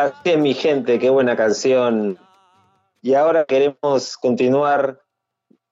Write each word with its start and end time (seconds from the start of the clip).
Así 0.00 0.34
mi 0.38 0.54
gente, 0.54 0.98
qué 0.98 1.10
buena 1.10 1.36
canción. 1.36 2.18
Y 3.02 3.12
ahora 3.12 3.44
queremos 3.44 4.16
continuar 4.16 4.98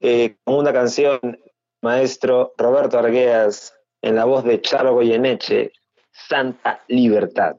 eh, 0.01 0.37
con 0.45 0.57
una 0.57 0.71
canción, 0.71 1.19
maestro 1.81 2.53
Roberto 2.59 2.99
Argueas, 2.99 3.73
en 4.03 4.17
la 4.17 4.27
voz 4.27 4.45
de 4.45 4.61
Charo 4.61 4.93
Goyeneche, 4.93 5.73
Santa 6.13 6.85
Libertad. 6.89 7.57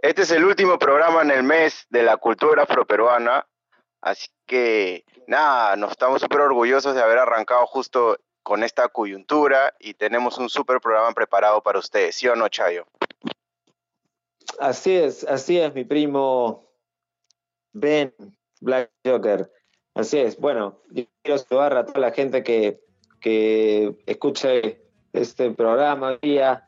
Este 0.00 0.22
es 0.22 0.30
el 0.30 0.44
último 0.44 0.78
programa 0.78 1.22
en 1.22 1.30
el 1.30 1.42
mes 1.42 1.86
de 1.90 2.02
la 2.02 2.16
cultura 2.16 2.62
afroperuana, 2.62 3.46
así 4.00 4.28
que 4.46 5.04
nada, 5.26 5.76
nos 5.76 5.92
estamos 5.92 6.20
súper 6.20 6.40
orgullosos 6.40 6.94
de 6.94 7.02
haber 7.02 7.18
arrancado 7.18 7.66
justo 7.66 8.18
con 8.42 8.62
esta 8.62 8.88
coyuntura 8.88 9.74
y 9.78 9.94
tenemos 9.94 10.38
un 10.38 10.48
súper 10.48 10.80
programa 10.80 11.12
preparado 11.12 11.62
para 11.62 11.78
ustedes, 11.78 12.16
¿sí 12.16 12.28
o 12.28 12.36
no, 12.36 12.48
Chayo? 12.48 12.86
Así 14.58 14.96
es, 14.96 15.24
así 15.24 15.58
es, 15.58 15.74
mi 15.74 15.84
primo 15.84 16.72
Ben 17.72 18.14
Black 18.60 18.90
Joker. 19.04 19.52
Así 19.94 20.18
es, 20.18 20.38
bueno, 20.38 20.80
quiero 21.22 21.38
saludar 21.38 21.76
a 21.76 21.86
toda 21.86 22.00
la 22.00 22.12
gente 22.12 22.42
que, 22.42 22.80
que 23.20 23.96
escuche 24.06 24.80
este 25.12 25.50
programa 25.50 26.16
día 26.22 26.67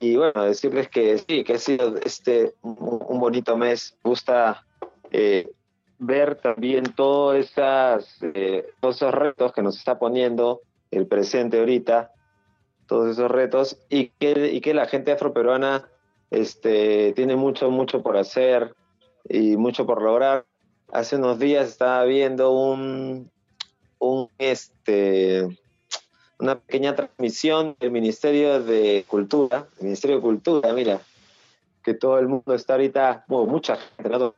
y 0.00 0.16
bueno, 0.16 0.44
decirles 0.44 0.88
que 0.88 1.18
sí, 1.18 1.44
que 1.44 1.54
ha 1.54 1.58
sido 1.58 1.96
este 2.04 2.54
un, 2.62 3.18
bonito 3.18 3.56
mes. 3.56 3.96
Me 4.04 4.10
gusta 4.10 4.64
eh, 5.10 5.50
ver 5.98 6.36
también 6.36 6.84
todos, 6.94 7.36
esas, 7.36 8.18
eh, 8.22 8.66
todos 8.80 8.96
esos 8.96 9.14
retos 9.14 9.52
que 9.52 9.62
nos 9.62 9.76
está 9.78 9.98
poniendo 9.98 10.60
el 10.90 11.06
presente 11.06 11.58
ahorita, 11.58 12.12
todos 12.86 13.10
esos 13.10 13.30
retos, 13.30 13.78
y 13.88 14.08
que, 14.18 14.50
y 14.52 14.60
que 14.60 14.74
la 14.74 14.86
gente 14.86 15.12
afroperuana 15.12 15.88
este, 16.30 17.12
tiene 17.14 17.36
mucho, 17.36 17.70
mucho 17.70 18.02
por 18.02 18.16
hacer 18.16 18.74
y 19.28 19.56
mucho 19.56 19.86
por 19.86 20.02
lograr. 20.02 20.44
Hace 20.92 21.16
unos 21.16 21.38
días 21.38 21.68
estaba 21.68 22.04
viendo 22.04 22.52
un, 22.52 23.30
un 23.98 24.28
este, 24.38 25.48
una 26.38 26.58
pequeña 26.58 26.94
transmisión 26.94 27.76
del 27.80 27.90
Ministerio 27.90 28.62
de 28.62 29.04
Cultura, 29.06 29.66
el 29.78 29.84
Ministerio 29.84 30.16
de 30.16 30.22
Cultura, 30.22 30.72
mira, 30.72 31.00
que 31.82 31.94
todo 31.94 32.18
el 32.18 32.28
mundo 32.28 32.54
está 32.54 32.74
ahorita, 32.74 33.24
bueno, 33.28 33.46
mucha 33.46 33.76
gente, 33.76 34.34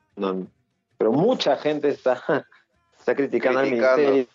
pero 0.96 1.12
mucha 1.12 1.56
gente 1.56 1.88
está, 1.88 2.22
está 2.98 3.14
criticando, 3.14 3.60
al 3.60 3.70
ministerio 3.70 4.26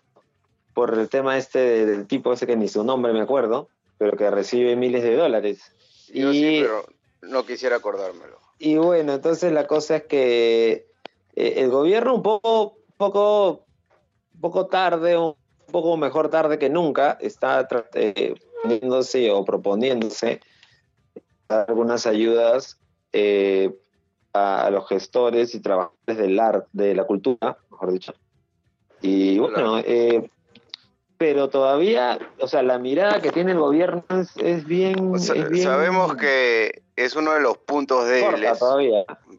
por 0.73 0.97
el 0.97 1.07
tema 1.09 1.37
este 1.37 1.85
del 1.85 2.07
tipo 2.07 2.33
ese 2.33 2.47
que 2.47 2.55
ni 2.55 2.67
su 2.67 2.83
nombre 2.83 3.13
me 3.13 3.21
acuerdo, 3.21 3.69
pero 3.97 4.17
que 4.17 4.29
recibe 4.31 4.75
miles 4.75 5.03
de 5.03 5.15
dólares. 5.15 5.71
Yo 6.11 6.31
y, 6.31 6.39
sí, 6.39 6.59
pero 6.61 6.85
no 7.21 7.45
quisiera 7.45 7.77
acordármelo. 7.77 8.39
Y 8.57 8.77
bueno, 8.77 9.13
entonces 9.13 9.51
la 9.51 9.67
cosa 9.67 9.97
es 9.97 10.03
que 10.03 10.87
eh, 11.35 11.53
el 11.57 11.69
gobierno 11.69 12.15
un 12.15 12.23
poco, 12.23 12.77
poco, 12.97 13.65
poco 14.41 14.67
tarde, 14.67 15.17
un 15.17 15.35
poco 15.73 15.97
mejor 15.97 16.29
tarde 16.29 16.57
que 16.57 16.69
nunca, 16.69 17.17
está 17.19 17.67
eh, 17.95 18.35
o 19.31 19.43
proponiéndose 19.43 20.39
algunas 21.49 22.07
ayudas 22.07 22.79
eh, 23.11 23.75
a, 24.31 24.69
los 24.69 24.87
gestores 24.87 25.53
y 25.53 25.59
trabajadores 25.59 26.17
del 26.17 26.39
arte, 26.39 26.69
de 26.71 26.95
la 26.95 27.03
cultura, 27.03 27.57
mejor 27.69 27.91
dicho. 27.91 28.13
Y 29.01 29.37
bueno, 29.39 29.79
eh, 29.79 30.29
pero 31.17 31.49
todavía, 31.49 32.19
o 32.39 32.47
sea, 32.47 32.63
la 32.63 32.77
mirada 32.79 33.21
que 33.21 33.31
tiene 33.31 33.51
el 33.51 33.59
gobierno 33.59 34.03
es, 34.37 34.65
bien, 34.65 35.19
Sabemos 35.19 36.15
que 36.15 36.83
es 36.95 37.15
uno 37.15 37.33
de 37.33 37.41
los 37.41 37.57
puntos 37.57 38.07
débiles 38.07 38.59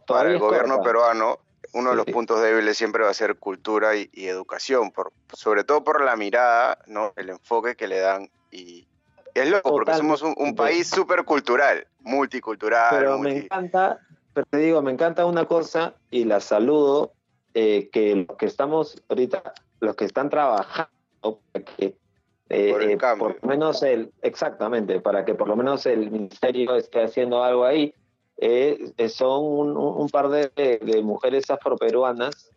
para 0.07 0.31
el 0.31 0.39
gobierno 0.39 0.83
peruano. 0.83 1.39
Uno 1.75 1.91
de 1.91 1.97
los 1.97 2.07
puntos 2.07 2.41
débiles 2.41 2.79
siempre 2.79 3.03
va 3.03 3.11
a 3.11 3.15
ser 3.15 3.37
cultura 3.37 3.97
y, 3.97 4.09
educación, 4.15 4.93
por, 4.93 5.13
sobre 5.33 5.65
todo 5.65 5.83
por 5.83 6.03
la 6.03 6.17
mirada, 6.17 6.79
no, 6.87 7.13
el 7.17 7.31
enfoque 7.31 7.75
que 7.75 7.89
le 7.89 7.99
dan 7.99 8.31
y, 8.51 8.87
es 9.35 9.51
loco, 9.51 9.71
porque 9.71 9.95
somos 9.95 10.23
un, 10.23 10.55
país 10.55 10.89
súper 10.89 11.25
cultural, 11.25 11.87
multicultural. 12.01 12.87
Pero 12.91 13.19
me 13.19 13.39
encanta, 13.39 13.99
pero 14.33 14.47
te 14.49 14.59
digo, 14.59 14.81
me 14.81 14.93
encanta 14.93 15.27
una 15.27 15.47
cosa 15.47 15.95
y 16.11 16.25
la 16.25 16.39
saludo, 16.39 17.13
eh, 17.55 17.91
que 17.93 18.25
los 18.29 18.37
que 18.37 18.47
estamos 18.47 19.03
ahorita, 19.09 19.55
los 19.81 19.97
que 19.97 20.05
están 20.05 20.31
trabajando, 20.31 20.91
para 21.53 21.65
que 21.65 21.97
eh, 22.51 22.93
eh, 22.93 22.99
por, 23.19 23.43
lo 23.43 23.49
menos 23.49 23.83
el, 23.83 24.13
exactamente, 24.23 25.01
para 25.01 25.25
que 25.25 25.35
por 25.35 25.49
lo 25.49 25.57
menos 25.57 25.87
el 25.87 26.11
ministerio 26.11 26.77
esté 26.77 27.03
haciendo 27.03 27.43
algo 27.43 27.65
ahí, 27.65 27.93
son 29.09 29.77
un, 29.77 30.09
par 30.09 30.29
de, 30.29 30.49
de, 30.55 31.03
mujeres 31.03 31.51
afroperuanas 31.51 32.51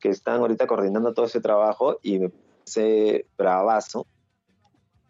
que 0.00 0.08
están 0.08 0.40
ahorita 0.40 0.66
coordinando 0.66 1.14
todo 1.14 1.26
ese 1.26 1.40
trabajo 1.40 1.98
y 2.02 2.18
me 2.18 2.28
parece 2.28 3.26
bravazo 3.36 4.06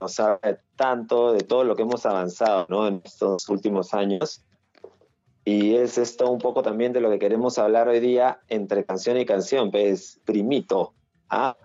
no 0.03 0.09
sabe 0.09 0.59
tanto 0.75 1.33
de 1.33 1.43
todo 1.43 1.63
lo 1.63 1.77
que 1.77 1.83
hemos 1.83 2.05
avanzado 2.07 2.67
¿no? 2.69 2.89
en 2.89 3.01
estos 3.05 3.49
últimos 3.49 3.95
años. 3.95 4.45
Y 5.45 5.77
es 5.77 5.97
esto 5.97 6.29
un 6.29 6.39
poco 6.39 6.63
también 6.63 6.93
de 6.93 7.01
lo 7.01 7.09
que 7.09 7.21
queremos 7.21 7.57
hablar 7.59 7.89
hoy 7.89 8.01
día 8.01 8.41
entre 8.49 8.85
canción 8.85 9.17
y 9.17 9.25
canción, 9.25 9.71
pues 9.71 10.21
primito. 10.25 10.93
¿ah? 11.29 11.57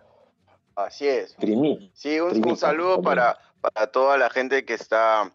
Así 0.76 1.08
es. 1.08 1.34
Primito. 1.34 1.92
Sí, 1.94 2.20
un, 2.20 2.56
saludo 2.58 3.02
para, 3.02 3.40
para, 3.60 3.88
toda 3.88 4.18
la 4.18 4.30
gente 4.30 4.66
que 4.66 4.76
está 4.76 5.34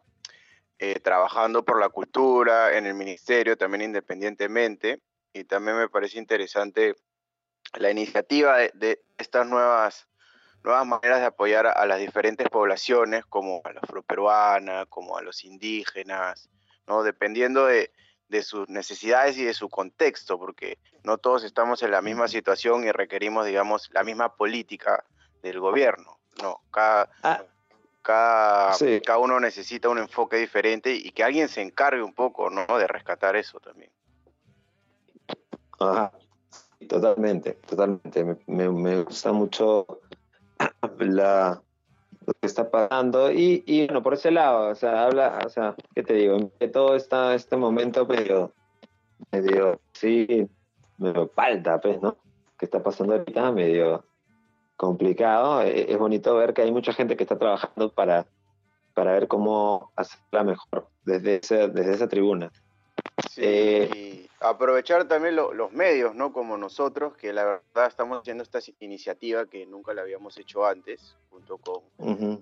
eh, 0.82 0.98
trabajando 0.98 1.64
por 1.64 1.78
la 1.78 1.90
cultura 1.90 2.76
en 2.76 2.86
el 2.86 2.94
ministerio, 2.94 3.56
también 3.56 3.82
independientemente. 3.82 5.00
Y 5.32 5.44
también 5.44 5.76
me 5.78 5.88
parece 5.88 6.18
interesante 6.18 6.96
la 7.74 7.90
iniciativa 7.90 8.58
de, 8.58 8.72
de 8.74 9.02
estas 9.16 9.46
nuevas 9.46 10.08
nuevas 10.64 10.84
maneras 10.84 11.20
de 11.20 11.26
apoyar 11.26 11.66
a, 11.66 11.86
las 11.86 12.00
diferentes 12.00 12.48
poblaciones, 12.48 13.24
como 13.26 13.60
a 13.64 13.72
la 13.72 13.80
afroperuana, 13.80 14.86
como 14.86 15.16
a 15.16 15.22
los 15.22 15.44
indígenas, 15.44 16.50
¿no? 16.86 17.02
dependiendo 17.02 17.66
de, 17.66 17.92
sus 18.42 18.68
necesidades 18.68 19.36
y 19.36 19.44
de 19.44 19.52
su 19.52 19.68
contexto, 19.68 20.38
porque 20.38 20.78
no 21.04 21.18
todos 21.18 21.44
estamos 21.44 21.82
en 21.82 21.90
la 21.90 22.00
misma 22.00 22.28
situación 22.28 22.82
y 22.82 22.90
requerimos, 22.90 23.44
digamos, 23.44 23.90
la 23.92 24.02
misma 24.02 24.34
política 24.36 25.04
del 25.42 25.60
gobierno. 25.60 26.18
No, 26.42 26.62
cada, 26.72 27.10
ah. 27.22 27.44
Cada, 28.02 28.72
cada 29.04 29.18
uno 29.18 29.40
necesita 29.40 29.88
un 29.88 29.98
enfoque 29.98 30.36
diferente 30.36 30.94
y 30.94 31.10
que 31.12 31.24
alguien 31.24 31.48
se 31.48 31.62
encargue 31.62 32.02
un 32.02 32.14
poco 32.14 32.50
¿no? 32.50 32.66
de 32.78 32.86
rescatar 32.86 33.36
eso 33.36 33.60
también. 33.60 33.90
Ajá. 35.78 36.12
Totalmente, 36.88 37.52
totalmente. 37.66 38.24
Me, 38.46 38.68
me 38.68 39.02
gusta 39.02 39.32
mucho 39.32 39.86
la, 40.98 41.62
lo 42.26 42.32
que 42.34 42.46
está 42.46 42.70
pasando. 42.70 43.30
Y, 43.30 43.62
y, 43.66 43.86
bueno, 43.86 44.02
por 44.02 44.14
ese 44.14 44.30
lado, 44.30 44.70
o 44.70 44.74
sea, 44.74 45.04
habla, 45.04 45.40
o 45.44 45.48
sea, 45.48 45.74
¿qué 45.94 46.02
te 46.02 46.14
digo? 46.14 46.50
Que 46.58 46.68
todo 46.68 46.96
está, 46.96 47.34
este 47.34 47.56
momento 47.56 48.06
medio, 48.06 48.52
medio, 49.30 49.80
sí, 49.92 50.48
medio 50.98 51.28
falta, 51.28 51.80
pues, 51.80 52.00
¿no? 52.00 52.16
Que 52.58 52.66
está 52.66 52.82
pasando 52.82 53.14
ahorita 53.14 53.52
medio 53.52 54.04
complicado. 54.82 55.62
E, 55.62 55.92
es, 55.92 55.98
bonito 55.98 56.34
ver 56.34 56.54
que 56.54 56.62
hay 56.62 56.72
mucha 56.72 56.92
gente 56.92 57.16
que 57.16 57.22
está 57.22 57.38
trabajando 57.38 57.92
para, 57.92 58.26
para 58.94 59.12
ver 59.12 59.28
cómo 59.28 59.92
hacerla 59.94 60.42
mejor 60.42 60.88
desde, 61.04 61.38
desde 61.38 61.94
esa 61.94 62.08
tribuna. 62.08 62.50
Sí, 63.30 63.42
eh, 63.44 64.26
aprovechar 64.40 65.06
también 65.06 65.36
los 65.36 65.72
medios, 65.72 66.16
¿no? 66.16 66.32
Como 66.32 66.56
nosotros, 66.56 67.16
que 67.16 67.32
la 67.32 67.44
verdad 67.44 67.86
estamos 67.86 68.18
haciendo 68.18 68.42
esta 68.42 68.58
iniciativa 68.80 69.46
que 69.46 69.66
nunca 69.66 69.94
la 69.94 70.02
habíamos 70.02 70.36
hecho 70.36 70.66
antes, 70.66 71.16
junto 71.30 71.58
con 71.58 71.84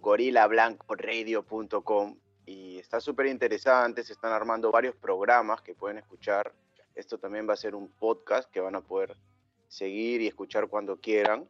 gorilablancoradio.com 0.00 2.16
y 2.46 2.78
está 2.78 3.00
súper 3.00 3.26
interesante, 3.26 4.02
se 4.02 4.14
están 4.14 4.32
armando 4.32 4.72
varios 4.72 4.96
programas 4.96 5.60
que 5.60 5.74
pueden 5.74 5.98
escuchar. 5.98 6.54
Esto 6.94 7.18
también 7.18 7.46
va 7.46 7.52
a 7.52 7.58
ser 7.58 7.74
un 7.74 7.88
podcast 7.88 8.50
que 8.50 8.60
van 8.60 8.76
a 8.76 8.80
poder 8.80 9.14
seguir 9.68 10.22
y 10.22 10.26
escuchar 10.26 10.68
cuando 10.68 10.96
quieran. 10.96 11.46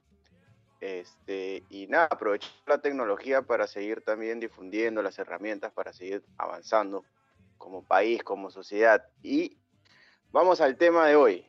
Este, 0.81 1.63
y 1.69 1.87
nada, 1.89 2.09
aprovechar 2.11 2.51
la 2.67 2.79
tecnología 2.79 3.43
para 3.43 3.67
seguir 3.67 4.03
también 4.03 4.41
difundiendo 4.41 5.03
las 5.03 5.19
herramientas, 5.19 5.73
para 5.73 5.93
seguir 5.93 6.25
avanzando 6.39 7.05
como 7.59 7.83
país, 7.85 8.23
como 8.23 8.51
sociedad. 8.51 9.07
Y 9.23 9.59
vamos 10.33 10.61
al 10.63 10.77
tema 10.77 11.07
de 11.07 11.17
hoy. 11.17 11.47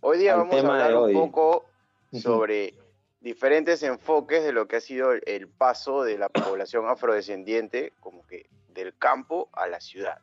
Hoy 0.00 0.18
día 0.18 0.36
vamos 0.36 0.54
a 0.54 0.58
hablar 0.58 0.96
un 0.96 1.12
poco 1.12 1.64
sobre 2.12 2.74
diferentes 3.20 3.82
enfoques 3.82 4.44
de 4.44 4.52
lo 4.52 4.68
que 4.68 4.76
ha 4.76 4.80
sido 4.80 5.12
el 5.12 5.48
paso 5.48 6.04
de 6.04 6.18
la 6.18 6.28
población 6.28 6.86
afrodescendiente, 6.88 7.92
como 7.98 8.24
que 8.26 8.48
del 8.68 8.96
campo 8.96 9.48
a 9.52 9.66
la 9.66 9.80
ciudad. 9.80 10.20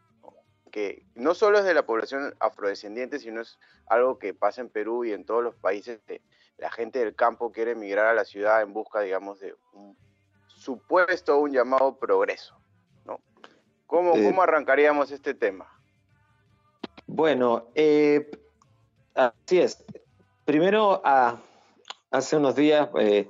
Que 0.72 1.04
no 1.16 1.34
solo 1.34 1.60
es 1.60 1.66
de 1.66 1.74
la 1.74 1.86
población 1.86 2.34
afrodescendiente, 2.40 3.20
sino 3.20 3.42
es 3.42 3.60
algo 3.88 4.20
que 4.20 4.34
pasa 4.34 4.62
en 4.62 4.70
Perú 4.70 5.04
y 5.04 5.12
en 5.12 5.26
todos 5.26 5.44
los 5.44 5.56
países. 5.56 6.00
De, 6.06 6.22
la 6.62 6.70
gente 6.70 7.00
del 7.00 7.16
campo 7.16 7.52
quiere 7.52 7.72
emigrar 7.72 8.06
a 8.06 8.14
la 8.14 8.24
ciudad 8.24 8.62
en 8.62 8.72
busca, 8.72 9.00
digamos, 9.00 9.40
de 9.40 9.56
un 9.74 9.98
supuesto, 10.46 11.40
un 11.40 11.52
llamado 11.52 11.98
progreso. 11.98 12.56
¿Cómo, 13.88 14.16
eh, 14.16 14.24
¿Cómo, 14.24 14.44
arrancaríamos 14.44 15.12
este 15.12 15.34
tema? 15.34 15.68
Bueno, 17.08 17.66
eh, 17.74 18.30
así 19.16 19.60
es. 19.60 19.84
Primero, 20.46 21.02
hace 22.12 22.38
unos 22.38 22.56
días 22.56 22.88
eh, 23.00 23.28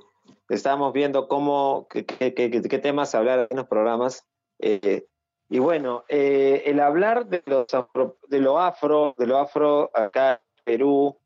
estábamos 0.50 0.92
viendo 0.92 1.26
cómo, 1.26 1.88
qué, 1.88 2.80
temas 2.82 3.14
hablar 3.14 3.48
en 3.50 3.56
los 3.56 3.66
programas. 3.66 4.26
y 4.60 5.58
bueno, 5.58 6.04
el 6.08 6.78
hablar 6.80 7.26
de, 7.26 7.42
los 7.46 7.66
de 8.28 8.40
lo 8.40 8.60
afro, 8.60 9.14
de 9.16 9.26
lo 9.26 9.38
afro 9.38 9.90
acá 9.94 10.34
en 10.34 10.64
Perú, 10.64 11.18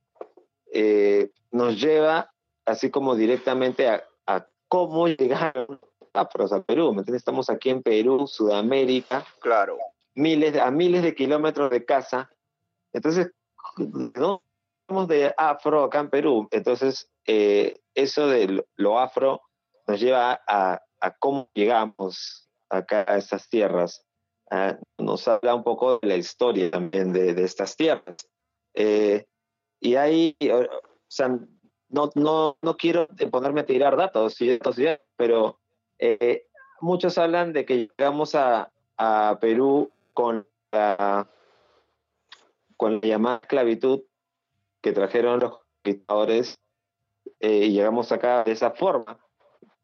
nos 1.50 1.80
lleva 1.80 2.32
así 2.64 2.90
como 2.90 3.14
directamente 3.14 3.88
a, 3.88 4.04
a 4.26 4.46
cómo 4.68 5.08
llegaron 5.08 5.80
afros 6.16 6.52
a 6.52 6.62
Perú, 6.62 6.92
¿me 6.92 7.00
entiendes? 7.00 7.20
Estamos 7.20 7.50
aquí 7.50 7.70
en 7.70 7.82
Perú, 7.82 8.26
Sudamérica. 8.26 9.24
Claro. 9.40 9.78
Miles, 10.14 10.56
a 10.56 10.70
miles 10.70 11.02
de 11.02 11.14
kilómetros 11.14 11.70
de 11.70 11.84
casa. 11.84 12.30
Entonces, 12.92 13.30
no 13.76 14.42
somos 14.88 15.08
de 15.08 15.34
afro 15.36 15.84
acá 15.84 16.00
en 16.00 16.10
Perú. 16.10 16.48
Entonces, 16.50 17.10
eh, 17.26 17.80
eso 17.94 18.28
de 18.28 18.64
lo 18.76 18.98
afro 18.98 19.42
nos 19.86 20.00
lleva 20.00 20.40
a, 20.46 20.82
cómo 21.18 21.48
llegamos 21.54 22.48
acá 22.68 23.04
a 23.06 23.18
estas 23.18 23.48
tierras. 23.48 24.04
Ah, 24.50 24.78
nos 24.98 25.26
habla 25.28 25.54
un 25.54 25.62
poco 25.62 25.98
de 25.98 26.08
la 26.08 26.16
historia 26.16 26.70
también 26.70 27.12
de, 27.12 27.30
estas 27.42 27.76
tierras. 27.76 28.16
Eh, 28.74 29.26
y 29.80 29.96
ahí, 29.96 30.36
o 30.52 30.66
sea, 31.08 31.38
no, 31.88 32.10
no, 32.14 32.56
no 32.60 32.76
quiero 32.76 33.06
ponerme 33.30 33.60
a 33.60 33.66
tirar 33.66 33.96
datos, 33.96 34.36
pero 35.16 35.60
eh, 35.98 36.46
muchos 36.80 37.18
hablan 37.18 37.52
de 37.52 37.64
que 37.64 37.88
llegamos 37.88 38.34
a, 38.34 38.72
Perú 39.42 39.92
con 40.14 40.46
la, 40.72 41.30
con 42.78 42.94
la 42.94 43.00
llamada 43.00 43.40
esclavitud 43.42 44.04
que 44.80 44.92
trajeron 44.92 45.40
los 45.40 45.58
conquistadores 45.82 46.58
eh, 47.40 47.66
y 47.66 47.72
llegamos 47.72 48.10
acá 48.10 48.42
de 48.44 48.52
esa 48.52 48.70
forma. 48.70 49.20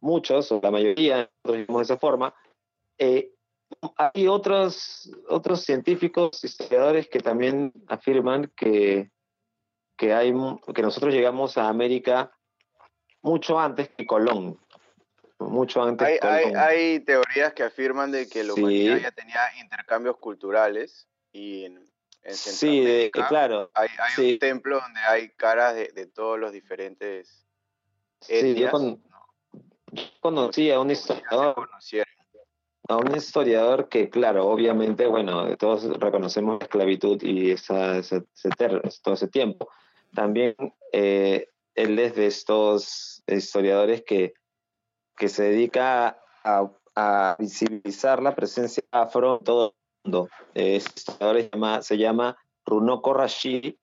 Muchos, 0.01 0.51
o 0.51 0.61
la 0.63 0.71
mayoría, 0.71 1.31
nosotros 1.45 1.77
de 1.77 1.83
esa 1.83 1.99
forma. 1.99 2.35
Eh, 2.97 3.33
hay 3.97 4.29
otros, 4.29 5.11
otros 5.29 5.61
científicos, 5.61 6.43
historiadores 6.43 7.09
que 7.09 7.21
también 7.21 7.73
afirman 7.89 8.51
que, 8.57 9.12
que, 9.97 10.15
hay, 10.15 10.33
que 10.75 10.83
nosotros 10.83 11.13
llegamos 11.13 11.59
a 11.59 11.69
América 11.69 12.33
mucho 13.23 13.59
antes 13.59 13.89
que 13.91 14.07
Colón. 14.07 14.59
Mucho 15.39 15.83
antes 15.83 16.07
hay, 16.07 16.19
Hay, 16.23 16.55
hay, 16.55 17.01
teorías 17.01 17.53
que 17.53 17.65
afirman 17.65 18.13
de 18.13 18.29
que 18.29 18.45
la 18.45 18.55
humanidad 18.55 18.99
ya 18.99 19.11
tenía 19.11 19.41
intercambios 19.61 20.17
culturales 20.19 21.09
y 21.33 21.65
en, 21.65 21.91
en 22.23 22.35
sí, 22.35 23.11
claro. 23.13 23.71
Hay, 23.75 23.89
hay 23.99 24.33
un 24.33 24.39
templo 24.39 24.81
donde 24.81 25.01
hay 25.01 25.31
caras 25.31 25.75
de, 25.75 25.89
de 25.89 26.07
todos 26.07 26.39
los 26.39 26.53
diferentes 26.53 27.45
etnias. 28.29 28.71
Sí, 28.73 28.99
yo, 29.93 30.09
conocí 30.21 30.71
a 30.71 30.81
un 30.81 30.91
historiador 30.91 31.69
a 32.89 32.97
un 32.97 33.15
historiador 33.17 33.89
que, 33.89 34.11
claro, 34.11 34.47
obviamente, 34.47 35.07
bueno, 35.07 35.57
todos 35.57 35.85
reconocemos 35.99 36.59
la 36.59 36.65
esclavitud 36.65 37.23
y 37.23 37.53
esa, 37.53 37.99
ese, 37.99 38.23
todo 39.03 39.15
ese 39.15 39.29
tiempo. 39.29 39.69
También 40.15 40.55
eh, 40.93 41.49
él 41.75 41.99
es 41.99 42.15
de 42.15 42.27
estos 42.27 43.23
historiadores 43.27 44.03
que, 44.05 44.35
que 45.17 45.29
se 45.29 45.45
dedica 45.45 46.19
a, 46.45 47.37
visibilizar 47.39 48.23
la 48.23 48.35
presencia 48.35 48.83
afro 48.91 49.39
en 49.39 49.45
todo 49.45 49.67
el 49.69 50.11
mundo. 50.11 50.29
Este 50.53 50.93
historiador 50.97 51.41
se 51.41 51.51
llama, 51.51 51.83
se 51.83 51.99
llama 51.99 52.37
Runoko 52.67 53.15
Rashid. 53.15 53.75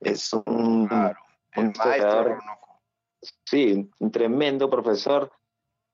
Es 0.00 0.32
un, 0.32 0.86
claro, 0.88 1.18
un 1.56 1.66
historiador, 1.70 2.38
Sí, 3.44 3.90
un 3.98 4.10
tremendo 4.10 4.70
profesor. 4.70 5.30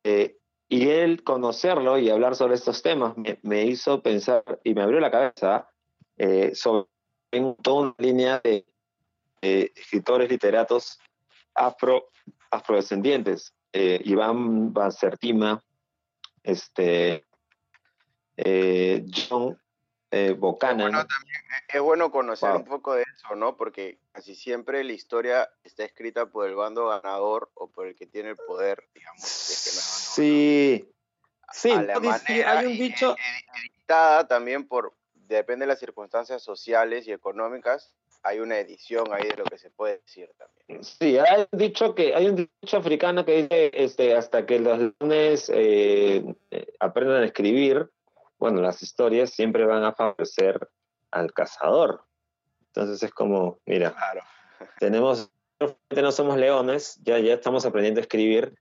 Eh, 0.05 0.39
y 0.69 0.89
él 0.89 1.23
conocerlo 1.23 1.99
y 1.99 2.11
hablar 2.11 2.35
sobre 2.35 2.55
estos 2.55 2.83
temas 2.83 3.15
me, 3.43 3.65
hizo 3.65 4.03
pensar 4.03 4.61
y 4.65 4.75
me 4.75 4.83
abrió 4.83 5.01
la 5.01 5.11
cabeza 5.11 5.69
eh, 6.17 6.55
sobre 6.55 6.89
toda 7.63 7.83
una 7.83 7.95
línea 7.99 8.41
de, 8.43 8.65
escritores 9.43 10.31
literatos 10.31 10.99
afro, 11.55 12.09
afrodescendientes. 12.51 13.55
Eh, 13.73 14.01
Iván 14.05 14.73
Bansertima, 14.73 15.63
este, 16.43 17.25
eh, 18.37 19.05
John 19.11 19.59
eh, 20.11 20.37
es 21.69 21.81
bueno 21.81 22.11
conocer 22.11 22.51
un 22.51 22.67
poco 22.67 22.95
de 22.95 23.03
eso, 23.03 23.35
¿no? 23.35 23.57
Porque 23.57 23.99
casi 24.13 24.35
siempre 24.35 24.85
la 24.85 24.93
historia 24.93 25.51
está 25.65 25.85
escrita 25.85 26.27
por 26.27 26.47
el 26.47 26.55
bando 26.55 26.89
ganador 26.89 27.51
o 27.55 27.71
por 27.71 27.87
el 27.87 27.95
que 27.97 28.07
tiene 28.07 28.31
el 28.31 28.37
poder, 28.37 28.87
digamos. 28.95 29.23
sí, 29.23 30.87
sí, 31.51 31.71
hay 31.71 32.67
un 32.67 32.73
dicho... 32.73 33.17
Editada 33.65 34.29
también 34.29 34.69
por, 34.69 34.95
depende 35.15 35.65
de 35.65 35.69
las 35.69 35.79
circunstancias 35.79 36.43
sociales 36.43 37.09
y 37.09 37.13
económicas, 37.13 37.95
hay 38.23 38.41
una 38.41 38.59
edición 38.59 39.13
ahí 39.13 39.29
de 39.29 39.37
lo 39.37 39.45
que 39.45 39.59
se 39.59 39.71
puede 39.71 39.99
decir 39.99 40.31
también. 40.39 40.85
Sí, 40.85 41.19
hay 41.19 41.47
dicho 41.53 41.95
que 41.95 42.15
hay 42.15 42.29
un 42.29 42.49
dicho 42.61 42.77
africano 42.77 43.25
que 43.25 43.43
dice 43.43 43.71
este 43.75 44.15
hasta 44.15 44.47
que 44.47 44.61
los 44.61 44.79
leones 44.79 45.51
eh, 45.53 46.25
eh, 46.51 46.67
aprendan 46.79 47.23
a 47.23 47.27
escribir, 47.27 47.91
bueno, 48.39 48.61
las 48.61 48.83
historias 48.83 49.31
siempre 49.31 49.65
van 49.65 49.85
a 49.85 49.93
favorecer 49.93 50.69
al 51.11 51.33
cazador. 51.33 52.05
Entonces 52.69 53.03
es 53.03 53.13
como, 53.13 53.59
mira, 53.67 53.95
tenemos, 54.79 55.31
no 55.91 56.13
somos 56.13 56.39
leones, 56.39 56.99
ya, 57.03 57.19
ya 57.19 57.35
estamos 57.35 57.67
aprendiendo 57.67 58.01
a 58.01 58.03
escribir. 58.03 58.55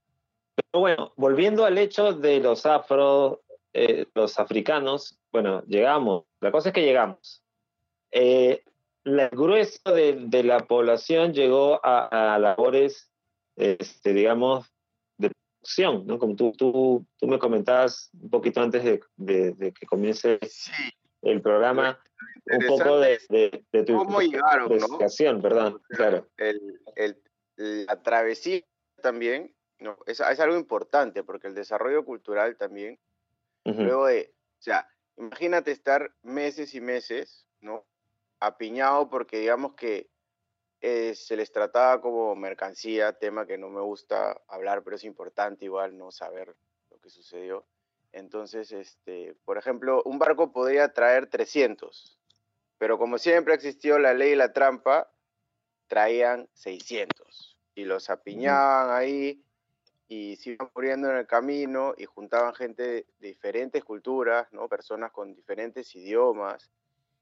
Pero 0.56 0.82
bueno, 0.82 1.14
volviendo 1.16 1.66
al 1.66 1.78
hecho 1.78 2.14
de 2.14 2.40
los 2.40 2.66
afro, 2.66 3.42
eh, 3.74 4.06
los 4.14 4.38
africanos, 4.38 5.18
bueno, 5.32 5.64
llegamos, 5.66 6.26
la 6.42 6.52
cosa 6.52 6.70
es 6.70 6.76
que 6.76 6.84
llegamos. 6.84 7.42
Eh, 8.12 8.64
el 9.04 9.30
grueso 9.30 9.94
de, 9.94 10.44
la 10.44 10.68
población 10.68 11.34
llegó 11.34 11.80
a, 11.84 12.38
labores, 12.40 13.12
este, 13.56 14.14
digamos, 14.14 14.72
¿no? 16.06 16.20
Como 16.20 16.36
tú, 16.36 16.54
tú, 16.58 17.06
tú 17.18 17.28
me 17.28 17.40
comentabas 17.40 18.10
un 18.14 18.30
poquito 18.30 18.62
antes 18.62 18.84
de, 18.84 19.74
que 19.74 19.86
comience 19.86 20.40
el 21.22 21.42
programa, 21.42 22.00
un 22.46 22.68
poco 22.68 23.00
de, 23.00 23.20
de, 23.30 23.84
tu 23.84 23.96
¿Cómo 23.96 24.22
llegaron, 24.22 24.72
investigación, 24.72 25.42
perdón, 25.42 25.82
claro. 25.90 26.28
El, 26.38 26.80
el, 26.96 27.18
la 27.86 28.02
travesía 28.02 28.62
también 29.02 29.54
no, 29.80 29.98
es, 30.06 30.20
es, 30.20 30.40
algo 30.40 30.56
importante 30.58 31.24
porque 31.24 31.48
el 31.48 31.56
desarrollo 31.56 32.06
cultural 32.06 32.58
también, 32.58 33.00
luego 33.64 34.08
de, 34.08 34.34
o 34.60 34.62
sea, 34.62 34.88
imagínate 35.18 35.72
estar 35.72 36.12
meses 36.24 36.74
y 36.74 36.82
meses, 36.82 37.48
¿no? 37.62 37.86
Apiñado 38.42 39.10
porque 39.10 39.40
digamos 39.40 39.76
que 39.76 40.10
eh, 40.82 41.14
se 41.14 41.36
les 41.36 41.52
trataba 41.52 42.02
como 42.02 42.36
mercancía, 42.36 43.14
tema 43.14 43.46
que 43.46 43.60
no 43.60 43.70
me 43.70 43.82
gusta 43.82 44.42
hablar, 44.48 44.84
pero 44.84 44.96
es 44.96 45.04
importante 45.04 45.66
igual 45.66 45.96
no 45.96 46.12
saber 46.12 46.56
lo 46.90 47.00
que 47.00 47.12
sucedió. 47.12 47.66
Entonces, 48.12 48.72
este, 48.72 49.36
por 49.46 49.60
ejemplo, 49.60 50.02
un 50.06 50.18
barco 50.18 50.52
podría 50.52 50.92
traer 50.92 51.28
300, 51.28 52.20
pero 52.80 52.98
como 52.98 53.20
siempre 53.20 53.54
existió 53.54 54.00
la 54.00 54.16
ley 54.16 54.32
y 54.32 54.36
la 54.36 54.54
trampa, 54.54 55.12
traían 55.88 56.50
600 56.54 57.58
y 57.76 57.86
los 57.86 58.10
apiñaban 58.10 58.90
ahí 58.90 59.46
y 60.08 60.36
se 60.38 60.52
iban 60.52 60.72
muriendo 60.74 61.12
en 61.12 61.18
el 61.18 61.28
camino 61.28 61.94
y 61.96 62.06
juntaban 62.06 62.56
gente 62.56 62.84
de 62.84 63.06
diferentes 63.20 63.84
culturas, 63.84 64.52
¿no? 64.52 64.68
personas 64.68 65.12
con 65.12 65.36
diferentes 65.36 65.96
idiomas 65.96 66.72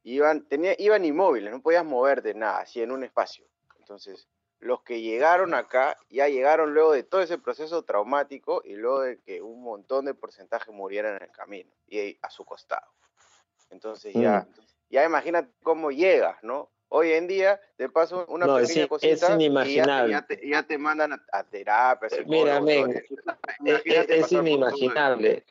iban, 0.03 0.47
tenía, 0.47 0.75
iban 0.77 1.05
inmóviles, 1.05 1.51
no 1.51 1.61
podías 1.61 1.85
moverte 1.85 2.33
nada, 2.33 2.59
así 2.59 2.81
en 2.81 2.91
un 2.91 3.03
espacio. 3.03 3.45
Entonces, 3.79 4.27
los 4.59 4.83
que 4.83 5.01
llegaron 5.01 5.53
acá 5.53 5.97
ya 6.09 6.27
llegaron 6.27 6.73
luego 6.73 6.91
de 6.91 7.03
todo 7.03 7.21
ese 7.21 7.37
proceso 7.37 7.83
traumático 7.83 8.61
y 8.65 8.75
luego 8.75 9.01
de 9.01 9.19
que 9.19 9.41
un 9.41 9.63
montón 9.63 10.05
de 10.05 10.13
porcentaje 10.13 10.71
murieran 10.71 11.15
en 11.15 11.23
el 11.23 11.31
camino 11.31 11.71
y 11.87 12.17
a 12.21 12.29
su 12.29 12.43
costado. 12.45 12.85
Entonces 13.69 14.13
ya, 14.13 14.47
mm. 14.49 14.61
ya 14.89 15.05
imagínate 15.05 15.51
cómo 15.63 15.91
llegas, 15.91 16.43
¿no? 16.43 16.69
Hoy 16.89 17.11
en 17.11 17.27
día 17.27 17.61
te 17.77 17.87
paso 17.87 18.25
una 18.27 18.47
pequeña 18.53 18.87
cosita 18.87 19.27
es 19.27 19.29
inimaginable. 19.29 20.23
Y 20.41 20.49
ya, 20.49 20.63
te, 20.63 20.77
mandan 20.77 21.13
a, 21.31 21.43
terapia. 21.43 22.09
Mira, 22.25 22.59
men, 22.59 23.03
es, 23.63 23.81
es, 23.85 24.31
inimaginable. 24.31 25.45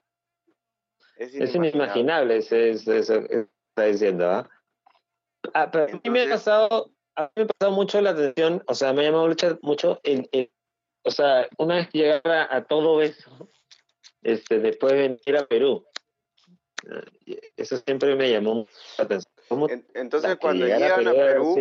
Es 1.16 1.54
inimaginable. 1.54 2.38
Es 2.38 2.50
eso, 2.50 3.22
está 3.78 3.90
diciendo, 3.90 4.30
¿ah? 4.30 4.50
ah 5.54 5.70
pero 5.70 5.84
a 5.84 5.88
mí 5.88 6.10
me 6.10 6.22
ha 6.22 6.28
pasado, 6.28 6.90
a 7.16 7.24
mí 7.24 7.30
me 7.36 7.42
ha 7.44 7.46
pasado 7.46 7.72
mucho 7.72 8.00
la 8.00 8.10
atención, 8.10 8.62
o 8.66 8.74
sea, 8.74 8.92
me 8.92 9.02
ha 9.02 9.10
llamado 9.10 9.34
mucho 9.62 10.00
el, 10.02 10.28
o 11.04 11.10
sea, 11.10 11.48
una 11.58 11.76
vez 11.76 11.88
llegar 11.92 12.22
a, 12.26 12.64
todo 12.64 13.00
eso, 13.02 13.50
este, 14.22 14.58
después 14.58 14.92
de 14.92 14.98
venir 15.00 15.36
a 15.38 15.46
Perú, 15.46 15.86
eso 17.56 17.76
siempre 17.78 18.14
me 18.14 18.30
llamó 18.30 18.66
la 18.96 19.04
atención. 19.04 19.86
Entonces, 19.94 20.36
cuando 20.36 20.66
llegan 20.66 21.06
a 21.06 21.12
Perú, 21.12 21.56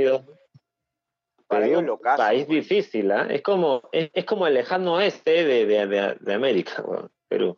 para 1.47 1.65
un 1.65 1.97
país 2.00 2.47
difícil, 2.47 3.12
¿ah? 3.12 3.27
es 3.29 3.41
como 3.41 3.89
es, 3.93 4.25
como 4.25 4.47
el 4.47 4.55
lejano 4.55 4.95
oeste 4.95 5.45
de, 5.45 5.65
de, 5.65 6.17
de, 6.19 6.33
América, 6.33 6.83
Perú. 7.29 7.57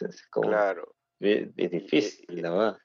Es 0.00 0.24
como, 0.28 0.48
claro. 0.48 0.94
Es, 1.20 1.70
difícil, 1.70 2.42
la 2.42 2.50
verdad. 2.50 2.78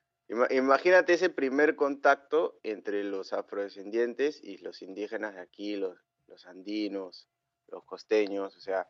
Imagínate 0.52 1.14
ese 1.14 1.30
primer 1.30 1.76
contacto 1.76 2.60
entre 2.64 3.04
los 3.04 3.34
afrodescendientes 3.34 4.44
y 4.44 4.58
los 4.58 4.82
indígenas 4.82 5.36
de 5.36 5.42
aquí, 5.42 5.76
los, 5.76 5.98
los 6.28 6.46
andinos, 6.46 7.28
los 7.68 7.84
costeños, 7.84 8.56
o 8.56 8.60
sea, 8.60 8.88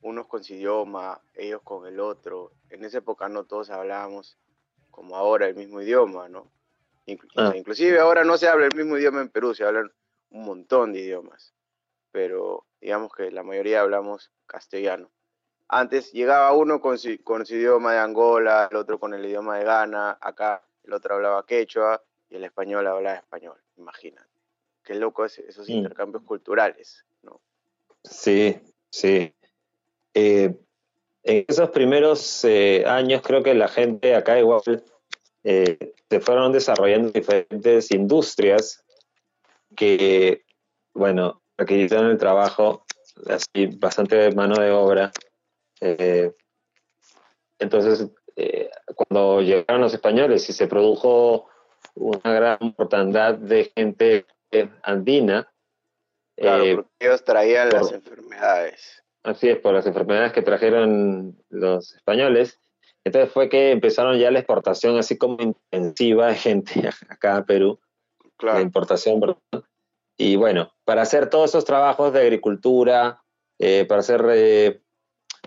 unos 0.00 0.26
con 0.26 0.42
su 0.42 0.54
idioma, 0.54 1.20
ellos 1.34 1.62
con 1.62 1.86
el 1.86 2.00
otro. 2.00 2.52
En 2.70 2.84
esa 2.84 2.98
época 2.98 3.28
no 3.28 3.44
todos 3.44 3.70
hablábamos 3.70 4.38
como 4.90 5.16
ahora 5.16 5.46
el 5.46 5.54
mismo 5.54 5.80
idioma, 5.80 6.28
¿no? 6.28 6.50
Ah. 7.36 7.52
Inclusive 7.56 7.98
ahora 7.98 8.24
no 8.24 8.36
se 8.36 8.48
habla 8.48 8.66
el 8.66 8.76
mismo 8.76 8.96
idioma 8.96 9.20
en 9.20 9.28
Perú, 9.28 9.54
se 9.54 9.64
hablan 9.64 9.92
un 10.30 10.44
montón 10.44 10.92
de 10.92 11.00
idiomas, 11.00 11.54
pero 12.10 12.66
digamos 12.80 13.12
que 13.12 13.30
la 13.30 13.42
mayoría 13.42 13.80
hablamos 13.80 14.30
castellano. 14.46 15.10
Antes 15.68 16.12
llegaba 16.12 16.52
uno 16.52 16.80
con 16.80 16.98
su, 16.98 17.22
con 17.24 17.46
su 17.46 17.54
idioma 17.54 17.92
de 17.92 17.98
Angola, 17.98 18.68
el 18.70 18.76
otro 18.76 19.00
con 19.00 19.14
el 19.14 19.24
idioma 19.24 19.58
de 19.58 19.64
Ghana, 19.64 20.18
acá 20.20 20.62
el 20.84 20.92
otro 20.92 21.14
hablaba 21.14 21.46
quechua 21.46 22.02
y 22.28 22.36
el 22.36 22.44
español 22.44 22.86
hablaba 22.86 23.16
español, 23.16 23.58
imagínate. 23.76 24.28
Qué 24.82 24.94
loco 24.94 25.24
es 25.24 25.38
esos 25.38 25.68
mm. 25.68 25.72
intercambios 25.72 26.24
culturales, 26.24 27.04
¿no? 27.22 27.40
Sí, 28.02 28.58
sí. 28.90 29.32
Eh, 30.14 30.54
en 31.22 31.44
esos 31.46 31.70
primeros 31.70 32.44
eh, 32.44 32.84
años 32.86 33.22
creo 33.22 33.42
que 33.42 33.54
la 33.54 33.68
gente 33.68 34.14
acá 34.14 34.38
igual 34.38 34.84
eh, 35.44 35.94
se 36.10 36.20
fueron 36.20 36.52
desarrollando 36.52 37.10
diferentes 37.10 37.90
industrias 37.92 38.84
que, 39.76 40.44
bueno, 40.94 41.42
requirieron 41.56 42.10
el 42.10 42.18
trabajo, 42.18 42.84
así, 43.28 43.66
bastante 43.78 44.32
mano 44.32 44.56
de 44.60 44.70
obra. 44.70 45.12
entonces, 47.58 48.10
eh, 48.36 48.70
cuando 48.94 49.40
llegaron 49.40 49.82
los 49.82 49.94
españoles 49.94 50.48
y 50.48 50.52
se 50.52 50.66
produjo 50.66 51.48
una 51.94 52.32
gran 52.32 52.58
mortandad 52.78 53.34
de 53.34 53.72
gente 53.74 54.26
andina, 54.82 55.52
Claro, 56.36 56.64
porque 56.76 56.90
ellos 57.00 57.24
traían 57.24 57.68
las 57.68 57.92
enfermedades. 57.92 59.02
Así 59.22 59.48
es, 59.48 59.58
por 59.58 59.74
las 59.74 59.86
enfermedades 59.86 60.32
que 60.32 60.42
trajeron 60.42 61.36
los 61.50 61.94
españoles. 61.94 62.58
Entonces 63.04 63.32
fue 63.32 63.48
que 63.48 63.70
empezaron 63.70 64.18
ya 64.18 64.30
la 64.30 64.38
exportación 64.38 64.98
así 64.98 65.16
como 65.18 65.38
intensiva 65.40 66.28
de 66.28 66.34
gente 66.34 66.72
acá 67.08 67.36
a 67.36 67.44
Perú. 67.44 67.78
Claro. 68.36 68.58
La 68.58 68.62
importación, 68.62 69.20
Y 70.16 70.36
bueno, 70.36 70.72
para 70.84 71.02
hacer 71.02 71.30
todos 71.30 71.50
esos 71.50 71.64
trabajos 71.64 72.12
de 72.12 72.20
agricultura, 72.20 73.22
eh, 73.58 73.84
para 73.84 74.00
hacer... 74.00 74.24
Eh, 74.30 74.80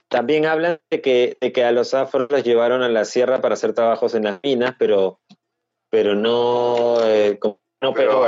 también 0.10 0.46
hablan 0.46 0.80
de 0.90 1.02
que, 1.02 1.38
de 1.40 1.52
que 1.52 1.64
a 1.64 1.72
los 1.72 1.94
afros 1.94 2.28
los 2.30 2.44
llevaron 2.44 2.84
a 2.84 2.90
la 2.90 3.06
sierra 3.06 3.42
para 3.42 3.54
hacer 3.54 3.74
trabajos 3.74 4.16
en 4.16 4.26
las 4.26 4.40
minas, 4.44 4.76
pero, 4.78 5.20
pero 5.90 6.16
no... 6.16 6.98
Eh, 7.04 7.40
no 7.82 7.94
pero 7.94 8.28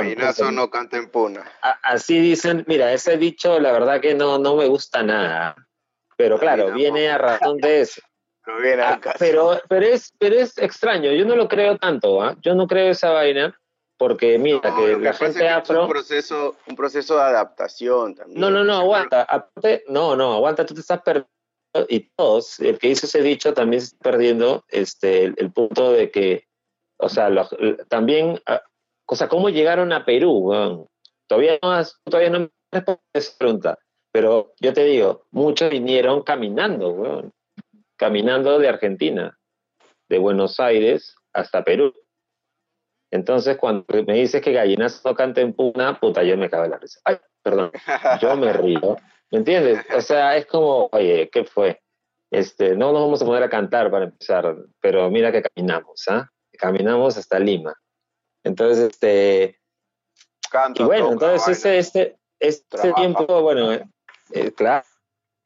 no 0.52 0.70
canta 0.70 0.98
en 0.98 1.10
puna. 1.10 1.50
Así 1.82 2.20
dicen, 2.20 2.64
mira, 2.68 2.92
ese 2.92 3.16
dicho 3.16 3.58
la 3.58 3.72
verdad 3.72 4.00
que 4.00 4.14
no, 4.14 4.38
no 4.38 4.54
me 4.54 4.66
gusta 4.66 5.02
nada. 5.02 5.56
Pero 6.16 6.38
claro, 6.38 6.72
viene 6.72 7.08
a 7.08 7.18
razón 7.18 7.58
de 7.58 7.80
eso. 7.82 8.00
Ah, 8.80 8.98
pero, 9.18 9.60
pero, 9.68 9.84
es, 9.84 10.14
pero 10.18 10.36
es 10.36 10.56
extraño, 10.56 11.12
yo 11.12 11.26
no 11.26 11.36
lo 11.36 11.48
creo 11.48 11.76
tanto, 11.76 12.22
¿ah? 12.22 12.34
yo 12.40 12.54
no 12.54 12.66
creo 12.66 12.92
esa 12.92 13.10
vaina, 13.10 13.60
porque 13.98 14.38
mira, 14.38 14.74
que 14.74 14.96
la 14.96 15.12
gente 15.12 15.46
afro... 15.46 15.82
un 15.82 15.90
proceso, 15.90 16.56
un 16.66 16.74
proceso 16.74 17.16
de 17.16 17.24
adaptación 17.24 18.14
también. 18.14 18.40
No, 18.40 18.50
no, 18.50 18.64
no, 18.64 18.78
aguanta, 18.78 19.26
no, 19.88 20.16
no, 20.16 20.32
aguanta, 20.32 20.64
tú 20.64 20.72
te 20.72 20.80
estás 20.80 21.02
perdiendo, 21.02 21.28
y 21.88 22.10
todos, 22.16 22.60
el 22.60 22.78
que 22.78 22.88
hizo 22.88 23.06
ese 23.06 23.22
dicho 23.22 23.54
también 23.54 23.82
está 23.82 23.98
perdiendo 23.98 24.64
este, 24.68 25.24
el, 25.24 25.52
punto 25.52 25.92
de 25.92 26.10
que, 26.10 26.44
o 26.98 27.08
sea, 27.08 27.30
también, 27.88 28.40
ah, 28.46 28.62
o 29.06 29.16
sea, 29.16 29.28
¿cómo 29.28 29.48
llegaron 29.48 29.92
a 29.92 30.04
Perú? 30.04 30.88
Todavía 31.26 31.58
no, 31.62 31.82
todavía 32.04 32.30
no 32.30 32.40
me 32.40 32.50
respondes 32.72 33.02
esa 33.12 33.38
pregunta, 33.38 33.78
pero 34.12 34.54
yo 34.60 34.72
te 34.72 34.84
digo, 34.84 35.26
muchos 35.30 35.70
vinieron 35.70 36.22
caminando, 36.22 37.30
caminando 37.96 38.58
de 38.58 38.68
Argentina, 38.68 39.38
de 40.08 40.18
Buenos 40.18 40.60
Aires 40.60 41.14
hasta 41.32 41.64
Perú. 41.64 41.94
Entonces, 43.10 43.56
cuando 43.56 43.84
me 44.06 44.14
dices 44.14 44.42
que 44.42 44.52
gallinas 44.52 45.02
no 45.04 45.14
canta 45.14 45.40
en 45.40 45.54
puna, 45.54 45.98
puta, 45.98 46.22
yo 46.22 46.36
me 46.36 46.50
cago 46.50 46.64
en 46.64 46.70
la 46.72 46.78
risa. 46.78 47.00
Ay, 47.04 47.16
perdón, 47.42 47.72
yo 48.20 48.36
me 48.36 48.52
río. 48.52 48.96
¿Me 49.30 49.38
entiendes? 49.38 49.84
O 49.94 50.00
sea, 50.00 50.36
es 50.36 50.46
como, 50.46 50.88
oye, 50.92 51.28
¿qué 51.30 51.44
fue? 51.44 51.82
Este, 52.30 52.76
no 52.76 52.92
nos 52.92 53.02
vamos 53.02 53.22
a 53.22 53.24
poner 53.24 53.42
a 53.42 53.50
cantar 53.50 53.90
para 53.90 54.06
empezar, 54.06 54.56
pero 54.80 55.10
mira 55.10 55.32
que 55.32 55.42
caminamos, 55.42 56.04
¿ah? 56.08 56.30
Caminamos 56.58 57.16
hasta 57.16 57.38
Lima. 57.38 57.74
Entonces, 58.44 58.90
este. 58.90 59.60
y 60.74 60.82
bueno, 60.82 61.12
entonces 61.12 61.58
ese, 61.58 61.78
este, 61.78 62.18
este 62.38 62.92
tiempo, 62.94 63.42
bueno, 63.42 63.72
eh, 63.72 63.84
eh, 64.32 64.52
claro, 64.52 64.84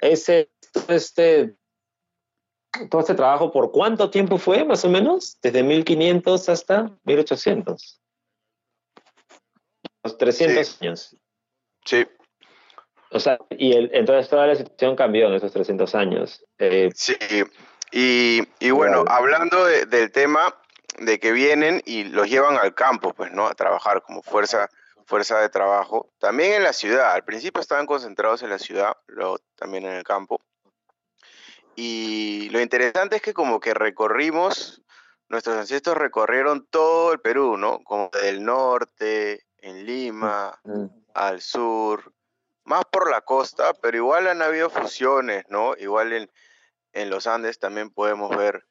ese, 0.00 0.50
este 0.88 1.56
todo 2.88 3.00
este 3.00 3.14
trabajo, 3.14 3.52
¿por 3.52 3.70
cuánto 3.70 4.10
tiempo 4.10 4.38
fue 4.38 4.64
más 4.64 4.84
o 4.84 4.88
menos? 4.88 5.38
Desde 5.42 5.62
1500 5.62 6.48
hasta 6.48 6.90
1800. 7.04 8.00
Los 10.04 10.18
300 10.18 10.82
años. 10.82 11.16
Sí. 11.84 12.06
O 13.12 13.20
sea, 13.20 13.38
y 13.50 13.76
el, 13.76 13.90
entonces 13.92 14.28
toda 14.28 14.46
la 14.46 14.54
situación 14.54 14.96
cambió 14.96 15.28
en 15.28 15.34
esos 15.34 15.52
300 15.52 15.94
años. 15.94 16.44
Eh, 16.58 16.90
sí, 16.94 17.16
y, 17.92 18.70
bueno, 18.70 19.04
hablando 19.06 19.66
del 19.66 20.10
tema 20.12 20.56
de 20.98 21.20
que 21.20 21.32
vienen 21.32 21.82
y 21.84 22.04
los 22.04 22.28
llevan 22.28 22.56
al 22.56 22.74
campo, 22.74 23.12
pues, 23.12 23.32
¿no? 23.32 23.46
A 23.46 23.54
trabajar 23.54 24.02
como 24.02 24.22
fuerza, 24.22 24.68
fuerza 25.04 25.38
de 25.40 25.50
trabajo. 25.50 26.10
También 26.18 26.54
en 26.54 26.62
la 26.62 26.72
ciudad. 26.72 27.12
Al 27.12 27.24
principio 27.24 27.60
estaban 27.60 27.86
concentrados 27.86 28.42
en 28.42 28.48
la 28.48 28.58
ciudad, 28.58 28.96
luego 29.08 29.38
también 29.56 29.84
en 29.84 29.92
el 29.92 30.04
campo. 30.04 30.40
Y 31.76 32.48
lo 32.50 32.60
interesante 32.60 33.16
es 33.16 33.22
que 33.22 33.34
como 33.34 33.60
que 33.60 33.74
recorrimos, 33.74 34.82
nuestros 35.28 35.56
ancestros 35.56 35.98
recorrieron 35.98 36.66
todo 36.70 37.12
el 37.12 37.20
Perú, 37.20 37.58
¿no? 37.58 37.82
Como 37.84 38.10
del 38.22 38.42
norte, 38.42 39.44
en 39.58 39.84
Lima, 39.84 40.58
al 41.14 41.42
sur, 41.42 42.10
más 42.64 42.84
por 42.86 43.10
la 43.10 43.20
costa, 43.20 43.72
pero 43.74 43.96
igual 43.96 44.28
han 44.28 44.42
habido 44.42 44.70
fusiones, 44.70 45.44
¿no? 45.48 45.74
Igual 45.76 46.12
en, 46.12 46.30
en 46.92 47.10
los 47.10 47.26
Andes 47.26 47.58
también 47.58 47.90
podemos 47.90 48.36
ver 48.36 48.64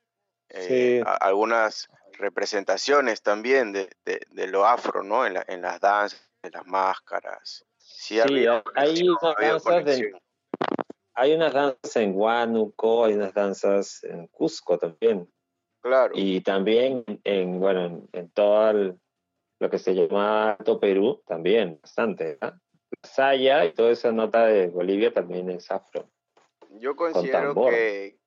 eh, 0.50 1.04
algunas 1.22 1.90
representaciones 2.14 3.22
también 3.22 3.72
de, 3.72 3.90
de, 4.06 4.48
lo 4.48 4.66
afro, 4.66 5.04
¿no? 5.04 5.26
En, 5.26 5.36
la, 5.36 5.46
en 5.48 5.62
las 5.62 5.80
danzas, 5.80 6.30
en 6.44 6.52
las 6.52 6.66
máscaras. 6.66 7.66
Sí, 7.78 8.20
hay, 8.20 8.48
hay 8.76 9.10
hay 11.14 11.34
unas 11.34 11.54
danzas 11.54 11.96
en 11.98 12.16
Huánuco, 12.16 13.06
hay 13.06 13.14
unas 13.14 13.34
danzas 13.34 14.04
en 14.04 14.28
Cusco 14.28 14.78
también. 14.78 15.30
Claro. 15.82 16.14
Y 16.16 16.42
también 16.42 17.04
en, 17.24 17.60
bueno, 17.60 18.08
en, 18.12 18.30
todo 18.32 18.98
lo 19.60 19.70
que 19.70 19.80
se 19.80 19.94
llama 19.94 20.54
Alto 20.54 20.80
Perú, 20.80 21.22
también, 21.26 21.80
bastante, 21.82 22.38
¿verdad? 22.40 22.56
Saya 23.04 23.66
y 23.66 23.74
toda 23.74 23.92
esa 23.92 24.12
nota 24.12 24.46
de 24.46 24.68
Bolivia 24.68 25.14
también 25.14 25.50
es 25.50 25.72
afro. 25.72 26.10
Yo 26.72 26.96
considero 26.96 27.54
que, 27.56 28.18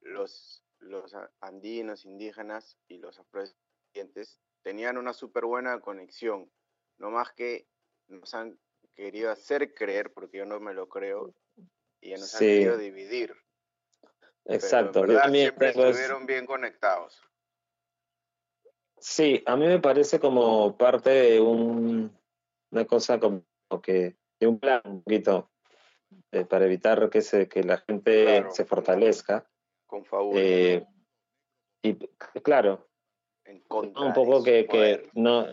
los, 0.00 0.64
los 0.80 1.14
andinos, 1.40 2.04
indígenas 2.04 2.76
y 2.88 2.98
los 2.98 3.18
afrodescendientes 3.18 4.40
tenían 4.62 4.98
una 4.98 5.12
súper 5.12 5.44
buena 5.44 5.80
conexión, 5.80 6.50
no 6.98 7.10
más 7.10 7.32
que 7.32 7.66
nos 8.08 8.34
han 8.34 8.58
querido 8.94 9.30
hacer 9.30 9.74
creer, 9.74 10.12
porque 10.12 10.38
yo 10.38 10.46
no 10.46 10.60
me 10.60 10.74
lo 10.74 10.88
creo, 10.88 11.34
y 12.00 12.12
nos 12.12 12.34
han 12.34 12.40
querido 12.40 12.76
dividir. 12.76 13.34
Exacto. 14.46 15.04
siempre 15.30 15.68
estuvieron 15.68 16.26
bien 16.26 16.46
conectados. 16.46 17.20
Sí, 18.98 19.42
a 19.46 19.56
mí 19.56 19.66
me 19.66 19.78
parece 19.78 20.18
como 20.18 20.76
parte 20.76 21.10
de 21.10 21.40
un, 21.40 22.18
una 22.70 22.84
cosa 22.86 23.20
como 23.20 23.44
que 23.82 24.16
de 24.40 24.46
un 24.46 24.58
plan 24.58 24.80
un 24.84 25.02
poquito 25.02 25.50
eh, 26.32 26.44
para 26.44 26.64
evitar 26.64 27.10
que 27.10 27.22
se 27.22 27.48
que 27.48 27.62
la 27.62 27.78
gente 27.78 28.44
se 28.50 28.64
fortalezca. 28.64 29.48
Con 29.86 30.04
favor. 30.04 30.34
Eh, 30.36 30.84
y 31.82 31.94
claro, 32.42 32.88
un 33.70 34.12
poco 34.12 34.42
que, 34.42 34.66
que 34.66 35.10
no 35.14 35.46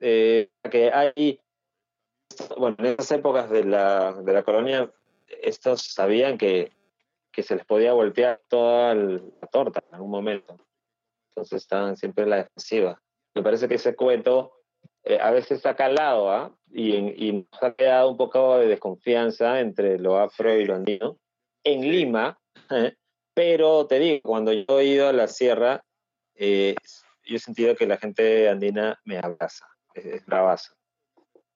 eh, 0.00 0.50
que 0.70 0.90
hay 0.90 1.40
bueno 2.56 2.76
en 2.78 2.86
esas 2.86 3.12
épocas 3.12 3.50
de 3.50 3.64
la, 3.64 4.12
de 4.12 4.32
la 4.32 4.42
colonia 4.42 4.92
estos 5.40 5.82
sabían 5.82 6.38
que, 6.38 6.72
se 7.36 7.56
les 7.56 7.64
podía 7.64 7.92
voltear 7.92 8.42
toda 8.48 8.94
la 8.94 9.46
torta 9.50 9.82
en 9.88 9.94
algún 9.94 10.10
momento. 10.10 10.58
Entonces 11.30 11.62
estaban 11.62 11.96
siempre 11.96 12.24
en 12.24 12.30
la 12.30 12.36
defensiva. 12.36 13.02
Me 13.34 13.42
parece 13.42 13.68
que 13.68 13.76
ese 13.76 13.96
cuento 13.96 14.52
eh, 15.04 15.18
a 15.20 15.30
veces 15.30 15.52
está 15.52 15.74
calado 15.74 16.30
¿ah? 16.30 16.56
y, 16.70 16.94
y, 17.28 17.32
nos 17.32 17.62
ha 17.62 17.74
quedado 17.74 18.10
un 18.10 18.16
poco 18.16 18.58
de 18.58 18.68
desconfianza 18.68 19.60
entre 19.60 19.98
lo 19.98 20.18
afro 20.18 20.54
y 20.56 20.64
lo 20.64 20.76
andino. 20.76 21.18
En 21.64 21.80
Lima, 21.80 22.38
¿eh? 22.70 22.94
pero 23.34 23.86
te 23.86 23.98
digo, 23.98 24.20
cuando 24.22 24.52
yo 24.52 24.80
he 24.80 24.84
ido 24.84 25.08
a 25.08 25.12
la 25.12 25.26
sierra, 25.26 25.84
eh, 26.34 26.74
yo 27.24 27.36
he 27.36 27.40
sentido 27.40 27.74
que 27.74 27.86
la 27.86 27.96
gente 27.96 28.48
andina 28.48 29.00
me 29.04 29.18
abraza, 29.18 29.66
es, 29.94 30.06
es 30.06 30.26
bravazo. 30.26 30.74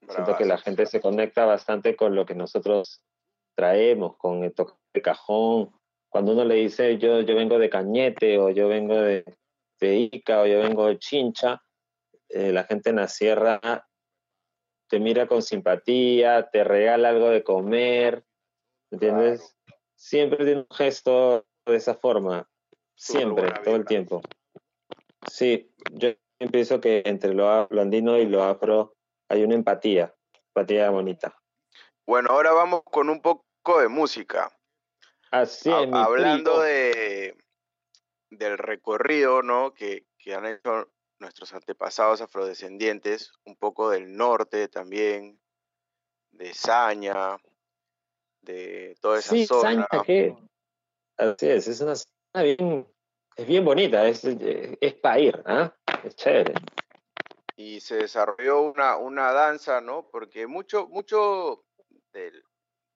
Siento 0.09 0.37
que 0.37 0.45
la 0.45 0.59
gente 0.59 0.87
se 0.87 1.01
conecta 1.01 1.45
bastante 1.45 1.97
con 1.97 2.15
lo 2.15 2.27
que 2.27 2.35
nosotros 2.35 3.03
traemos 3.57 4.17
con 4.17 4.45
el 4.45 4.55
toque 4.55 4.75
de 4.95 5.03
cajón. 5.03 5.73
Cuando 6.09 6.33
uno 6.33 6.45
le 6.45 6.55
dice 6.57 6.99
yo, 6.99 7.21
yo 7.23 7.35
vengo 7.35 7.59
de 7.59 7.71
Cañete 7.71 8.39
o 8.39 8.51
yo 8.51 8.69
vengo 8.69 8.95
de, 8.95 9.25
de 9.81 9.97
Ica 9.97 10.43
o 10.43 10.47
yo 10.47 10.61
vengo 10.61 10.87
de 10.87 10.99
Chincha, 10.99 11.61
eh, 12.37 12.53
la 12.53 12.65
gente 12.65 12.91
en 12.91 12.97
la 12.97 13.09
sierra 13.09 13.89
te 14.89 15.01
mira 15.01 15.27
con 15.27 15.43
simpatía, 15.43 16.49
te 16.51 16.65
regala 16.65 17.09
algo 17.09 17.31
de 17.31 17.43
comer, 17.43 18.25
¿entiendes? 18.91 19.57
Siempre 19.95 20.45
tiene 20.45 20.61
un 20.61 20.77
gesto 20.77 21.47
de 21.65 21.77
esa 21.77 21.95
forma, 21.95 22.49
siempre, 22.95 23.53
todo 23.65 23.75
el 23.75 23.85
tiempo. 23.85 24.21
Sí, 25.29 25.73
yo 25.93 26.11
pienso 26.53 26.81
que 26.81 27.03
entre 27.07 27.35
lo, 27.35 27.67
lo 27.71 27.83
andino 27.83 28.17
y 28.19 28.27
lo 28.27 28.45
afro 28.45 28.95
hay 29.29 29.43
una 29.43 29.55
empatía, 29.55 30.15
empatía 30.55 30.91
bonita. 30.91 31.35
Bueno, 32.07 32.29
ahora 32.31 32.53
vamos 32.53 32.83
con 32.85 33.09
un 33.09 33.21
poco 33.21 33.81
de 33.81 33.89
música. 33.89 34.57
Así 35.31 35.71
es, 35.71 35.89
Hablando 35.93 36.61
de, 36.61 37.37
del 38.31 38.59
recorrido 38.59 39.43
¿no? 39.43 39.75
que, 39.75 40.07
han 40.35 40.47
hecho 40.47 40.93
nuestros 41.19 41.53
antepasados 41.55 42.21
afrodescendientes, 42.21 43.33
un 43.45 43.57
poco 43.57 43.91
del 43.91 44.17
norte 44.17 44.69
también, 44.69 45.41
de 46.31 46.53
Saña, 46.55 47.39
de 48.43 48.97
toda 49.01 49.19
esa 49.19 49.31
sí, 49.31 49.47
zona. 49.47 49.87
Saña, 49.89 50.05
¿qué? 50.05 50.37
Así 51.17 51.49
es, 51.49 51.69
es 51.69 51.81
una 51.81 51.95
zona 51.95 52.43
bien, 52.43 52.87
es 53.37 53.47
bien 53.47 53.65
bonita, 53.65 54.07
es, 54.07 54.25
es 54.25 54.95
para 54.95 55.19
ir, 55.19 55.43
¿ah? 55.47 55.75
es 56.05 56.15
chévere. 56.17 56.55
y 57.57 57.81
se 57.81 57.97
desarrolló 57.97 58.61
una, 58.63 58.97
una 58.97 59.33
danza, 59.33 59.81
¿no? 59.81 60.09
Porque 60.11 60.47
mucho, 60.47 60.87
mucho 60.89 61.65
de, 62.13 62.43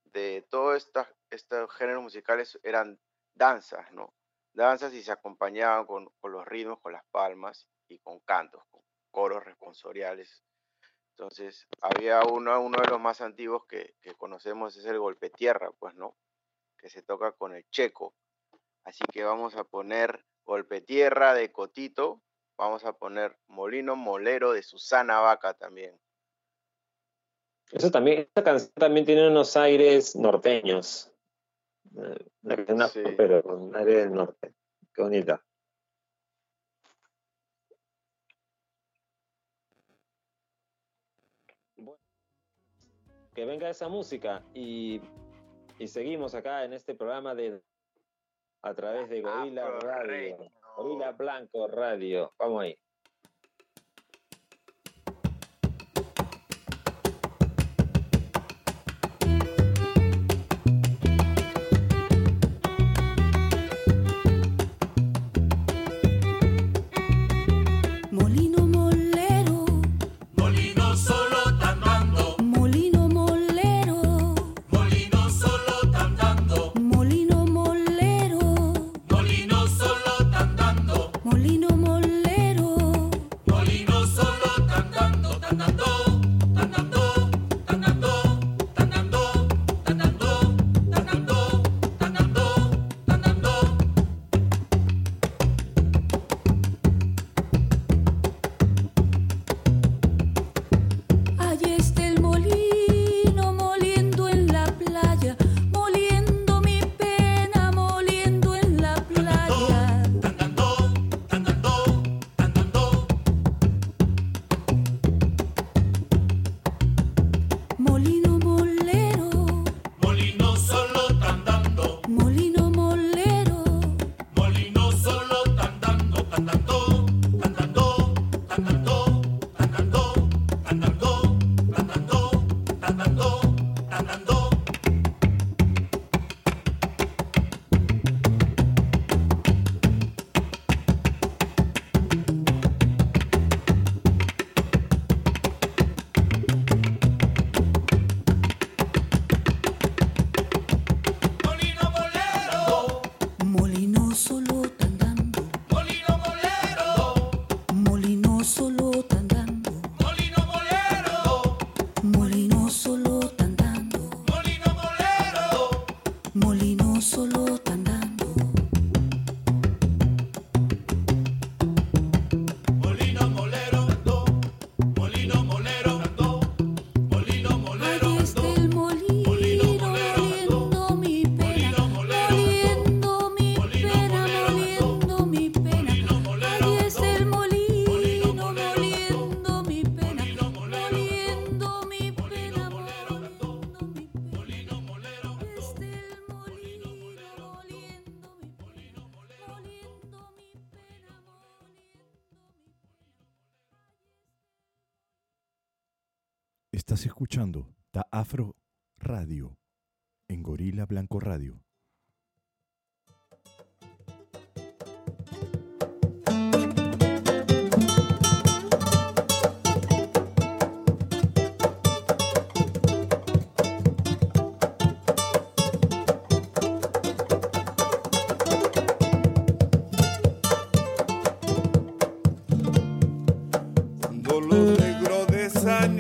de 0.05 0.47
todos 0.51 0.91
estos 1.31 1.75
géneros 1.75 2.03
musicales 2.03 2.59
eran 2.63 3.01
danzas, 3.35 3.91
¿no? 3.93 4.13
Danzas 4.53 4.93
y 4.93 5.03
se 5.03 5.13
acompañaban 5.13 5.87
con, 5.87 6.11
con 6.21 6.33
los 6.33 6.47
ritmos, 6.47 6.81
con 6.81 6.93
las 6.93 7.05
palmas 7.11 7.67
y 7.91 7.99
con 7.99 8.21
cantos, 8.21 8.63
con 8.71 8.83
coros 9.11 9.45
responsoriales. 9.45 10.43
Entonces, 11.11 11.67
había 11.81 12.23
uno, 12.23 12.59
uno 12.61 12.81
de 12.81 12.89
los 12.89 13.01
más 13.01 13.21
antiguos 13.21 13.67
que, 13.67 13.95
que, 14.01 14.15
conocemos, 14.15 14.77
es 14.77 14.87
el 14.87 14.99
golpe 14.99 15.31
tierra, 15.31 15.71
pues, 15.79 15.95
¿no? 15.95 16.17
Que 16.79 16.89
se 16.89 17.03
toca 17.03 17.33
con 17.33 17.55
el 17.55 17.69
checo. 17.71 18.15
Así 18.85 19.05
que 19.13 19.25
vamos 19.25 19.57
a 19.57 19.65
poner 19.65 20.25
golpe 20.45 20.81
tierra 20.81 21.35
de 21.35 21.53
Cotito, 21.53 22.23
Vamos 22.61 22.85
a 22.85 22.93
poner 22.93 23.39
Molino 23.47 23.97
Molero 23.97 24.53
de 24.53 24.63
Susana 24.63 25.19
Vaca 25.21 25.55
también. 25.55 25.99
Eso 27.73 27.91
también, 27.91 28.19
esta 28.19 28.45
canción 28.45 28.71
también 28.75 29.07
tiene 29.07 29.27
unos 29.27 29.57
aires 29.57 30.15
norteños. 30.15 31.11
Una 32.43 32.89
sí. 32.89 33.03
pero 33.17 33.43
con 33.43 33.75
aire 33.75 34.01
del 34.01 34.13
norte. 34.13 34.53
Qué 34.93 35.01
bonita. 35.01 35.43
Que 43.41 43.47
venga 43.47 43.71
esa 43.71 43.89
música 43.89 44.43
y, 44.53 45.01
y, 45.79 45.89
seguimos 45.89 46.35
acá 46.35 46.63
en 46.63 46.75
este 46.75 46.95
programa 46.95 47.35
de 47.35 47.59
a 48.61 48.75
través 48.75 49.09
de 49.09 49.23
ah, 49.25 49.39
Gorila 49.39 49.71
Radio. 49.81 50.37
Gorila 50.77 51.13
Blanco 51.13 51.67
Radio. 51.67 52.35
Vamos 52.39 52.65
ahí. 52.65 52.79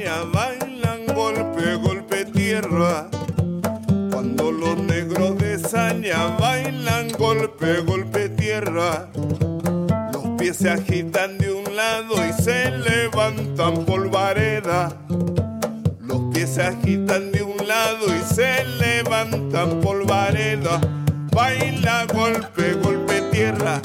bailan 0.08 1.06
golpe, 1.14 1.74
golpe 1.76 2.24
tierra. 2.24 3.08
Cuando 4.10 4.50
los 4.50 4.78
negros 4.78 5.36
de 5.38 5.58
saña 5.58 6.36
bailan 6.38 7.08
golpe, 7.18 7.80
golpe 7.80 8.28
tierra. 8.30 9.08
Los 10.12 10.24
pies 10.38 10.56
se 10.56 10.70
agitan 10.70 11.38
de 11.38 11.52
un 11.52 11.76
lado 11.76 12.14
y 12.26 12.32
se 12.42 12.70
levantan 12.70 13.84
polvareda. 13.84 14.96
Los 16.00 16.32
pies 16.32 16.54
se 16.54 16.62
agitan 16.62 17.32
de 17.32 17.42
un 17.42 17.66
lado 17.66 18.06
y 18.06 18.34
se 18.34 18.64
levantan 18.64 19.80
polvareda. 19.80 20.80
Baila 21.32 22.06
golpe, 22.06 22.72
golpe 22.74 23.20
tierra. 23.32 23.80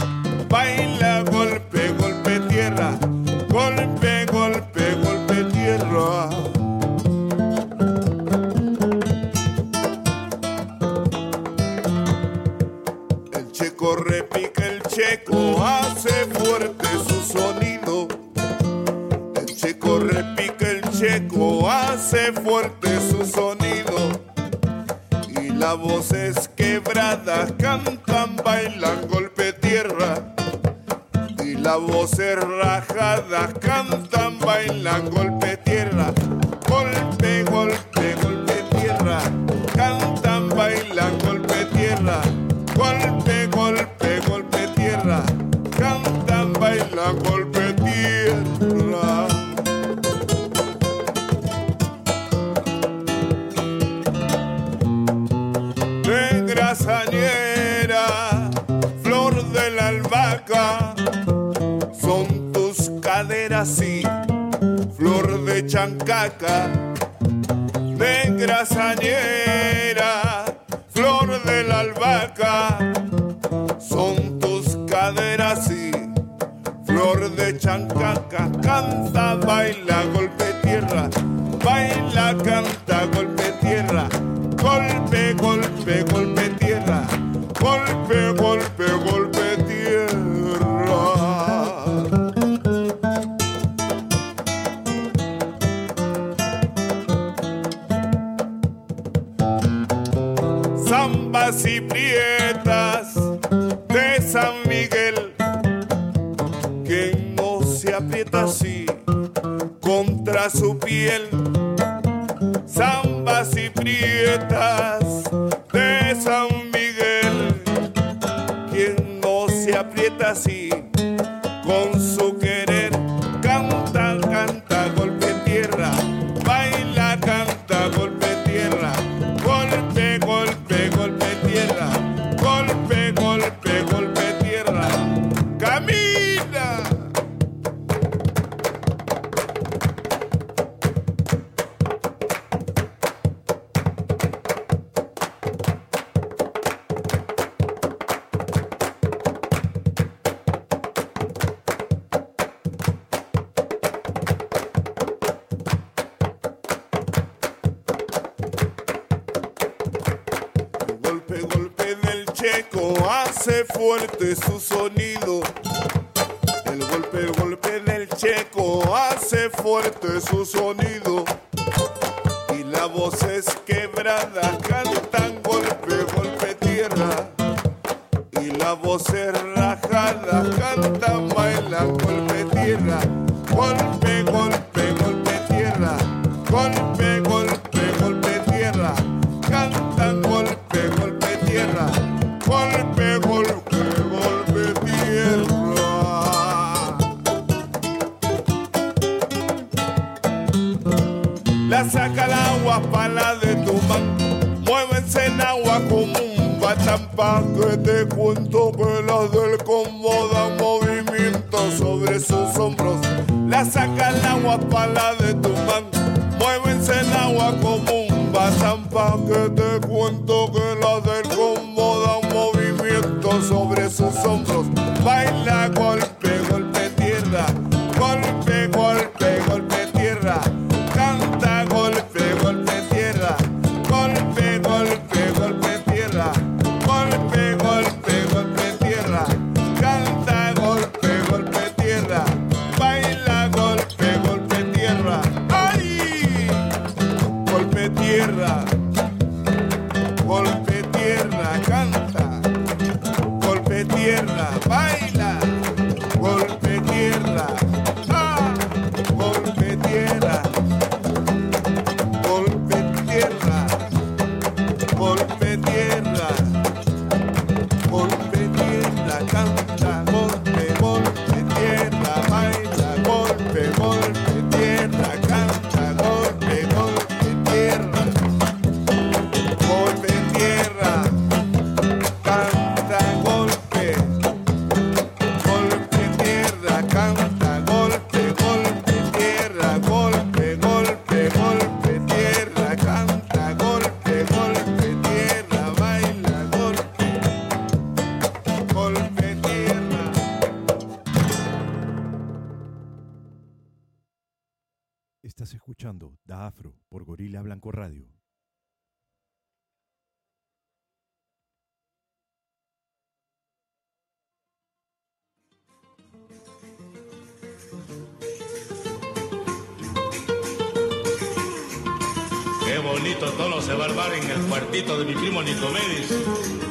Tono 323.38 323.62
se 323.62 323.74
va 323.74 323.86
a 323.86 323.88
armar 323.90 324.14
en 324.14 324.30
el 324.30 324.42
cuartito 324.48 324.98
de 324.98 325.06
mi 325.06 325.14
primo 325.14 325.42
Nicomedes. 325.44 326.14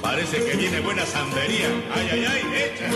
Parece 0.00 0.44
que 0.44 0.57
viene 0.57 0.81
buena 0.81 1.05
sandería. 1.05 1.68
Ay, 1.94 2.09
ay, 2.12 2.24
ay, 2.24 2.42
echa. 2.64 2.90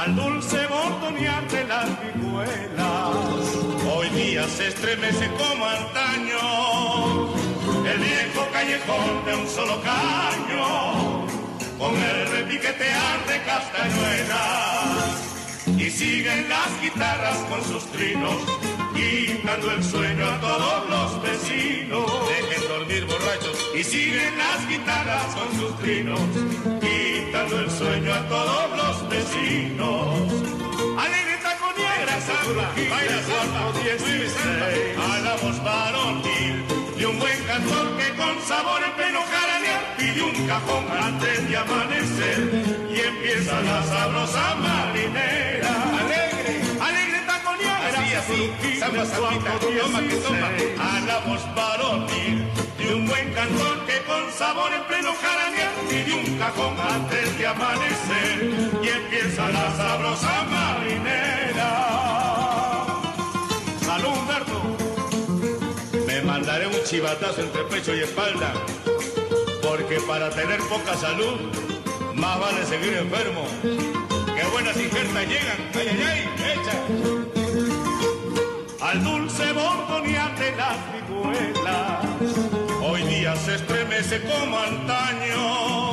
al 0.00 0.16
dulce 0.16 0.58
botonear 0.66 1.48
de 1.48 1.64
las 1.64 1.88
vihuelas. 2.02 3.52
Hoy 3.94 4.08
día 4.10 4.48
se 4.48 4.68
estremece 4.68 5.30
como 5.38 5.66
antaño 5.66 7.34
el 7.86 7.98
viejo 7.98 8.46
callejón 8.52 9.24
de 9.24 9.34
un 9.34 9.48
solo 9.48 9.80
caño, 9.82 11.26
con 11.78 11.94
el 11.94 12.28
repiquetear 12.28 13.26
de 13.26 13.42
castañuelas. 13.42 15.28
Y 15.78 15.90
siguen 15.90 16.48
las 16.48 16.80
guitarras 16.80 17.38
con 17.48 17.64
sus 17.64 17.84
trinos, 17.92 18.36
quitando 18.94 19.70
el 19.70 19.84
sueño 19.84 20.26
a 20.26 20.40
todos 20.40 20.90
los 20.90 21.22
vecinos. 21.22 22.28
Dejen 22.28 22.68
dormir 22.68 23.06
borrachos. 23.06 23.58
Y 23.74 23.84
siguen 23.84 24.38
las 24.38 24.68
guitarras 24.68 25.34
con 25.34 25.48
sus 25.58 25.78
trinos, 25.78 26.20
quitando 26.80 27.58
el 27.58 27.70
sueño 27.70 28.14
a 28.14 28.28
todos 28.28 28.76
los 28.76 29.08
vecinos. 29.08 30.32
Alegre 30.98 31.36
taconera, 31.42 32.20
samba, 32.20 32.70
baila 32.76 33.18
mueve 33.70 34.28
samba, 34.28 35.14
a 35.14 35.18
la 35.20 35.36
voz 35.36 35.64
varonil 35.64 36.64
de 36.98 37.06
un 37.06 37.18
buen 37.18 37.44
cantor 37.44 37.96
que 37.96 38.14
con 38.16 38.40
sabor 38.46 38.80
en 38.82 38.92
pleno 38.92 39.20
jaranear 39.22 39.96
pide 39.96 40.22
un 40.22 40.46
cajón 40.46 40.84
antes 40.90 41.48
de 41.48 41.56
amanecer 41.56 42.38
y 42.90 43.00
empieza 43.00 43.60
la 43.62 43.82
sabrosa 43.82 44.54
marinera. 44.56 46.21
Así, 48.22 48.52
sambita, 48.78 49.58
toma 49.58 50.00
que 50.00 50.16
toma, 50.16 50.48
a 50.78 51.00
la 51.00 51.18
voz 51.26 51.42
de 52.78 52.94
un 52.94 53.06
buen 53.08 53.32
cantor 53.32 53.84
que 53.84 54.00
con 54.02 54.32
sabor 54.32 54.72
en 54.72 54.84
pleno 54.84 55.12
jaranear 55.20 55.72
pide 55.88 56.14
un 56.14 56.38
cajón 56.38 56.76
antes 56.78 57.36
de 57.36 57.46
amanecer 57.48 58.70
y 58.80 58.88
empieza 58.88 59.48
la 59.48 59.76
sabrosa 59.76 60.44
marinera. 60.44 61.70
Salud, 63.84 64.10
Humberto. 64.16 64.62
Me 66.06 66.22
mandaré 66.22 66.68
un 66.68 66.84
chivatazo 66.84 67.40
entre 67.40 67.64
pecho 67.64 67.92
y 67.92 68.00
espalda, 68.02 68.52
porque 69.62 69.98
para 70.06 70.30
tener 70.30 70.60
poca 70.60 70.94
salud, 70.96 71.40
más 72.14 72.38
vale 72.38 72.64
seguir 72.66 72.98
enfermo. 72.98 73.48
Qué 73.62 74.44
buenas 74.52 74.76
injertas 74.76 75.26
llegan, 75.26 75.58
ay, 75.74 75.88
ay, 75.88 76.28
ay, 76.38 76.61
como 84.20 84.58
antaño, 84.58 85.92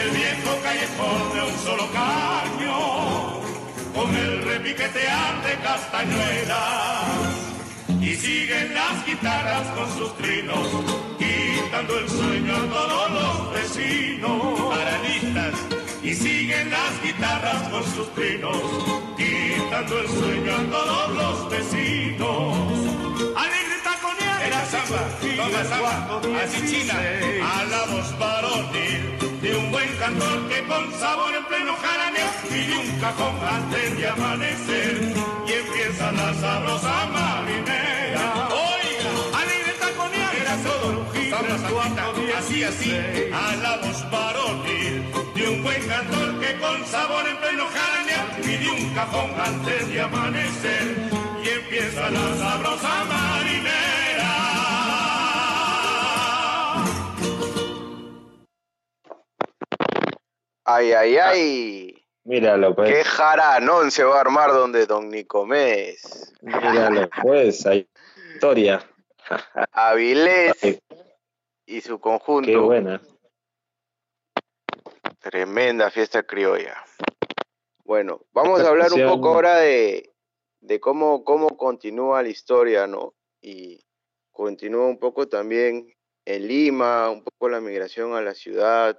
el 0.00 0.10
viejo 0.10 0.60
callejón 0.62 1.34
de 1.34 1.42
un 1.42 1.58
solo 1.58 1.88
caño, 1.92 3.40
con 3.94 4.14
el 4.14 4.42
repiquetear 4.42 5.42
de 5.42 5.54
castañuelas 5.56 7.46
y 8.00 8.14
siguen 8.14 8.74
las 8.74 9.04
guitarras 9.04 9.66
con 9.68 9.98
sus 9.98 10.16
trinos, 10.18 10.68
quitando 11.18 11.98
el 11.98 12.08
sueño 12.08 12.54
a 12.54 12.66
todos 12.68 13.10
los 13.10 13.52
vecinos. 13.54 14.60
Paranistas, 14.70 15.54
y 16.04 16.14
siguen 16.14 16.70
las 16.70 17.02
guitarras 17.02 17.68
con 17.70 17.82
sus 17.82 18.14
trinos, 18.14 18.56
quitando 19.16 19.98
el 19.98 20.08
sueño 20.08 20.52
a 20.54 20.70
todos 20.70 21.16
los 21.16 21.50
vecinos. 21.50 22.95
Samba, 24.70 24.98
toma 25.36 25.64
samba, 25.64 26.20
así 26.42 26.60
china, 26.66 26.94
a 27.40 27.64
la 27.66 27.84
voz 27.86 28.18
varonil 28.18 29.16
de 29.40 29.56
un 29.56 29.70
buen 29.70 29.88
cantor 29.96 30.48
que 30.48 30.64
con 30.66 30.92
sabor 30.98 31.32
en 31.36 31.44
pleno 31.44 31.76
jaraneo 31.76 32.30
pide 32.50 32.76
un 32.76 32.98
cajón 32.98 33.36
antes 33.48 33.96
de 33.96 34.08
amanecer 34.08 35.14
y 35.46 35.52
empieza 35.52 36.10
la 36.10 36.34
sabrosa 36.34 37.06
marinera. 37.14 38.48
Oiga, 38.50 39.38
alegre 39.40 39.72
taconear, 39.78 40.34
era 40.34 40.56
todo 40.56 41.06
samba, 41.30 41.58
sambita, 41.58 42.38
así, 42.38 42.64
así, 42.64 42.90
a 43.32 43.56
la 43.62 43.76
voz 43.76 44.10
varonil 44.10 45.04
de 45.36 45.48
un 45.48 45.62
buen 45.62 45.86
cantor 45.86 46.40
que 46.40 46.58
con 46.58 46.84
sabor 46.86 47.24
en 47.28 47.36
pleno 47.36 47.66
jaraneo 47.68 48.24
pide 48.42 48.68
un 48.68 48.94
cajón 48.94 49.30
antes 49.38 49.88
de 49.88 50.00
amanecer 50.00 51.10
y 51.44 51.48
empieza 51.50 52.10
la 52.10 52.36
sabrosa 52.36 53.04
marinera. 53.04 54.05
Ay, 60.68 60.92
ay, 60.92 61.16
ay. 61.16 62.04
Míralo, 62.24 62.74
pues. 62.74 62.92
Qué 62.92 63.04
jaranón 63.04 63.92
se 63.92 64.02
va 64.02 64.16
a 64.16 64.20
armar 64.20 64.50
donde 64.50 64.84
Don 64.86 65.08
Nicomés. 65.08 66.34
Míralo, 66.42 67.08
pues. 67.22 67.64
Hay 67.66 67.88
historia. 68.34 68.84
Avilés 69.72 70.54
Ay, 70.62 70.80
y 71.66 71.80
su 71.80 71.98
Qué 71.98 72.02
conjunto. 72.02 72.62
buena. 72.64 73.00
Tremenda 75.20 75.88
fiesta 75.90 76.24
criolla. 76.24 76.76
Bueno, 77.84 78.22
vamos 78.32 78.60
a 78.60 78.68
hablar 78.68 78.92
un 78.92 79.06
poco 79.06 79.28
ahora 79.28 79.58
de, 79.58 80.12
de 80.60 80.80
cómo, 80.80 81.22
cómo 81.22 81.56
continúa 81.56 82.24
la 82.24 82.28
historia, 82.28 82.88
¿no? 82.88 83.14
Y 83.40 83.84
continúa 84.32 84.86
un 84.86 84.98
poco 84.98 85.28
también 85.28 85.92
en 86.24 86.48
Lima, 86.48 87.08
un 87.10 87.22
poco 87.22 87.48
la 87.48 87.60
migración 87.60 88.14
a 88.14 88.20
la 88.20 88.34
ciudad. 88.34 88.98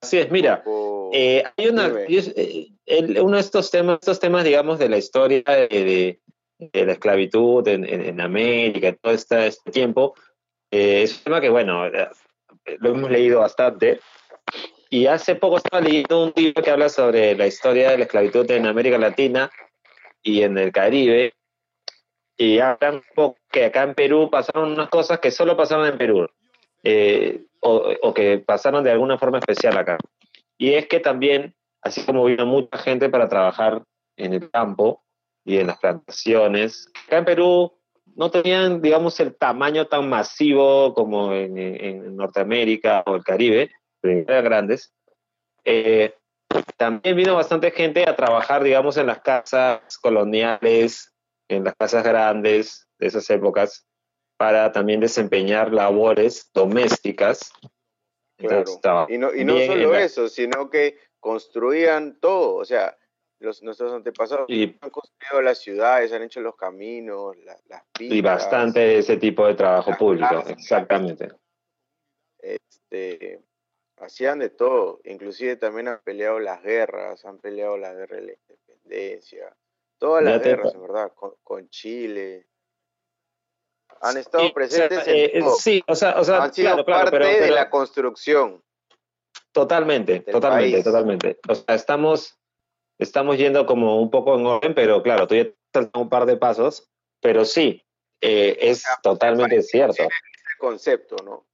Así 0.00 0.18
es, 0.18 0.30
mira. 0.30 0.62
un 0.64 1.10
Eh, 1.12 1.42
hay 1.56 1.68
una, 1.68 1.88
eh, 2.06 2.68
el- 2.86 3.20
uno 3.20 3.36
de 3.36 3.40
estos 3.40 3.70
temas, 3.70 3.98
estos 4.00 4.20
temas, 4.20 4.44
digamos, 4.44 4.78
de 4.78 4.88
la 4.88 4.98
historia 4.98 5.42
de, 5.42 5.68
de- 5.68 6.20
de 6.58 6.84
la 6.86 6.92
esclavitud 6.92 7.66
en, 7.68 7.84
en- 7.84 8.02
en 8.04 8.20
América, 8.20 8.94
todo 9.00 9.12
este, 9.14 9.46
este 9.46 9.70
tiempo, 9.70 10.14
eh, 10.70 11.02
es 11.02 11.16
un 11.18 11.24
tema 11.24 11.40
que, 11.40 11.48
bueno, 11.48 11.88
lo 11.88 12.90
hemos 12.90 13.10
leído 13.10 13.40
bastante. 13.40 14.00
Y 14.90 15.06
hace 15.06 15.34
poco 15.34 15.58
estaba 15.58 15.80
leyendo 15.82 16.24
un 16.24 16.32
libro 16.34 16.62
que 16.62 16.70
habla 16.70 16.88
sobre 16.88 17.34
la 17.36 17.46
historia 17.46 17.90
de 17.90 17.98
la 17.98 18.04
esclavitud 18.04 18.50
en 18.50 18.66
América 18.66 18.98
Latina 18.98 19.50
y 20.22 20.42
en 20.42 20.56
el 20.58 20.72
Caribe. 20.72 21.34
Y 22.36 22.58
hablan 22.60 22.96
un 22.96 23.02
poco 23.14 23.38
que 23.50 23.66
acá 23.66 23.82
en 23.82 23.94
Perú 23.94 24.28
pasaron 24.30 24.72
unas 24.72 24.88
cosas 24.88 25.18
que 25.20 25.30
solo 25.30 25.56
pasaron 25.56 25.86
en 25.86 25.98
Perú, 25.98 26.28
eh, 26.84 27.42
o, 27.60 28.14
que 28.14 28.38
pasaron 28.38 28.84
de 28.84 28.90
alguna 28.90 29.18
forma 29.18 29.38
especial 29.38 29.76
acá. 29.76 29.98
Y 30.56 30.74
es 30.74 30.86
que 30.86 31.00
también, 31.00 31.54
así 31.82 32.04
como 32.04 32.24
vino 32.24 32.46
mucha 32.46 32.78
gente 32.78 33.08
para 33.08 33.28
trabajar 33.28 33.82
en 34.16 34.34
el 34.34 34.50
campo 34.50 35.02
y 35.44 35.58
en 35.58 35.68
las 35.68 35.78
plantaciones, 35.78 36.90
acá 37.06 37.18
en 37.18 37.24
Perú 37.24 37.72
no 38.16 38.30
tenían, 38.30 38.82
digamos, 38.82 39.20
el 39.20 39.36
tamaño 39.36 39.86
tan 39.86 40.08
masivo 40.08 40.94
como 40.94 41.32
en, 41.32 41.56
en 41.58 42.16
Norteamérica 42.16 43.04
o 43.06 43.14
el 43.14 43.22
Caribe, 43.22 43.70
pero 44.00 44.20
eran 44.20 44.44
grandes. 44.44 44.92
Eh, 45.64 46.14
también 46.76 47.16
vino 47.16 47.34
bastante 47.34 47.70
gente 47.70 48.08
a 48.08 48.16
trabajar, 48.16 48.62
digamos, 48.62 48.96
en 48.96 49.06
las 49.06 49.20
casas 49.20 49.98
coloniales, 49.98 51.12
en 51.48 51.64
las 51.64 51.74
casas 51.74 52.04
grandes 52.04 52.88
de 52.98 53.06
esas 53.06 53.28
épocas, 53.30 53.86
para 54.38 54.72
también 54.72 55.00
desempeñar 55.00 55.72
labores 55.72 56.50
domésticas. 56.54 57.52
Entonces, 58.38 58.78
Claro. 58.80 59.06
Y 59.10 59.18
no, 59.18 59.34
y 59.34 59.66
solo 59.66 59.92
la- 59.92 60.00
eso, 60.04 60.28
sino 60.28 60.70
que 60.70 60.96
construían 61.20 62.18
todo. 62.20 62.54
O 62.54 62.64
sea, 62.64 62.96
los, 63.40 63.62
nuestros 63.64 63.92
antepasados 63.92 64.48
y 64.48 64.76
han 64.80 64.90
construido 64.90 65.42
las 65.42 65.58
ciudades, 65.58 66.12
han 66.12 66.22
hecho 66.22 66.40
los 66.40 66.54
caminos, 66.56 67.36
la- 67.38 67.58
las 67.66 67.82
Y 67.98 68.08
vías. 68.08 68.22
bastante 68.22 68.78
de 68.80 68.98
ese 68.98 69.16
tipo 69.16 69.44
de 69.46 69.54
trabajo 69.54 69.90
público, 69.98 70.28
casas. 70.30 70.50
exactamente. 70.52 71.28
este, 72.40 73.42
hacían 73.96 74.38
de 74.38 74.50
todo, 74.50 75.00
inclusive 75.04 75.56
también 75.56 75.88
han 75.88 76.00
peleado 76.04 76.38
las 76.38 76.62
guerras, 76.62 77.24
han 77.24 77.38
peleado 77.38 77.76
la 77.76 77.92
guerra 77.92 78.16
de 78.16 78.22
la 78.22 78.32
independencia, 78.32 79.56
todas 79.98 80.22
las 80.22 80.40
guerras, 80.40 80.72
en 80.74 80.82
verdad, 80.82 81.12
con, 81.14 81.34
con 81.42 81.68
Chile. 81.68 82.46
Han 84.00 84.16
estado 84.16 84.44
Sí, 84.44 84.46
o 84.46 84.48
sea, 84.48 84.54
presentes 84.54 85.06
en 85.06 85.14
eh, 85.16 85.40
todo. 85.40 85.54
sí, 85.56 85.82
o 85.86 85.94
sea, 85.94 86.20
o 86.20 86.24
sea, 86.24 86.42
han 86.42 86.54
sido 86.54 86.68
claro, 86.68 86.84
claro, 86.84 87.04
parte 87.04 87.18
pero, 87.18 87.26
de 87.28 87.38
pero 87.40 87.54
la 87.54 87.70
construcción. 87.70 88.62
totalmente, 89.52 90.20
totalmente, 90.20 90.72
país. 90.72 90.84
totalmente. 90.84 91.38
O 91.48 91.54
sea, 91.54 91.74
estamos, 91.74 92.38
estamos 92.98 93.36
yendo 93.38 93.66
como 93.66 94.00
un 94.00 94.10
poco 94.10 94.36
en 94.38 94.46
orden, 94.46 94.74
pero 94.74 95.02
claro, 95.02 95.26
tú 95.26 95.34
ya 95.34 95.46
dado 95.72 95.90
un 95.96 96.08
par 96.08 96.26
de 96.26 96.36
pasos, 96.36 96.88
pero 97.20 97.44
sí, 97.44 97.84
eh, 98.20 98.56
es 98.60 98.84
totalmente 99.02 99.62
cierto. 99.62 100.02
ese 100.02 100.08
concepto, 100.58 101.16
¿no? 101.24 101.46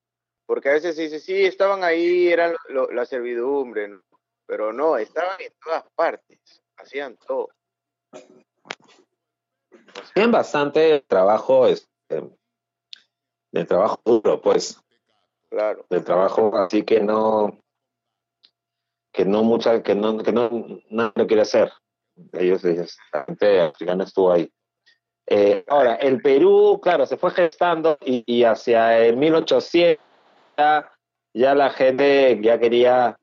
Porque 0.47 0.69
a 0.69 0.73
veces 0.75 0.95
se 0.97 1.03
dice, 1.03 1.21
sí, 1.21 1.45
estaban 1.47 1.83
ahí, 1.85 2.29
eran 2.29 2.55
lo- 2.69 2.91
la 2.91 3.05
servidumbre, 3.07 3.89
¿no? 3.89 4.03
pero 4.47 4.75
no, 4.75 4.99
estaban 4.99 5.41
en 5.41 5.53
todas 5.65 5.85
partes, 5.95 6.39
hacían 6.77 7.17
todo. 7.17 7.49
Tienen 10.13 10.31
bastante 10.31 11.01
trabajo, 11.09 11.67
este, 12.09 12.31
de 13.53 13.65
trabajo 13.65 14.01
duro, 14.05 14.41
pues. 14.41 14.81
Claro. 15.51 15.87
de 15.89 16.01
trabajo, 16.01 16.57
así 16.57 16.83
que 16.83 17.01
no, 17.01 17.61
que 19.13 19.25
no 19.25 19.45
mucha, 19.45 19.85
que 19.85 19.95
no, 19.95 20.19
que 20.19 20.33
no, 20.33 20.51
no 20.91 21.13
lo 21.15 21.27
quiere 21.29 21.43
hacer. 21.43 21.73
Ellos, 22.33 22.65
ellos, 22.65 22.99
la 23.13 23.25
gente 23.25 23.61
africana 23.61 24.03
estuvo 24.03 24.33
ahí. 24.33 24.51
Eh, 25.27 25.65
ahora, 25.69 25.95
el 25.95 26.21
Perú, 26.21 26.81
claro, 26.83 27.07
se 27.07 27.17
fue 27.17 27.31
gestando 27.31 27.97
y, 28.05 28.25
y 28.27 28.43
hacia 28.43 28.99
el 28.99 29.17
1800 29.17 30.05
ya, 30.57 30.93
ya 31.33 31.55
la 31.55 31.71
gente 31.71 32.41
ya 32.43 32.59
quería, 32.59 33.17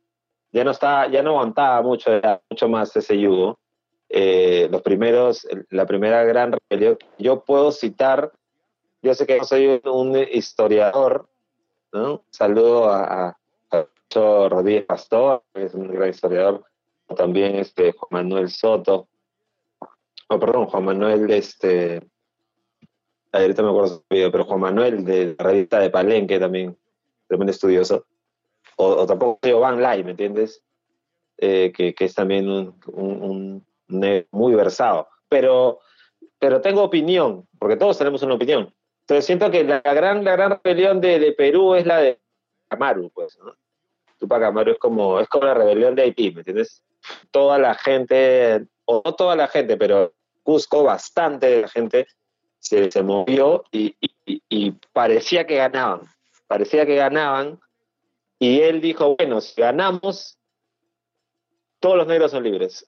ya 0.53 0.63
no 0.63 0.71
estaba, 0.71 1.07
ya 1.07 1.21
no 1.21 1.31
aguantaba 1.31 1.81
mucho, 1.81 2.17
ya 2.17 2.41
mucho 2.49 2.69
más 2.69 2.95
ese 2.95 3.19
yugo. 3.19 3.59
Eh, 4.07 4.67
los 4.71 4.81
primeros, 4.81 5.47
la 5.69 5.85
primera 5.85 6.23
gran 6.23 6.53
rebelión, 6.53 6.97
yo 7.17 7.43
puedo 7.43 7.71
citar, 7.71 8.31
yo 9.01 9.13
sé 9.13 9.25
que 9.25 9.37
no 9.37 9.43
soy 9.45 9.81
un 9.85 10.15
historiador, 10.31 11.27
¿no? 11.93 12.23
Saludo 12.29 12.89
a, 12.89 13.29
a 13.71 13.87
Rodríguez 14.13 14.85
Pastor, 14.85 15.43
que 15.53 15.65
es 15.65 15.73
un 15.73 15.87
gran 15.87 16.09
historiador, 16.09 16.63
también 17.15 17.55
este 17.55 17.93
Juan 17.93 18.23
Manuel 18.23 18.49
Soto, 18.49 19.07
oh, 20.29 20.39
perdón, 20.39 20.65
Juan 20.67 20.85
Manuel, 20.85 21.29
este, 21.31 22.01
ahorita 23.31 23.63
me 23.63 23.69
acuerdo 23.69 23.87
su 23.87 24.03
video, 24.09 24.31
pero 24.31 24.45
Juan 24.45 24.59
Manuel 24.59 25.03
de 25.05 25.35
la 25.37 25.43
revista 25.43 25.79
de 25.79 25.89
Palenque 25.89 26.39
también, 26.39 26.77
tremendo 27.27 27.51
estudioso, 27.51 28.05
o, 28.77 28.85
o 28.87 29.05
tampoco 29.05 29.59
Van 29.59 29.81
Lai, 29.81 30.03
¿me 30.03 30.11
entiendes? 30.11 30.63
Eh, 31.37 31.71
que, 31.75 31.95
es 31.97 32.13
también 32.13 32.49
un, 32.49 32.75
un- 32.87 33.65
un 33.89 34.25
muy 34.31 34.53
versado, 34.55 35.07
pero, 35.27 35.79
pero 36.39 36.61
tengo 36.61 36.83
opinión, 36.83 37.47
porque 37.59 37.77
todos 37.77 37.97
tenemos 37.97 38.21
una 38.23 38.35
opinión. 38.35 38.73
Entonces 39.11 39.25
siento 39.25 39.51
que 39.51 39.65
la 39.65 39.81
gran, 39.81 40.23
la 40.23 40.31
gran 40.37 40.61
rebelión 40.63 41.01
de, 41.01 41.19
de 41.19 41.33
Perú 41.33 41.75
es 41.75 41.85
la 41.85 41.97
de 41.97 42.17
Amaru, 42.69 43.09
pues, 43.13 43.37
¿no? 43.39 43.53
Tupac 44.17 44.41
Amaru 44.41 44.71
es 44.71 44.79
como, 44.79 45.19
es 45.19 45.27
como 45.27 45.43
la 45.47 45.53
rebelión 45.53 45.95
de 45.95 46.03
Haití, 46.03 46.31
¿me 46.31 46.39
entiendes? 46.39 46.81
Toda 47.29 47.59
la 47.59 47.75
gente, 47.75 48.67
o 48.85 49.01
no 49.03 49.13
toda 49.15 49.35
la 49.35 49.49
gente, 49.49 49.75
pero 49.75 50.13
Cusco, 50.43 50.83
bastante 50.83 51.47
de 51.47 51.61
la 51.63 51.67
gente 51.67 52.07
se, 52.59 52.89
se 52.89 53.03
movió 53.03 53.65
y, 53.73 53.97
y- 54.25 54.41
y 54.47 54.71
parecía 54.93 55.45
que 55.45 55.57
ganaban, 55.57 56.03
parecía 56.47 56.85
que 56.85 56.95
ganaban, 56.95 57.59
y 58.39 58.61
él 58.61 58.79
dijo, 58.79 59.17
bueno, 59.17 59.41
si 59.41 59.59
ganamos, 59.59 60.39
todos 61.81 61.97
los 61.97 62.07
negros 62.07 62.31
son 62.31 62.43
libres. 62.43 62.87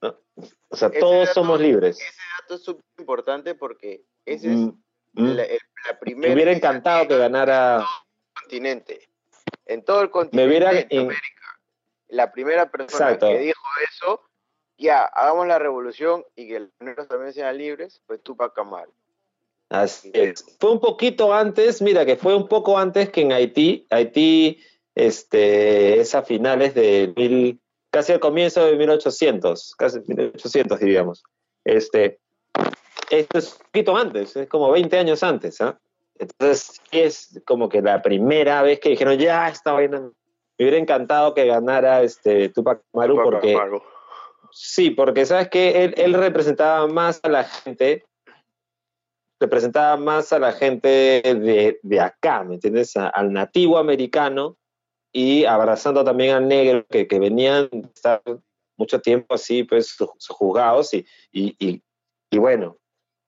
¿no? 0.00 0.14
O 0.68 0.76
sea, 0.76 0.88
Ese 0.90 1.00
todos 1.00 1.26
dato- 1.26 1.34
somos 1.34 1.60
libres. 1.60 1.98
Ese 1.98 2.12
dato 2.40 2.54
es 2.54 2.62
súper 2.62 2.84
importante 2.98 3.56
porque 3.56 4.04
ese 4.24 4.52
es 4.52 4.56
Mm, 4.58 4.64
mm. 4.66 4.82
La, 5.16 5.42
el- 5.44 5.58
la 5.84 5.98
Me 6.16 6.32
hubiera 6.34 6.52
encantado 6.52 7.06
que 7.08 7.16
ganara. 7.18 7.84
continente. 8.40 9.08
En 9.66 9.84
todo 9.84 10.02
el 10.02 10.10
continente 10.10 10.48
hubiera 10.48 10.72
de 10.72 10.86
en- 10.90 11.00
América. 11.02 11.58
La 12.08 12.30
primera 12.32 12.70
persona 12.70 13.06
Exacto. 13.12 13.28
que 13.28 13.38
dijo 13.38 13.62
eso, 13.90 14.20
ya, 14.78 15.02
hagamos 15.02 15.46
la 15.48 15.58
revolución 15.58 16.24
y 16.36 16.46
que 16.48 16.60
los 16.60 16.70
negros 16.80 17.08
también 17.08 17.32
sean 17.32 17.56
libres, 17.58 18.00
pues 18.06 18.22
Tupac 18.22 18.56
Amaru. 18.58 18.92
Así 19.68 20.10
es. 20.14 20.44
Fue 20.60 20.70
un 20.70 20.78
poquito 20.80 21.34
antes, 21.34 21.82
mira, 21.82 22.06
que 22.06 22.16
fue 22.16 22.36
un 22.36 22.46
poco 22.46 22.78
antes 22.78 23.10
que 23.10 23.22
en 23.22 23.32
Haití. 23.32 23.86
Haití 23.90 24.62
este, 24.94 26.00
es 26.00 26.14
a 26.14 26.22
finales 26.22 26.74
de 26.74 27.12
mil, 27.16 27.60
casi 27.90 28.12
al 28.12 28.20
comienzo 28.20 28.64
de 28.64 28.76
1800, 28.76 29.74
casi 29.76 29.98
1800 30.06 30.78
diríamos. 30.78 31.24
Este, 31.64 32.20
esto 33.10 33.38
es 33.38 33.52
un 33.54 33.66
poquito 33.66 33.96
antes, 33.96 34.36
es 34.36 34.48
como 34.48 34.70
20 34.70 34.98
años 34.98 35.22
antes. 35.22 35.60
¿ah? 35.60 35.78
Entonces 36.18 36.80
es 36.90 37.40
como 37.46 37.68
que 37.68 37.82
la 37.82 38.02
primera 38.02 38.62
vez 38.62 38.80
que 38.80 38.90
dijeron, 38.90 39.18
ya, 39.18 39.48
esta 39.48 39.72
vaina, 39.72 40.00
me 40.00 40.10
hubiera 40.64 40.78
encantado 40.78 41.34
que 41.34 41.46
ganara 41.46 42.02
este, 42.02 42.48
Tupac 42.48 42.82
Amaru 42.92 43.16
Tupac 43.16 43.30
porque... 43.32 43.54
Amaru. 43.54 43.82
Sí, 44.52 44.90
porque 44.90 45.26
sabes 45.26 45.48
que 45.50 45.84
él, 45.84 45.94
él 45.98 46.14
representaba 46.14 46.86
más 46.86 47.20
a 47.24 47.28
la 47.28 47.44
gente, 47.44 48.04
representaba 49.40 49.96
más 49.96 50.32
a 50.32 50.38
la 50.38 50.52
gente 50.52 50.88
de, 51.22 51.78
de 51.82 52.00
acá, 52.00 52.42
¿me 52.42 52.54
entiendes? 52.54 52.96
A- 52.96 53.08
al 53.08 53.32
nativo 53.32 53.76
americano 53.76 54.56
y 55.12 55.44
abrazando 55.44 56.04
también 56.04 56.34
al 56.36 56.48
negro 56.48 56.86
que, 56.88 57.06
que 57.06 57.18
venían 57.18 57.68
estar 57.94 58.22
mucho 58.78 59.00
tiempo 59.00 59.34
así, 59.34 59.62
pues, 59.64 59.88
su- 59.88 60.10
juzgados 60.28 60.94
y, 60.94 61.04
y, 61.32 61.54
y, 61.58 61.82
y 62.30 62.38
bueno, 62.38 62.78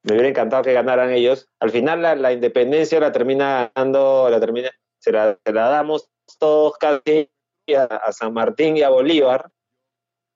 me 0.03 0.13
hubiera 0.13 0.29
encantado 0.29 0.63
que 0.63 0.73
ganaran 0.73 1.11
ellos. 1.11 1.49
Al 1.61 1.71
final 1.71 2.03
la, 2.03 2.15
la 2.15 2.33
independencia 2.33 3.01
la 3.01 3.13
termina 3.13 3.71
ganando, 3.75 4.29
la 4.31 4.41
termina, 4.41 4.71
se 4.99 5.13
la, 5.13 5.39
se 5.45 5.53
la 5.53 5.69
damos 5.69 6.09
todos 6.39 6.77
casi 6.79 7.31
a, 7.77 7.83
a 7.85 8.13
San 8.13 8.33
Martín 8.33 8.77
y 8.77 8.83
a 8.83 8.91
Bolívar 8.91 9.51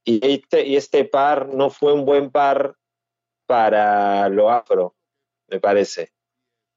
y 0.04 0.34
este, 0.34 0.66
y 0.66 0.76
este 0.76 1.04
par 1.04 1.48
no 1.48 1.70
fue 1.70 1.92
un 1.92 2.04
buen 2.04 2.30
par 2.30 2.76
para 3.46 4.28
lo 4.28 4.50
afro, 4.50 4.96
me 5.48 5.60
parece, 5.60 6.12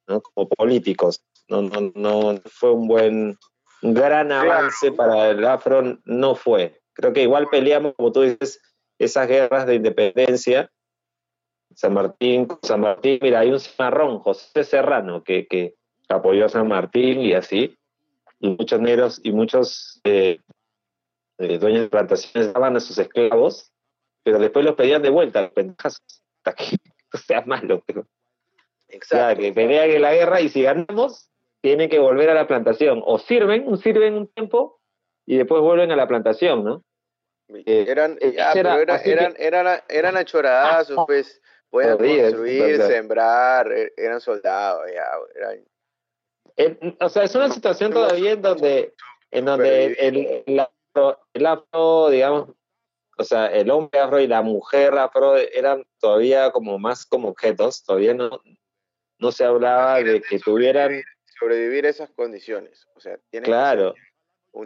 ¿no? 0.08 0.22
como 0.22 0.48
políticos. 0.50 1.24
No, 1.48 1.62
no, 1.62 1.92
no 1.94 2.42
fue 2.46 2.72
un 2.72 2.88
buen, 2.88 3.38
un 3.82 3.94
gran 3.94 4.32
avance 4.32 4.92
para 4.92 5.30
el 5.30 5.46
afro, 5.46 6.00
no 6.06 6.36
fue. 6.36 6.82
Creo 6.94 7.14
que 7.14 7.22
igual 7.22 7.48
peleamos, 7.50 7.94
como 7.96 8.12
tú 8.12 8.22
dices, 8.22 8.60
esas 8.98 9.28
guerras 9.28 9.68
de 9.68 9.76
independencia. 9.76 10.72
San 11.76 11.94
Martín, 11.94 12.48
San 12.64 12.82
Martín, 12.82 13.20
mira, 13.22 13.40
hay 13.40 13.52
un 13.52 13.60
cimarrón, 13.60 14.20
José 14.20 14.64
Serrano, 14.64 15.24
que, 15.24 15.46
que 15.48 15.76
apoyó 16.10 16.46
a 16.46 16.50
San 16.50 16.68
Martín 16.68 17.20
y 17.22 17.34
así, 17.34 17.78
y 18.40 18.50
muchos 18.50 18.80
negros 18.80 19.20
y 19.24 19.32
muchos 19.32 20.00
eh, 20.04 20.40
eh, 21.38 21.58
dueños 21.58 21.82
de 21.82 21.90
plantaciones 21.90 22.54
daban 22.54 22.76
a 22.76 22.80
sus 22.80 22.98
esclavos, 22.98 23.72
pero 24.24 24.40
después 24.40 24.64
los 24.66 24.76
pedían 24.76 25.02
de 25.02 25.10
vuelta, 25.10 25.42
los 25.42 25.52
pendejazos, 25.52 26.02
hasta 26.44 26.54
que 26.56 26.78
no 27.14 27.20
seas 27.20 27.46
malo. 27.46 27.84
Pero, 27.86 28.02
o 28.02 28.06
sea, 28.88 28.96
Exacto. 29.32 29.42
que 29.42 29.54
pelean 29.54 29.90
en 29.90 30.02
la 30.02 30.14
guerra 30.14 30.42
y 30.42 30.50
si 30.50 30.62
ganamos, 30.64 31.30
tienen 31.62 31.90
que 31.90 32.00
volver 32.00 32.30
a 32.30 32.34
la 32.36 32.48
plantación. 32.48 33.02
O 33.06 33.18
sirven, 33.20 33.76
sirven 33.78 34.14
un 34.16 34.28
tiempo 34.28 34.80
y 35.26 35.38
después 35.38 35.62
vuelven 35.62 35.92
a 35.92 35.96
la 35.96 36.08
plantación, 36.08 36.64
¿no? 36.64 36.84
Eh, 37.50 37.86
eran, 37.88 38.18
eh, 38.22 38.34
ya, 38.36 38.52
era- 38.54 38.72
pero 38.76 38.82
era- 38.82 39.04
que- 39.04 39.12
eran, 39.12 39.34
eran, 39.38 39.80
eran 39.90 40.18
achoradazos, 40.18 41.04
pues. 41.06 41.42
Rodríguez, 41.84 42.34
construir, 42.34 42.82
sembrar, 42.82 43.72
e- 43.72 43.94
eran 43.98 44.22
soldados, 44.22 44.84
ya, 44.94 45.06
eran 45.36 45.66
Eh, 46.58 46.96
o 47.00 47.10
sea, 47.10 47.24
es 47.24 47.36
una 47.36 47.50
situación 47.50 47.92
todavía 47.92 48.32
en 48.32 48.42
donde, 48.42 48.94
en 49.32 49.46
donde 49.46 49.86
el, 50.00 50.44
el 50.46 50.60
afro, 50.60 51.20
el 51.34 51.46
afro, 51.46 52.10
digamos, 52.10 52.50
o 53.18 53.24
sea, 53.24 53.48
el 53.48 53.70
hombre 53.72 54.00
afro 54.00 54.20
y 54.20 54.28
la 54.28 54.42
mujer 54.42 54.98
afro 54.98 55.38
eran 55.38 55.86
todavía 56.00 56.52
como 56.52 56.80
más 56.80 57.06
como 57.06 57.30
objetos, 57.30 57.84
todavía 57.84 58.14
no, 58.14 58.42
no 59.20 59.32
se 59.32 59.46
hablaba 59.46 60.02
de 60.02 60.22
que 60.22 60.40
tuvieran, 60.40 61.02
sobrevivir 61.40 61.86
a 61.86 61.90
esas 61.90 62.10
condiciones. 62.12 62.88
O 62.96 63.00
sea, 63.00 63.18
tienen 63.30 63.46
claro, 63.46 63.94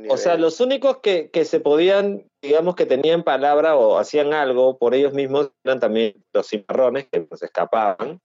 o 0.10 0.18
sea, 0.18 0.38
los 0.38 0.60
únicos 0.62 1.00
que, 1.00 1.32
que 1.32 1.46
se 1.46 1.60
podían, 1.60 2.30
digamos, 2.42 2.76
que 2.76 2.86
tenían 2.86 3.24
palabra 3.24 3.76
o 3.76 3.98
hacían 3.98 4.34
algo 4.34 4.78
por 4.78 4.94
ellos 4.94 5.14
mismos 5.14 5.52
eran 5.64 5.80
también 5.80 6.24
los 6.32 6.48
cimarrones 6.48 7.08
que 7.12 7.22
pues 7.22 7.42
escapaban, 7.42 8.22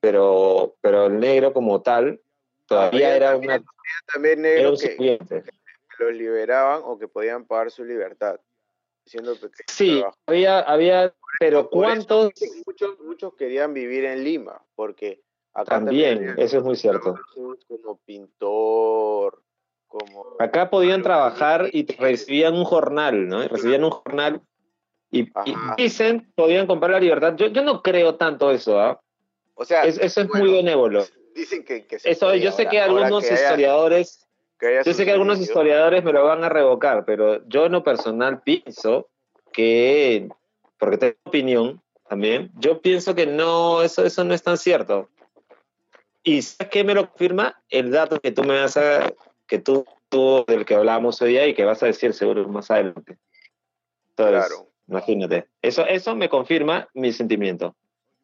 pero, 0.00 0.76
pero 0.80 1.06
el 1.06 1.20
negro 1.20 1.52
como 1.52 1.80
tal 1.80 2.20
todavía 2.66 3.06
Había 3.06 3.16
era 3.16 3.32
también- 3.32 3.52
una 3.52 3.64
también 4.12 4.44
era 4.44 4.54
negros 4.56 4.82
un 4.82 4.88
que 4.88 5.18
los 5.98 6.12
liberaban 6.12 6.82
o 6.84 6.98
que 6.98 7.06
podían 7.08 7.44
pagar 7.46 7.70
su 7.70 7.84
libertad. 7.84 8.40
Sí, 9.68 10.02
había, 10.26 10.58
había, 10.60 11.14
pero 11.38 11.70
Por 11.70 11.84
eso 11.86 12.06
¿cuántos? 12.08 12.32
Muchos, 12.66 12.98
muchos 12.98 13.34
querían 13.36 13.72
vivir 13.72 14.04
en 14.04 14.24
Lima, 14.24 14.60
porque 14.74 15.22
acá 15.52 15.76
También, 15.76 16.30
había 16.30 16.44
eso 16.44 16.58
es 16.58 16.64
muy 16.64 16.74
cierto. 16.74 17.14
Como 17.68 17.98
pintor, 18.04 19.42
como... 19.88 20.36
Acá 20.38 20.70
podían 20.70 21.02
trabajar 21.02 21.68
y 21.72 21.86
recibían 21.96 22.54
un 22.54 22.64
jornal, 22.64 23.28
¿no? 23.28 23.46
Recibían 23.48 23.84
un 23.84 23.90
jornal 23.90 24.40
y, 25.10 25.28
dicen 25.76 26.30
podían 26.34 26.66
comprar 26.66 26.90
la 26.92 27.00
libertad. 27.00 27.34
Yo, 27.36 27.46
yo 27.46 27.62
no 27.62 27.82
creo 27.82 28.16
tanto 28.16 28.50
eso, 28.50 28.80
¿ah? 28.80 29.00
O 29.54 29.64
sea, 29.64 29.84
Es- 29.84 29.98
eso 29.98 30.20
es 30.22 30.28
bueno, 30.28 30.44
muy 30.44 30.54
benévolo. 30.54 31.04
Dicen 31.34 31.64
que, 31.64 31.86
que 31.86 31.98
se 31.98 32.10
Eso, 32.10 32.34
yo 32.34 32.50
sé 32.52 32.62
Ahora- 32.62 32.70
que 32.70 32.80
algunos 32.80 33.22
que 33.24 33.30
haya- 33.34 33.42
historiadores, 33.42 34.26
que 34.58 34.80
yo 34.84 34.92
sé 34.94 35.04
que 35.04 35.12
algunos 35.12 35.38
historiadores 35.38 36.02
me 36.02 36.12
lo 36.12 36.24
van 36.24 36.42
a 36.44 36.48
revocar, 36.48 37.04
pero 37.04 37.46
yo 37.46 37.66
en 37.66 37.72
lo 37.72 37.84
personal 37.84 38.40
pienso 38.42 39.08
que, 39.52 40.28
porque 40.78 40.98
tengo 40.98 41.14
opinión 41.24 41.80
también, 42.08 42.50
yo 42.58 42.80
pienso 42.80 43.14
que 43.14 43.26
no, 43.26 43.82
eso, 43.82 44.04
eso 44.04 44.24
no 44.24 44.32
es 44.34 44.42
tan 44.42 44.56
cierto. 44.58 45.08
¿Y 46.22 46.42
sabes 46.42 46.70
qué 46.70 46.84
me 46.84 46.94
lo 46.94 47.08
confirma? 47.08 47.60
El 47.68 47.90
dato 47.90 48.18
que 48.20 48.32
tú 48.32 48.42
me 48.44 48.60
vas 48.60 48.76
a, 48.76 49.12
que 49.46 49.58
tú, 49.58 49.84
tú 50.08 50.44
del 50.46 50.64
que 50.64 50.74
hablábamos 50.74 51.20
hoy 51.22 51.30
día 51.30 51.46
y 51.46 51.54
que 51.54 51.64
vas 51.64 51.82
a 51.82 51.86
decir 51.86 52.12
seguro 52.12 52.46
más 52.48 52.70
adelante. 52.70 53.18
Entonces, 54.10 54.46
Claro. 54.48 54.70
imagínate. 54.88 55.46
Eso, 55.62 55.86
eso 55.86 56.14
me 56.16 56.28
confirma 56.28 56.88
mi 56.94 57.12
sentimiento. 57.12 57.76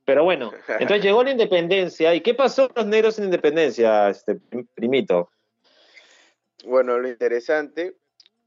Pero 0.05 0.25
bueno, 0.25 0.53
entonces 0.81 1.05
llegó 1.05 1.23
la 1.23 1.31
independencia. 1.31 2.14
¿Y 2.14 2.20
qué 2.23 2.35
pasó 2.35 2.68
con 2.68 2.85
los 2.85 2.87
negros 2.87 3.18
en 3.18 3.27
independencia, 3.27 4.09
este 4.09 4.37
primito? 4.75 5.31
Bueno, 6.64 6.99
lo 6.99 7.09
interesante 7.09 7.97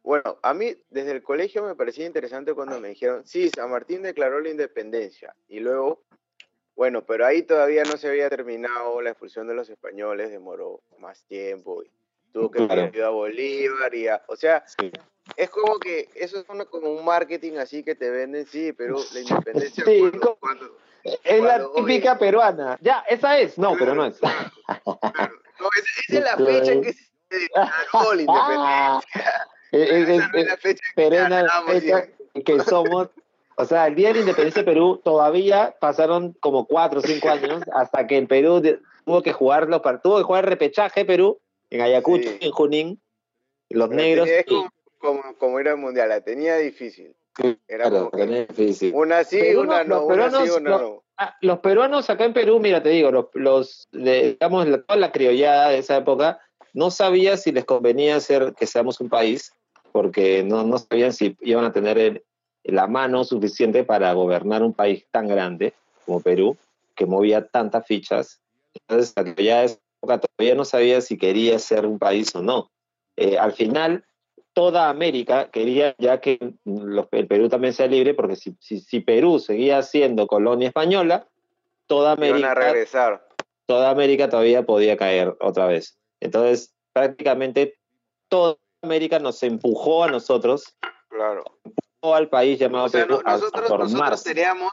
Bueno, 0.03 0.37
a 0.43 0.53
mí 0.53 0.75
desde 0.89 1.11
el 1.11 1.23
colegio 1.23 1.63
me 1.63 1.75
parecía 1.75 2.05
interesante 2.05 2.53
cuando 2.53 2.79
me 2.79 2.89
dijeron, 2.89 3.25
sí, 3.25 3.49
San 3.49 3.71
Martín 3.71 4.03
declaró 4.03 4.39
la 4.39 4.49
independencia. 4.49 5.35
Y 5.47 5.59
luego, 5.59 6.03
bueno, 6.75 7.03
pero 7.05 7.25
ahí 7.25 7.41
todavía 7.41 7.83
no 7.83 7.97
se 7.97 8.09
había 8.09 8.29
terminado 8.29 9.01
la 9.01 9.09
expulsión 9.09 9.47
de 9.47 9.55
los 9.55 9.67
españoles, 9.69 10.29
demoró 10.29 10.81
más 10.99 11.23
tiempo. 11.25 11.83
Y 11.83 11.89
tuvo 12.35 12.51
que 12.51 12.57
Claro. 12.57 12.81
pedir 12.81 12.95
ayuda 12.95 13.07
a 13.07 13.11
Bolívar 13.11 13.95
y 13.95 14.07
a- 14.09 14.21
o 14.27 14.35
sea, 14.35 14.61
Sí. 14.67 14.91
es 15.37 15.49
como 15.49 15.79
que 15.79 16.09
eso 16.15 16.37
es 16.37 16.45
una- 16.49 16.65
como 16.65 16.91
un 16.91 17.05
marketing 17.05 17.53
así 17.59 17.81
que 17.81 17.95
te 17.95 18.09
venden, 18.09 18.45
sí, 18.45 18.73
pero 18.73 18.97
la 19.13 19.19
independencia 19.21 19.85
Sí, 19.85 19.99
cuando- 20.01 20.35
cuando- 20.41 20.77
Es 21.23 21.39
la 21.39 21.47
Cuando, 21.59 21.71
oye. 21.73 21.81
típica 21.93 22.17
peruana. 22.17 22.77
Ya, 22.81 23.05
esa 23.07 23.37
es. 23.39 23.57
No, 23.59 23.75
pero 23.77 23.93
no 23.95 24.05
es. 24.05 24.17
Claro, 24.17 24.49
claro. 24.99 25.33
No, 25.59 25.69
esa, 25.77 25.87
esa 26.09 26.17
es 26.17 26.23
la 26.23 26.35
fecha 26.45 26.71
en 26.73 26.81
que 26.81 26.93
se 26.93 27.39
declaró 27.39 28.13
la 28.15 28.21
independencia. 28.23 29.01
es- 29.71 29.89
es- 29.91 30.09
Esa 30.09 30.27
no 30.27 30.37
es 30.39 30.47
la 30.47 30.57
fecha 30.57 30.83
que 30.95 31.09
la 31.09 31.29
ganamos, 31.29 31.71
fecha 31.71 32.07
que 32.43 32.59
somos. 32.61 33.09
O 33.57 33.65
sea, 33.65 33.87
el 33.87 33.95
día 33.95 34.07
de 34.09 34.15
la 34.15 34.19
independencia 34.21 34.61
de 34.63 34.65
Perú 34.65 34.99
todavía 35.05 35.75
pasaron 35.79 36.33
como 36.41 36.65
cuatro 36.65 36.99
o 36.99 37.01
cinco 37.03 37.29
años 37.29 37.61
hasta 37.73 38.05
que 38.07 38.17
el 38.17 38.27
Perú 38.27 38.61
tuvo 39.05 39.21
que 39.21 39.31
jugar 39.31 39.69
los 39.69 39.81
tuvo 40.01 40.17
que 40.17 40.23
jugar 40.23 40.45
repechaje 40.49 41.05
Perú 41.05 41.39
en 41.75 41.81
Ayacucho, 41.81 42.29
Sí. 42.29 42.37
en 42.41 42.51
Junín, 42.51 43.01
los 43.69 43.89
Pero 43.89 44.01
negros. 44.01 44.25
tenía- 44.25 44.39
es 44.39 44.45
y- 44.47 44.49
como, 44.55 44.69
como, 44.97 45.35
como 45.37 45.59
ir 45.59 45.67
al 45.69 45.77
mundial, 45.77 46.09
la 46.09 46.21
tenía 46.21 46.57
difícil. 46.57 47.15
Era 47.67 47.89
claro, 47.89 48.09
como 48.11 48.23
es 48.23 48.47
difícil. 48.47 48.93
una 48.95 49.23
sí, 49.25 49.37
Pero 49.41 49.61
una 49.61 49.83
no, 49.83 49.95
los 49.95 50.05
una 50.05 50.15
sí, 50.15 50.31
peruanos 50.31 50.57
una 50.57 50.69
no- 50.69 50.79
no. 50.79 51.03
Ah, 51.17 51.35
los 51.41 51.59
peruanos 51.59 52.09
acá 52.09 52.25
en 52.25 52.33
Perú, 52.33 52.59
mira, 52.59 52.83
te 52.83 52.89
digo, 52.89 53.09
los, 53.11 53.27
los 53.33 53.87
de, 53.91 54.31
digamos, 54.33 54.67
la- 54.67 54.81
toda 54.81 54.99
la 54.99 55.11
criollada 55.11 55.69
de 55.69 55.77
esa 55.77 55.97
época 55.97 56.39
no 56.73 56.91
sabía 56.91 57.37
si 57.37 57.51
les 57.53 57.63
convenía 57.65 58.17
hacer 58.17 58.53
que 58.57 58.65
seamos 58.67 58.99
un 58.99 59.07
país, 59.09 59.53
porque 59.93 60.43
no, 60.43 60.63
no 60.63 60.77
sabían 60.77 61.13
si 61.13 61.37
iban 61.41 61.63
a 61.65 61.71
tener 61.71 61.97
el- 61.97 62.23
la 62.63 62.87
mano 62.87 63.23
suficiente 63.23 63.83
para 63.85 64.11
gobernar 64.13 64.61
un 64.63 64.73
país 64.73 65.05
tan 65.11 65.27
grande 65.27 65.73
como 66.05 66.19
Perú, 66.21 66.57
que 66.95 67.05
movía 67.05 67.45
tantas 67.47 67.85
fichas. 67.85 68.41
Entonces, 68.73 69.13
la 69.15 69.23
criollada 69.33 69.59
de 69.61 69.65
esa 69.67 69.79
época 70.05 70.19
todavía 70.19 70.55
no 70.55 70.65
sabía 70.65 71.01
si 71.01 71.17
quería 71.17 71.59
ser 71.59 71.85
un 71.85 71.99
país 71.99 72.33
o 72.35 72.41
no. 72.41 72.71
Eh, 73.17 73.37
al 73.37 73.53
final, 73.53 74.05
toda 74.53 74.89
América 74.89 75.49
quería 75.51 75.95
ya 75.97 76.21
que 76.21 76.39
los- 76.63 77.07
el 77.11 77.27
Perú 77.27 77.49
también 77.49 77.73
sea 77.73 77.87
libre, 77.87 78.13
porque 78.13 78.35
si, 78.35 78.55
si, 78.59 78.79
si 78.79 78.99
Perú 79.01 79.39
seguía 79.39 79.81
siendo 79.81 80.27
colonia 80.27 80.67
española, 80.69 81.27
toda 81.87 82.13
Iban 82.13 82.23
a 82.23 82.51
América, 82.51 82.53
regresar. 82.55 83.27
toda 83.65 83.89
América 83.89 84.29
todavía 84.29 84.65
podía 84.65 84.95
caer 84.97 85.35
otra 85.41 85.67
vez. 85.67 85.97
Entonces, 86.19 86.73
prácticamente 86.93 87.75
toda 88.29 88.57
América 88.81 89.19
nos 89.19 89.41
empujó 89.43 90.03
a 90.03 90.07
nosotros, 90.11 90.75
Claro. 91.09 91.43
o 92.01 92.13
al 92.15 92.29
país 92.29 92.59
llamado 92.59 92.85
O 92.85 92.89
sea, 92.89 93.05
Perú, 93.05 93.21
no- 93.23 93.29
a 93.29 93.37
nosotros, 93.37 93.91
nosotros 93.91 94.23
teníamos, 94.23 94.71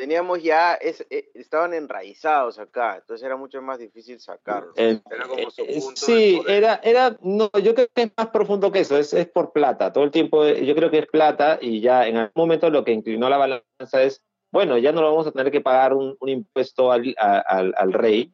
teníamos 0.00 0.42
ya, 0.42 0.74
es- 0.74 1.06
eh, 1.10 1.30
estaban 1.34 1.74
enraizados 1.74 2.58
acá, 2.58 2.96
entonces 2.96 3.22
era 3.24 3.36
mucho 3.36 3.60
más 3.60 3.78
difícil 3.78 4.18
sacarlos. 4.18 4.72
Eh, 4.76 4.98
Era 5.10 5.28
como 5.28 5.50
su 5.50 5.62
eh, 5.62 5.78
punto 5.78 5.94
sí, 6.00 6.40
era, 6.48 6.80
era, 6.82 7.18
no, 7.20 7.50
yo 7.62 7.74
creo 7.74 7.86
que 7.94 8.02
es 8.04 8.10
más 8.16 8.28
profundo 8.28 8.72
que 8.72 8.80
eso, 8.80 8.96
es, 8.96 9.12
es 9.12 9.28
por 9.28 9.52
plata, 9.52 9.92
todo 9.92 10.04
el 10.04 10.10
tiempo 10.10 10.42
eh, 10.46 10.64
yo 10.64 10.74
creo 10.74 10.90
que 10.90 11.00
es 11.00 11.06
plata 11.06 11.58
y 11.60 11.82
ya 11.82 12.08
en 12.08 12.16
algún 12.16 12.32
momento 12.34 12.70
lo 12.70 12.82
que 12.82 12.92
inclinó 12.92 13.28
la 13.28 13.36
balanza 13.36 14.02
es, 14.02 14.24
bueno, 14.50 14.78
ya 14.78 14.90
no 14.92 15.02
lo 15.02 15.10
vamos 15.10 15.26
a 15.26 15.32
tener 15.32 15.52
que 15.52 15.60
pagar 15.60 15.92
un, 15.92 16.16
un 16.18 16.28
impuesto 16.30 16.90
al, 16.90 17.14
a- 17.18 17.40
al, 17.40 17.74
al 17.76 17.92
rey, 17.92 18.32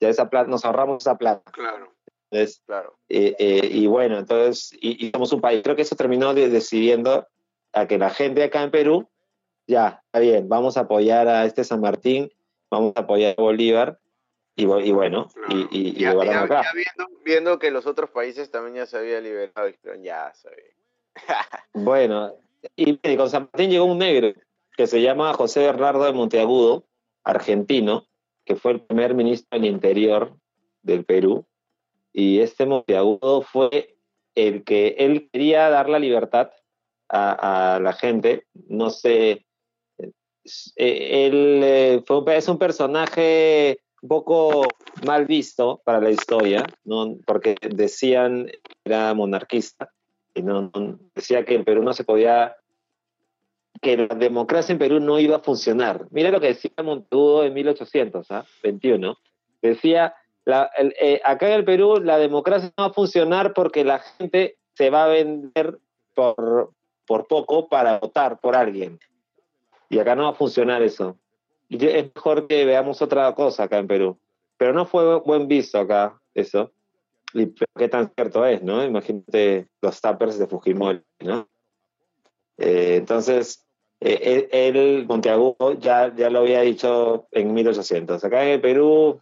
ya 0.00 0.08
esa 0.08 0.28
plata, 0.28 0.50
nos 0.50 0.64
ahorramos 0.64 1.04
esa 1.04 1.16
plata. 1.16 1.48
Claro, 1.52 1.94
Entonces, 2.30 2.60
claro. 2.66 2.98
eh, 3.08 3.36
eh, 3.38 3.68
y 3.70 3.86
bueno, 3.86 4.18
entonces, 4.18 4.72
y, 4.80 5.06
y 5.06 5.10
somos 5.12 5.32
un 5.32 5.40
país, 5.40 5.62
creo 5.62 5.76
que 5.76 5.82
eso 5.82 5.94
terminó 5.94 6.34
de- 6.34 6.48
decidiendo 6.48 7.28
a 7.72 7.86
que 7.86 7.98
la 7.98 8.10
gente 8.10 8.42
acá 8.42 8.64
en 8.64 8.72
Perú, 8.72 9.08
ya, 9.68 10.02
está 10.06 10.18
bien, 10.18 10.48
vamos 10.48 10.76
a 10.76 10.80
apoyar 10.80 11.28
a 11.28 11.44
este 11.44 11.62
San 11.62 11.80
Martín, 11.80 12.32
vamos 12.70 12.92
a 12.96 13.00
apoyar 13.00 13.34
a 13.38 13.40
Bolívar, 13.40 14.00
y, 14.56 14.64
bu- 14.64 14.84
y 14.84 14.90
bueno, 14.90 15.28
y, 15.48 15.64
claro. 15.64 15.68
y, 15.70 15.88
y 15.90 15.92
Ya- 16.00 16.10
acá. 16.42 16.62
ya 16.64 16.72
viendo, 16.74 17.20
viendo 17.24 17.58
que 17.60 17.70
los 17.70 17.86
otros 17.86 18.10
países 18.10 18.50
también 18.50 18.74
ya 18.76 18.86
se 18.86 18.98
había 18.98 19.20
liberado, 19.20 19.68
ya. 20.02 20.32
Bueno, 21.74 22.34
y, 22.74 22.96
con 23.16 23.30
San 23.30 23.42
Martín 23.44 23.70
llegó 23.70 23.84
un 23.84 23.98
negro 23.98 24.32
que 24.76 24.86
se 24.86 25.00
llama 25.02 25.32
José 25.34 25.60
Bernardo 25.60 26.04
de 26.04 26.12
Monteagudo, 26.12 26.84
argentino, 27.24 28.06
que 28.44 28.56
fue 28.56 28.72
el 28.72 28.80
primer 28.80 29.14
ministro 29.14 29.58
del 29.58 29.66
Interior 29.68 30.34
del 30.82 31.04
Perú. 31.04 31.44
Y 32.12 32.40
este 32.40 32.64
Monteagudo 32.66 33.42
fue 33.42 33.96
el 34.34 34.64
que 34.64 34.94
él 34.98 35.28
quería 35.32 35.68
dar 35.68 35.88
la 35.88 35.98
libertad 35.98 36.50
a, 37.08 37.74
a 37.76 37.80
la 37.80 37.92
gente. 37.92 38.46
No 38.68 38.90
sé, 38.90 39.44
eh, 40.76 41.26
él 41.26 41.60
eh, 41.62 42.04
es 42.28 42.48
un 42.48 42.58
personaje 42.58 43.80
un 44.02 44.08
poco 44.08 44.62
mal 45.04 45.26
visto 45.26 45.80
para 45.84 46.00
la 46.00 46.10
historia, 46.10 46.64
¿no? 46.84 47.16
porque 47.26 47.56
decían 47.60 48.50
era 48.84 49.12
monarquista 49.14 49.90
y 50.34 50.42
no, 50.42 50.70
decía 51.14 51.44
que 51.44 51.54
en 51.54 51.64
Perú 51.64 51.82
no 51.82 51.92
se 51.92 52.04
podía, 52.04 52.56
que 53.82 53.96
la 53.96 54.06
democracia 54.14 54.72
en 54.72 54.78
Perú 54.78 55.00
no 55.00 55.18
iba 55.18 55.36
a 55.36 55.40
funcionar. 55.40 56.06
Mira 56.10 56.30
lo 56.30 56.40
que 56.40 56.48
decía 56.48 56.70
Monteagudo 56.82 57.44
en 57.44 57.54
1800, 57.54 58.30
¿ah? 58.30 58.44
21. 58.62 59.16
Decía, 59.60 60.14
la- 60.44 60.70
el- 60.76 60.94
eh, 61.00 61.20
acá 61.24 61.48
en 61.48 61.54
el 61.54 61.64
Perú 61.64 62.00
la 62.02 62.18
democracia 62.18 62.72
no 62.76 62.84
va 62.84 62.90
a 62.90 62.94
funcionar 62.94 63.52
porque 63.52 63.84
la 63.84 63.98
gente 63.98 64.56
se 64.74 64.90
va 64.90 65.04
a 65.04 65.08
vender 65.08 65.78
por 67.04 67.26
poco 67.26 67.68
para 67.68 67.98
votar 67.98 68.38
por 68.38 68.54
alguien. 68.54 68.98
Y 69.88 69.98
acá 69.98 70.14
no 70.14 70.24
va 70.24 70.30
a 70.30 70.34
funcionar 70.34 70.82
eso. 70.82 71.18
Es 71.70 72.14
mejor 72.14 72.46
que 72.46 72.64
veamos 72.64 73.00
otra 73.02 73.34
cosa 73.34 73.64
acá 73.64 73.78
en 73.78 73.86
Perú. 73.86 74.18
Pero 74.56 74.72
no 74.72 74.86
fue 74.86 75.18
buen 75.20 75.48
visto 75.48 75.78
acá 75.78 76.20
eso. 76.34 76.72
Y 77.34 77.52
qué 77.76 77.88
tan 77.88 78.10
cierto 78.14 78.44
es, 78.46 78.62
¿no? 78.62 78.82
Imagínate 78.84 79.68
los 79.82 80.00
tappers 80.00 80.38
de 80.38 80.46
Fujimori, 80.46 81.02
¿no? 81.20 81.48
Eh, 82.56 82.96
entonces, 82.96 83.66
eh, 84.00 84.48
él, 84.50 85.04
Monteagudo, 85.06 85.74
ya, 85.78 86.12
ya 86.14 86.30
lo 86.30 86.40
había 86.40 86.62
dicho 86.62 87.28
en 87.32 87.52
1800. 87.54 88.24
Acá 88.24 88.42
en 88.44 88.48
el 88.50 88.60
Perú. 88.60 89.20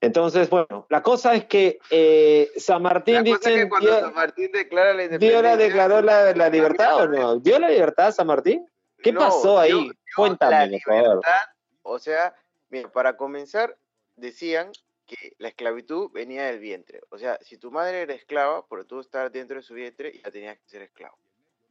Entonces, 0.00 0.50
bueno, 0.50 0.86
la 0.90 1.02
cosa 1.02 1.34
es 1.34 1.44
que 1.44 1.78
eh, 1.90 2.50
San 2.56 2.82
Martín 2.82 3.18
cosa 3.18 3.30
es 3.30 3.40
dicen, 3.42 3.60
que 3.60 3.68
cuando 3.68 3.90
dio- 3.90 4.00
San 4.00 4.14
Martín 4.14 4.50
declara 4.52 4.94
la 4.94 5.04
independencia... 5.04 5.40
¿dio 5.40 5.42
la 5.42 5.56
declaró 5.56 6.02
la, 6.02 6.32
la 6.34 6.48
libertad 6.48 7.04
o 7.04 7.06
no? 7.06 7.36
¿Dio 7.38 7.58
la 7.60 7.68
libertad 7.68 8.10
San 8.12 8.26
Martín? 8.26 8.66
¿Qué 9.02 9.12
No, 9.12 9.20
pasó 9.20 9.58
ahí? 9.58 9.70
dio- 9.72 9.82
dio 9.82 9.94
Cuéntame, 10.16 10.66
libertad, 10.68 11.42
O 11.82 11.98
sea, 11.98 12.34
mira, 12.70 12.90
para 12.90 13.16
comenzar, 13.16 13.76
decían 14.16 14.70
que 15.06 15.34
la 15.38 15.48
esclavitud 15.48 16.10
venía 16.12 16.44
del 16.46 16.60
vientre. 16.60 17.00
O 17.10 17.18
sea, 17.18 17.38
si 17.42 17.58
tu 17.58 17.70
madre 17.70 18.02
era 18.02 18.14
esclava, 18.14 18.64
por 18.66 18.84
tú 18.84 19.00
estar 19.00 19.30
dentro 19.32 19.56
de 19.56 19.62
su 19.62 19.74
vientre, 19.74 20.20
ya 20.22 20.30
tenías 20.30 20.58
que 20.58 20.68
ser 20.68 20.82
esclavo. 20.82 21.18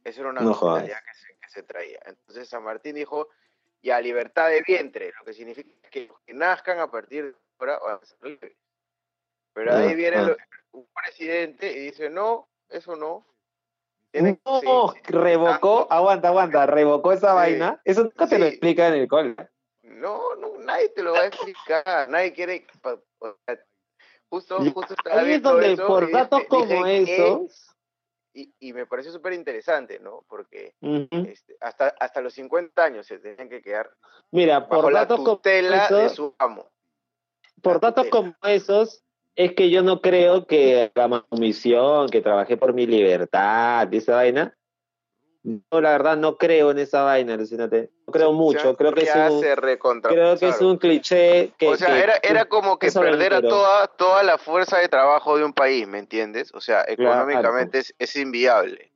Eso 0.04 0.20
era 0.20 0.30
una 0.30 0.42
No 0.42 0.50
mentalidad 0.50 0.98
que 1.04 1.14
se, 1.14 1.26
que 1.40 1.48
se 1.48 1.62
traía. 1.62 2.00
Entonces 2.04 2.48
San 2.48 2.62
Martín 2.62 2.94
dijo, 2.94 3.28
ya 3.82 4.00
libertad 4.00 4.48
de 4.50 4.62
vientre, 4.66 5.12
lo 5.18 5.24
que 5.24 5.32
significa 5.32 5.70
que 5.90 6.06
los 6.06 6.20
que 6.20 6.34
nazcan 6.34 6.78
a 6.80 6.90
partir 6.90 7.24
de 7.32 7.36
ahora 7.58 7.78
van 7.78 7.98
a 8.02 8.04
ser 8.04 8.18
libres. 8.22 8.56
Pero 9.54 9.74
ahí 9.76 9.92
Ah, 9.92 9.94
viene 9.94 10.16
ah. 10.18 10.22
lo- 10.22 10.36
un 10.72 10.86
presidente 10.94 11.70
y 11.70 11.78
dice, 11.86 12.08
no, 12.10 12.48
eso 12.68 12.96
no. 12.96 13.26
No, 14.14 14.60
seguir 14.90 15.04
revocó, 15.06 15.78
tanto. 15.80 15.92
aguanta, 15.92 16.28
aguanta, 16.28 16.66
revocó 16.66 17.12
esa 17.12 17.30
Sí. 17.30 17.34
vaina. 17.34 17.80
Eso 17.84 18.02
nunca 18.04 18.26
te 18.26 18.38
lo 18.38 18.44
Sí. 18.46 18.50
explica 18.52 18.88
en 18.88 18.94
el 18.94 19.08
cole. 19.08 19.36
No, 19.82 20.34
no, 20.36 20.58
nadie 20.58 20.90
te 20.90 21.02
lo 21.02 21.12
va 21.12 21.20
a 21.20 21.26
explicar, 21.26 22.08
nadie 22.08 22.32
quiere... 22.32 22.66
Justo, 24.28 24.58
justo 24.72 24.94
estaba 24.94 25.20
Ahí 25.20 25.32
es 25.32 25.42
donde, 25.42 25.72
eso 25.74 25.86
por 25.86 26.10
datos 26.10 26.42
como 26.48 26.86
esos, 26.86 27.68
Y, 28.34 28.50
y 28.60 28.72
me 28.72 28.86
pareció 28.86 29.12
súper 29.12 29.34
interesante, 29.34 29.98
¿no? 30.00 30.24
Porque 30.26 30.74
este, 30.80 31.54
hasta, 31.60 31.88
hasta 32.00 32.22
los 32.22 32.32
50 32.32 32.82
años 32.82 33.06
se 33.06 33.18
tenían 33.18 33.50
que 33.50 33.60
quedar 33.60 33.90
mira, 34.30 34.60
bajo 34.60 34.82
por 34.84 34.92
la 34.92 35.00
datos 35.00 35.18
como 35.18 35.36
tutela 35.36 35.88
de 35.88 36.04
esos, 36.06 36.16
su 36.16 36.34
amo. 36.38 36.70
por 37.60 37.74
la 37.74 37.80
datos 37.90 38.04
tutela. 38.06 38.10
como 38.38 38.52
esos, 38.54 39.04
es 39.36 39.52
que 39.54 39.70
yo 39.70 39.82
no 39.82 40.00
creo 40.00 40.46
que 40.46 40.90
la 40.94 41.24
comisión, 41.28 42.08
que 42.08 42.20
trabajé 42.20 42.56
por 42.56 42.72
mi 42.74 42.86
libertad 42.86 43.92
esa 43.92 44.16
vaina, 44.16 44.56
no, 45.44 45.80
la 45.80 45.90
verdad 45.90 46.16
no 46.16 46.36
creo 46.36 46.70
en 46.70 46.78
esa 46.78 47.02
vaina, 47.02 47.34
alucínate. 47.34 47.90
No 48.06 48.12
creo 48.12 48.32
mucho, 48.32 48.70
Ya- 48.72 48.76
creo 48.76 48.92
que 48.92 49.02
es 49.02 49.16
un, 49.16 49.40
se 49.40 49.56
recontra- 49.56 50.10
creo 50.12 50.38
que 50.38 50.46
es 50.48 50.56
claro. 50.56 50.68
un 50.70 50.78
cliché 50.78 51.52
que... 51.58 51.68
O 51.68 51.76
sea, 51.76 51.88
que- 51.88 51.98
era, 51.98 52.14
era 52.22 52.44
como 52.44 52.78
que 52.78 52.92
perder 52.92 53.34
a 53.34 53.40
toda, 53.42 53.88
toda 53.88 54.22
la 54.22 54.38
fuerza 54.38 54.78
de 54.78 54.88
trabajo 54.88 55.36
de 55.36 55.44
un 55.44 55.52
país, 55.52 55.88
¿me 55.88 55.98
entiendes? 55.98 56.52
O 56.54 56.60
sea, 56.60 56.84
Claro. 56.84 57.10
económicamente 57.24 57.78
es, 57.78 57.92
es 57.98 58.14
inviable. 58.14 58.91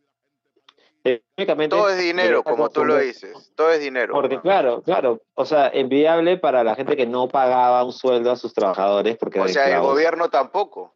Todo 1.68 1.88
es 1.90 1.98
dinero, 1.98 2.42
como 2.42 2.68
tú 2.68 2.84
lo 2.84 2.98
dices. 2.98 3.52
Todo 3.54 3.70
es 3.70 3.80
dinero. 3.80 4.12
Porque 4.14 4.40
claro, 4.40 4.82
claro, 4.82 5.22
o 5.34 5.44
sea, 5.44 5.68
enviable 5.68 6.36
para 6.36 6.64
la 6.64 6.74
gente 6.74 6.96
que 6.96 7.06
no 7.06 7.28
pagaba 7.28 7.84
un 7.84 7.92
sueldo 7.92 8.30
a 8.32 8.36
sus 8.36 8.52
trabajadores 8.52 9.16
porque 9.16 9.40
O 9.40 9.48
sea, 9.48 9.74
el 9.76 9.82
gobierno 9.82 10.28
tampoco. 10.30 10.94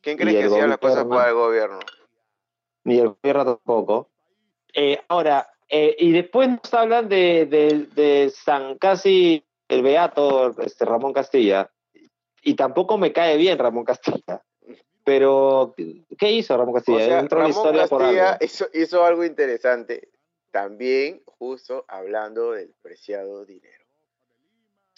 ¿Quién 0.00 0.16
crees 0.16 0.36
que 0.36 0.44
hacía 0.44 0.66
las 0.66 0.78
cosas 0.78 1.04
para 1.04 1.28
el 1.28 1.34
gobierno? 1.34 1.78
ni 2.86 3.00
el 3.00 3.08
gobierno 3.08 3.44
tampoco. 3.44 4.10
Eh, 4.72 5.00
ahora, 5.08 5.50
eh, 5.68 5.96
y 5.98 6.12
después 6.12 6.48
nos 6.48 6.72
hablan 6.72 7.08
de, 7.08 7.46
de, 7.46 7.86
de 7.94 8.30
San 8.30 8.78
Casi, 8.78 9.44
el 9.68 9.82
Beato, 9.82 10.56
este, 10.60 10.84
Ramón 10.84 11.12
Castilla, 11.12 11.68
y 12.42 12.54
tampoco 12.54 12.96
me 12.96 13.12
cae 13.12 13.36
bien 13.36 13.58
Ramón 13.58 13.84
Castilla. 13.84 14.40
Pero, 15.06 15.72
¿qué 16.18 16.32
hizo 16.32 16.56
Ramón 16.56 16.74
O 16.74 16.78
Castilla? 16.78 16.98
sea, 17.04 17.18
Entró 17.20 17.38
a 17.38 17.42
la 17.44 17.48
Ramón 17.48 17.56
historia 17.60 17.86
por 17.86 18.00
Castilla 18.02 18.28
algo. 18.32 18.44
hizo, 18.44 18.66
hizo 18.74 19.04
algo 19.04 19.24
interesante, 19.24 20.08
también 20.50 21.22
justo 21.38 21.84
hablando 21.86 22.50
del 22.50 22.74
preciado 22.82 23.44
dinero. 23.44 23.84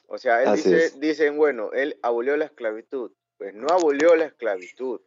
O 0.06 0.16
sea, 0.16 0.42
él 0.42 0.54
dice, 0.56 0.92
dicen, 0.98 1.36
bueno, 1.36 1.72
él 1.72 1.98
abolió 2.00 2.38
la 2.38 2.46
esclavitud. 2.46 3.12
Pues 3.36 3.52
no 3.52 3.68
abolió 3.68 4.16
la 4.16 4.24
esclavitud. 4.24 5.02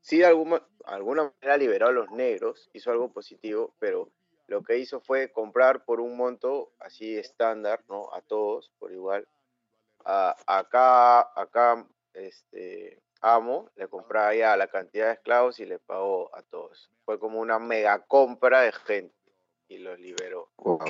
Sí, 0.00 0.16
de 0.16 0.24
alguna, 0.24 0.66
alguna 0.86 1.24
manera 1.38 1.58
liberó 1.58 1.88
a 1.88 1.92
los 1.92 2.10
negros, 2.10 2.70
hizo 2.72 2.90
algo 2.90 3.12
positivo, 3.12 3.74
pero 3.78 4.08
lo 4.46 4.62
que 4.62 4.78
hizo 4.78 5.00
fue 5.02 5.30
comprar 5.30 5.84
por 5.84 6.00
un 6.00 6.16
monto 6.16 6.72
así 6.78 7.18
estándar, 7.18 7.84
¿no? 7.86 8.08
A 8.14 8.22
todos 8.22 8.70
por 8.78 8.92
igual. 8.92 9.28
A- 10.06 10.34
acá, 10.46 11.20
acá, 11.38 11.86
este, 12.14 12.98
Amo 13.20 13.70
le 13.76 13.88
compraba 13.88 14.34
ya 14.34 14.56
la 14.56 14.66
cantidad 14.68 15.06
de 15.08 15.12
esclavos 15.14 15.60
y 15.60 15.66
le 15.66 15.78
pagó 15.78 16.34
a 16.34 16.42
todos. 16.42 16.90
Fue 17.04 17.18
como 17.18 17.40
una 17.40 17.58
mega 17.58 17.98
compra 18.06 18.62
de 18.62 18.72
gente 18.72 19.14
y 19.68 19.78
los 19.78 19.98
liberó. 19.98 20.48
Wow. 20.56 20.80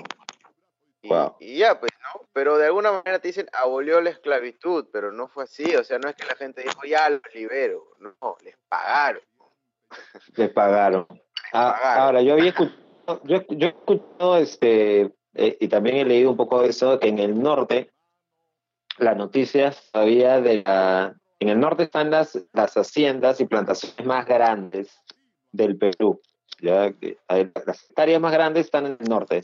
Y, 1.03 1.09
Wow. 1.09 1.37
y 1.41 1.59
ya, 1.59 1.81
pues, 1.81 1.91
¿no? 2.03 2.29
Pero 2.33 2.59
de 2.59 2.67
alguna 2.67 2.93
manera 2.93 3.19
te 3.19 3.29
dicen, 3.29 3.49
abolió 3.53 4.01
la 4.01 4.11
esclavitud, 4.11 4.87
pero 4.93 5.11
no 5.13 5.29
fue 5.29 5.45
así. 5.45 5.75
O 5.75 5.83
sea, 5.83 5.99
no 5.99 6.09
es 6.09 6.15
que 6.15 6.27
la 6.27 6.35
gente 6.37 6.63
dijo, 6.63 6.83
ya 6.87 7.09
los 7.09 7.23
libero. 7.35 7.85
No, 7.99 8.37
les 8.45 8.57
pagaron. 8.69 9.23
Les 10.37 10.51
pagaron. 10.51 11.07
Ah, 11.53 11.73
pagaron. 11.73 12.03
ahora, 12.03 12.23
yo 12.23 12.35
había 12.35 12.51
escuchado, 12.51 13.21
yo, 13.25 13.45
yo 13.49 13.67
he 13.67 13.71
escuchado, 13.71 14.37
este, 14.37 15.13
eh, 15.35 15.57
y 15.59 15.69
también 15.69 15.97
he 15.97 16.05
leído 16.05 16.31
un 16.31 16.37
poco 16.37 16.63
de 16.63 16.69
eso, 16.69 17.01
que 17.01 17.09
en 17.09 17.19
el 17.19 17.43
norte, 17.43 17.91
las 18.99 19.17
noticias 19.17 19.91
todavía 19.91 20.41
de 20.41 20.63
la, 20.65 21.17
en 21.41 21.49
el 21.49 21.59
norte 21.61 21.85
están 21.85 22.11
las, 22.11 22.39
las 22.53 22.75
haciendas 22.77 23.41
y 23.41 23.47
plantaciones 23.47 24.05
más 24.07 24.27
grandes 24.27 25.01
del 25.53 25.77
Perú. 25.77 26.21
Ya, 26.61 26.95
las 27.65 27.85
hectáreas 27.85 28.21
más 28.21 28.33
grandes 28.33 28.67
están 28.67 28.87
en 28.87 28.97
el 29.01 29.09
norte. 29.09 29.43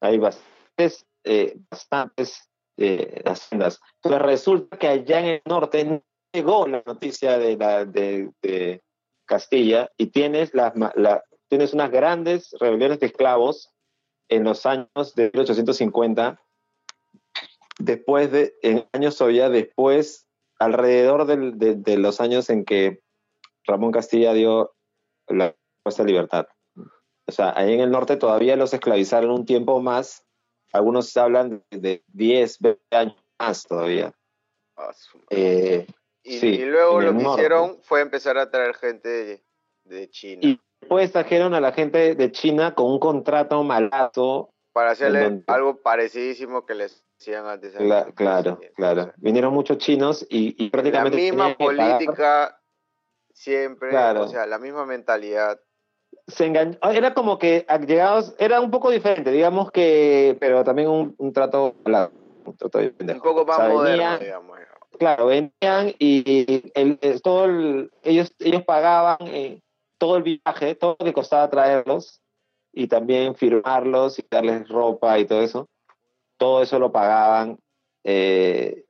Hay 0.00 0.18
bastantes, 0.18 1.04
eh, 1.24 1.56
bastantes 1.70 2.48
eh, 2.76 3.22
haciendas. 3.24 3.80
Pero 4.02 4.18
resulta 4.20 4.76
que 4.78 4.86
allá 4.88 5.18
en 5.20 5.26
el 5.26 5.42
norte 5.44 5.84
no 5.84 6.02
llegó 6.32 6.66
la 6.68 6.82
noticia 6.86 7.38
de, 7.38 7.56
la, 7.56 7.84
de, 7.84 8.30
de 8.42 8.82
Castilla 9.26 9.90
y 9.96 10.06
tienes, 10.06 10.52
la- 10.54 10.72
tienes 11.48 11.72
unas 11.74 11.90
grandes 11.90 12.54
rebeliones 12.60 13.00
de 13.00 13.06
esclavos 13.06 13.70
en 14.28 14.44
los 14.44 14.64
años 14.66 15.14
de 15.14 15.24
1850, 15.34 16.40
después 17.78 18.30
de, 18.30 18.54
en 18.62 18.86
años 18.92 19.16
todavía 19.16 19.48
después, 19.48 20.23
alrededor 20.58 21.26
del- 21.26 21.58
de, 21.58 21.74
de 21.74 21.96
los 21.96 22.20
años 22.20 22.50
en 22.50 22.64
que 22.64 23.00
Ramón 23.66 23.92
Castilla 23.92 24.32
dio 24.32 24.74
la 25.28 25.54
puesta 25.82 26.02
de 26.02 26.10
libertad. 26.10 26.46
O 27.26 27.32
sea, 27.32 27.54
ahí 27.56 27.72
en 27.72 27.80
el 27.80 27.90
norte 27.90 28.16
todavía 28.16 28.56
los 28.56 28.74
esclavizaron 28.74 29.30
un 29.30 29.46
tiempo 29.46 29.80
más. 29.80 30.24
Algunos 30.72 31.16
hablan 31.16 31.62
de, 31.70 31.78
de 31.78 32.04
10, 32.08 32.58
20 32.60 32.80
años 32.96 33.16
más 33.38 33.62
todavía. 33.64 34.12
Ah. 34.76 34.92
Eh, 35.30 35.86
y, 36.22 36.38
sí, 36.38 36.48
y 36.48 36.64
luego 36.64 37.00
lo 37.00 37.12
que 37.16 37.22
norte. 37.22 37.40
hicieron 37.42 37.78
fue 37.82 38.00
empezar 38.00 38.36
a 38.38 38.50
traer 38.50 38.74
gente 38.74 39.08
de, 39.08 39.44
de 39.84 40.10
China 40.10 40.40
y 40.42 40.60
después 40.80 41.12
trajeron 41.12 41.54
a 41.54 41.60
la 41.60 41.72
gente 41.72 42.14
de 42.14 42.32
China 42.32 42.74
con 42.74 42.90
un 42.90 42.98
contrato 42.98 43.62
malazo. 43.62 44.50
para 44.72 44.90
hacerle 44.90 45.22
donde- 45.22 45.44
algo 45.46 45.76
parecidísimo 45.80 46.66
que 46.66 46.74
les 46.74 47.04
antes. 47.32 47.72
claro, 48.14 48.60
claro. 48.74 49.12
Vinieron 49.16 49.52
muchos 49.54 49.78
chinos 49.78 50.26
y, 50.28 50.54
y 50.62 50.66
la 50.66 50.70
prácticamente 50.70 51.16
misma 51.16 51.54
política 51.56 52.60
siempre, 53.32 53.90
Claro. 53.90 54.22
o 54.24 54.28
sea, 54.28 54.46
la 54.46 54.58
misma 54.58 54.86
mentalidad. 54.86 55.60
se 56.26 56.46
engañó, 56.46 56.78
era 56.92 57.12
como 57.14 57.38
que 57.38 57.66
llegados, 57.86 58.34
era 58.38 58.60
un 58.60 58.70
poco 58.70 58.90
diferente, 58.90 59.30
digamos 59.30 59.70
que, 59.72 60.36
pero 60.40 60.62
también 60.64 60.88
un, 60.88 61.14
un 61.18 61.32
trato, 61.32 61.74
la- 61.84 62.10
un 62.44 62.56
trato 62.56 62.78
de 62.78 62.94
Un 63.12 63.20
poco 63.20 63.44
más 63.44 63.58
O 63.58 63.60
sea, 63.62 63.68
moderno, 63.68 63.90
venían- 63.90 64.20
digamos. 64.20 64.58
Claro, 64.98 65.26
venían 65.26 65.92
y 65.98 66.70
el, 66.74 66.98
el- 67.02 67.20
todo 67.22 67.46
el- 67.46 67.90
ellos, 68.04 68.32
ellos 68.38 68.62
pagaban 68.64 69.18
eh, 69.22 69.60
todo 69.98 70.16
el 70.16 70.22
viaje, 70.22 70.76
todo 70.76 70.96
lo 71.00 71.04
que 71.04 71.12
costaba 71.12 71.50
traerlos 71.50 72.20
y 72.72 72.86
también 72.86 73.34
firmarlos 73.34 74.18
y 74.20 74.24
darles 74.30 74.68
ropa 74.68 75.18
y 75.18 75.24
todo 75.26 75.42
eso. 75.42 75.68
Todo 76.36 76.62
eso 76.62 76.78
lo 76.78 76.92
pagaban 76.92 77.58
eh, 78.02 78.84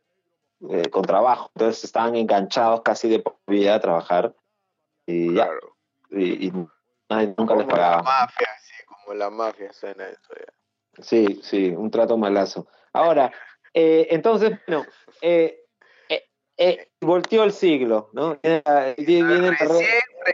eh, 0.70 0.88
con 0.90 1.02
trabajo. 1.02 1.50
Entonces 1.54 1.84
estaban 1.84 2.16
enganchados 2.16 2.82
casi 2.82 3.08
de 3.08 3.18
por 3.20 3.36
vida 3.46 3.74
a 3.74 3.80
trabajar 3.80 4.34
y 5.06 5.34
ya, 5.34 5.48
y, 6.10 6.46
y 6.48 6.52
nadie 7.08 7.34
nunca 7.36 7.54
les 7.54 7.66
Como 7.66 7.76
la 7.76 8.02
mafia, 8.02 8.48
sí, 8.62 8.74
como 8.86 9.14
la 9.14 9.30
mafia 9.30 9.72
suena 9.72 10.08
eso 10.08 10.34
ya. 10.34 11.02
Sí, 11.02 11.40
sí, 11.42 11.70
un 11.70 11.90
trato 11.90 12.16
malazo. 12.16 12.68
Ahora, 12.92 13.32
eh, 13.72 14.06
entonces, 14.10 14.58
bueno, 14.66 14.86
eh, 15.20 15.64
eh, 16.56 16.88
volteó 17.00 17.42
el 17.42 17.52
siglo, 17.52 18.10
¿no? 18.12 18.38
Viene, 18.96 19.56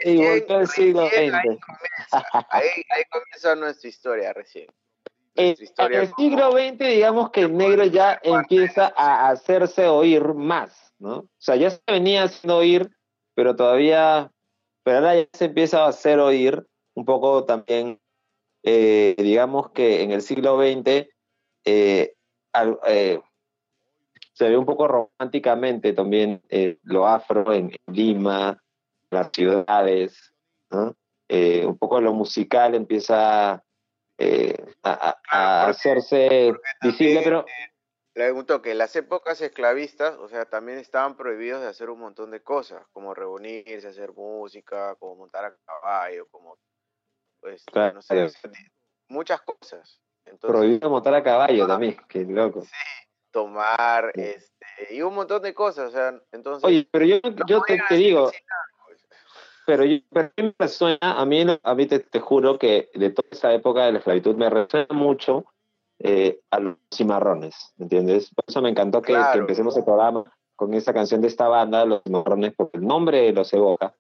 y 0.05 0.17
volteó 0.19 0.61
el 0.61 0.69
siglo 0.69 1.07
XX. 1.07 1.59
ahí, 2.51 2.69
ahí 2.91 3.05
comienza 3.11 3.57
nuestra 3.57 3.89
historia 3.89 4.33
recién. 4.35 4.67
En 5.37 5.47
Eh, 5.53 5.57
el 5.59 6.11
como- 6.11 6.17
siglo 6.17 6.53
XX, 6.53 6.79
digamos 6.89 7.31
que 7.31 7.43
el 7.43 7.57
negro 7.57 7.85
ya 7.85 8.19
empieza 8.23 8.93
a 8.97 9.29
hacerse 9.31 9.87
oír 9.87 10.35
más, 10.35 10.93
¿no? 10.99 11.19
O 11.19 11.29
sea, 11.39 11.57
ya 11.57 11.71
se 11.71 11.81
venía 11.87 12.25
haciendo 12.25 12.57
oír, 12.59 12.91
pero 13.35 13.55
todavía, 13.55 14.31
pero 14.83 14.99
ahora 14.99 15.17
ya 15.17 15.29
se 15.33 15.45
empieza 15.47 15.85
a 15.85 15.89
hacer 15.89 16.19
oír 16.19 16.67
un 16.95 17.05
poco 17.05 17.45
también, 17.45 18.01
eh, 18.65 19.15
digamos 19.19 19.71
que 19.71 20.03
en 20.03 20.11
el 20.11 20.21
siglo 20.23 20.59
XX 20.59 21.09
eh, 21.65 22.15
al- 22.53 22.79
eh, 22.87 23.21
se 24.33 24.49
ve 24.49 24.57
un 24.57 24.67
poco 24.67 24.89
románticamente 24.89 25.93
también 25.93 26.43
eh, 26.49 26.79
lo 26.83 27.07
afro 27.07 27.53
en, 27.53 27.71
en 27.87 27.95
Lima, 27.95 28.61
las 29.11 29.31
ciudades, 29.33 30.33
¿no? 30.71 30.97
Un 31.33 31.79
poco 31.79 32.01
lo 32.01 32.13
musical 32.13 32.75
empieza 32.75 33.63
eh, 34.21 34.55
a, 34.83 34.91
a- 34.91 35.11
a 35.11 35.21
Claro, 35.23 35.67
porque- 35.67 35.71
hacerse 35.71 36.53
visible, 36.83 37.21
pero 37.25 37.45
Le 38.15 38.25
pregunto 38.25 38.61
que 38.61 38.73
en 38.73 38.79
las 38.79 38.95
épocas 38.97 39.41
esclavistas, 39.41 40.17
o 40.19 40.29
sea, 40.29 40.45
también 40.45 40.79
estaban 40.79 41.17
prohibidos 41.17 41.63
de 41.63 41.69
hacer 41.69 41.89
un 41.91 42.01
montón 42.01 42.31
de 42.33 42.43
cosas, 42.43 42.85
como 42.93 43.15
reunirse, 43.15 43.87
hacer 43.89 44.13
música, 44.13 44.95
como 44.97 45.15
montar 45.17 45.45
a 45.45 45.57
caballo, 45.65 46.27
como, 46.31 46.59
pues, 47.41 47.65
Claro. 47.67 47.95
no 47.95 48.03
sé, 48.03 48.27
muchas 49.09 49.41
cosas. 49.43 50.01
Entonces, 50.27 50.59
prohibido 50.59 50.91
montar 50.91 51.15
a 51.15 51.23
caballo 51.23 51.67
también, 51.67 51.97
qué 52.09 52.25
loco. 52.25 52.65
tomar, 53.33 54.11
Sí. 54.15 54.23
este, 54.23 54.95
y 54.95 55.03
un 55.03 55.15
montón 55.15 55.41
de 55.43 55.55
cosas, 55.55 55.89
o 55.89 55.93
sea, 55.93 56.21
entonces... 56.33 56.65
Oye, 56.65 56.89
pero 56.91 57.05
yo, 57.07 57.21
no 57.23 57.47
yo 57.47 57.63
te, 57.63 57.95
digo, 57.95 58.23
nada. 58.25 58.33
Pero, 59.71 59.85
yo, 59.85 59.99
pero 60.11 60.27
a 60.27 60.33
mí 60.37 60.49
me 60.49 60.55
resuena, 60.59 60.99
a 61.01 61.25
mí, 61.25 61.45
a 61.63 61.75
mí 61.77 61.87
te, 61.87 62.01
te 62.01 62.19
juro 62.19 62.59
que 62.59 62.91
de 62.93 63.11
toda 63.11 63.29
esa 63.31 63.55
época 63.55 63.87
de 63.87 63.93
la 63.93 63.99
esclavitud 63.99 64.35
me 64.35 64.51
resuena 64.51 64.89
mucho 64.91 65.45
eh, 66.01 66.41
a 66.51 66.59
los 66.59 66.77
cimarrones, 66.93 67.73
¿me 67.77 67.85
entiendes? 67.85 68.31
Por 68.35 68.45
eso 68.49 68.61
me 68.61 68.71
encantó 68.71 69.01
que, 69.01 69.13
Claro. 69.13 69.33
que 69.33 69.39
empecemos 69.39 69.77
el 69.77 69.85
programa 69.85 70.25
con 70.57 70.75
esa 70.75 70.93
canción 70.93 71.21
de 71.21 71.29
esta 71.29 71.47
banda, 71.47 71.85
Los 71.85 72.03
Cimarrones, 72.03 72.53
porque 72.57 72.79
el 72.79 72.85
nombre 72.87 73.33
los 73.33 73.53
evoca. 73.53 73.95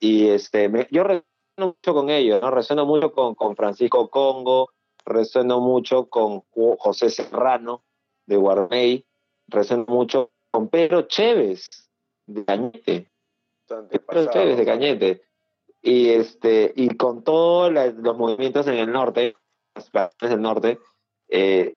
Y 0.00 0.28
este, 0.28 0.68
me- 0.70 0.88
yo 0.90 1.04
resueno 1.04 1.24
mucho 1.58 1.92
con 1.94 2.08
ellos, 2.08 2.40
¿no? 2.40 2.50
Resueno 2.50 2.86
mucho 2.86 3.12
con, 3.12 3.34
con 3.34 3.54
Francisco 3.54 4.08
Congo, 4.08 4.70
resueno 5.04 5.60
mucho 5.60 6.08
con 6.08 6.42
José 6.78 7.10
Serrano 7.10 7.82
de 8.26 8.36
Guarmey, 8.36 9.04
resueno 9.48 9.84
mucho 9.88 10.30
con 10.50 10.68
Pedro 10.68 11.02
Chévez 11.02 11.68
de 12.26 12.44
Cañete. 12.46 13.11
Chévez 14.30 14.56
de 14.56 14.64
Cañete. 14.66 15.22
Y 15.82 16.10
este, 16.10 16.72
y 16.76 16.96
con 16.96 17.24
todos 17.24 17.72
los 17.72 18.16
movimientos 18.16 18.66
en 18.68 18.74
el 18.74 18.92
norte, 18.92 19.34
las 19.74 19.90
plantaciones 19.90 20.30
del 20.36 20.42
norte, 20.42 20.78
eh, 21.28 21.74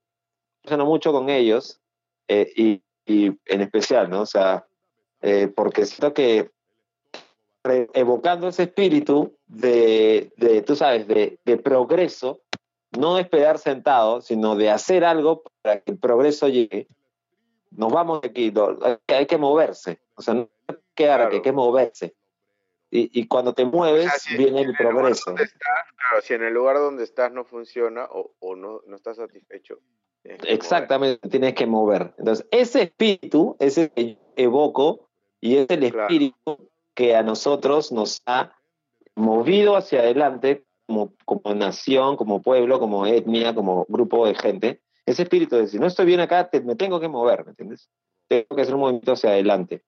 mucho 0.85 1.11
con 1.11 1.29
ellos, 1.29 1.79
eh, 2.27 2.51
y, 2.55 2.81
y 3.05 3.27
en 3.45 3.61
especial, 3.61 4.09
¿no? 4.09 4.21
O 4.21 4.25
sea, 4.25 4.67
eh, 5.21 5.47
porque 5.47 5.85
siento 5.85 6.13
que 6.13 6.51
evocando 7.93 8.47
ese 8.47 8.63
espíritu 8.63 9.35
de, 9.47 10.31
de, 10.37 10.61
tú 10.61 10.75
sabes, 10.75 11.07
de, 11.07 11.39
de 11.45 11.57
progreso, 11.57 12.41
no 12.97 13.15
de 13.15 13.23
esperar 13.23 13.57
sentado, 13.57 14.21
sino 14.21 14.55
de 14.55 14.69
hacer 14.69 15.03
algo 15.03 15.41
para 15.63 15.79
que 15.79 15.91
el 15.93 15.97
progreso 15.97 16.47
llegue, 16.47 16.87
nos 17.71 17.91
vamos 17.91 18.21
de 18.21 18.27
aquí, 18.29 18.51
lo- 18.51 18.77
hay 18.85 18.97
que- 19.05 19.15
hay 19.15 19.25
que 19.25 19.37
moverse, 19.37 19.99
o 20.15 20.21
sea, 20.21 20.35
no 20.35 20.47
que 20.95 21.03
quedar 21.03 21.21
aquí, 21.21 21.35
hay 21.37 21.41
que 21.41 21.51
moverse. 21.51 22.15
Y, 22.91 23.19
y 23.19 23.27
cuando 23.27 23.53
te 23.53 23.65
mueves, 23.65 24.05
O 24.07 24.09
sea, 24.09 24.19
si- 24.19 24.37
viene 24.37 24.61
el 24.61 24.69
en 24.69 24.71
lugar 24.73 24.93
progreso. 24.93 25.31
estás, 25.31 25.51
claro, 25.59 26.21
si 26.23 26.33
en 26.33 26.43
el 26.43 26.53
lugar 26.53 26.77
donde 26.77 27.03
estás 27.03 27.31
no 27.31 27.43
funciona 27.43 28.05
o, 28.05 28.33
o 28.39 28.55
no, 28.55 28.81
no 28.87 28.95
estás 28.95 29.17
satisfecho. 29.17 29.79
tienes 30.23 30.41
que 30.41 30.53
Exactamente, 30.53 31.29
tienes 31.29 31.53
que 31.55 31.65
mover. 31.65 32.13
Entonces, 32.17 32.45
ese 32.51 32.83
espíritu 32.83 33.55
es 33.59 33.77
el 33.77 33.91
que 33.91 34.13
yo 34.15 34.19
evoco 34.35 35.09
y 35.41 35.57
es 35.57 35.69
el 35.69 35.91
Claro. 35.91 36.07
espíritu 36.07 36.69
que 36.93 37.15
a 37.15 37.23
nosotros 37.23 37.91
nos 37.91 38.21
ha 38.25 38.55
movido 39.15 39.75
hacia 39.75 39.99
adelante 39.99 40.63
como, 40.87 41.13
como 41.25 41.53
nación, 41.55 42.15
como 42.15 42.41
pueblo, 42.41 42.79
como 42.79 43.05
etnia, 43.05 43.53
como 43.55 43.85
grupo 43.89 44.25
de 44.27 44.35
gente. 44.35 44.81
Ese 45.05 45.23
espíritu 45.23 45.57
de 45.57 45.67
si 45.67 45.79
no 45.79 45.87
estoy 45.87 46.05
bien 46.05 46.19
acá, 46.19 46.49
te- 46.49 46.61
me 46.61 46.75
tengo 46.75 46.99
que 46.99 47.07
mover, 47.07 47.43
¿me 47.45 47.51
entiendes? 47.51 47.89
Tengo 48.27 48.55
que 48.55 48.61
hacer 48.61 48.73
un 48.75 48.81
movimiento 48.81 49.11
hacia 49.13 49.31
adelante. 49.31 49.83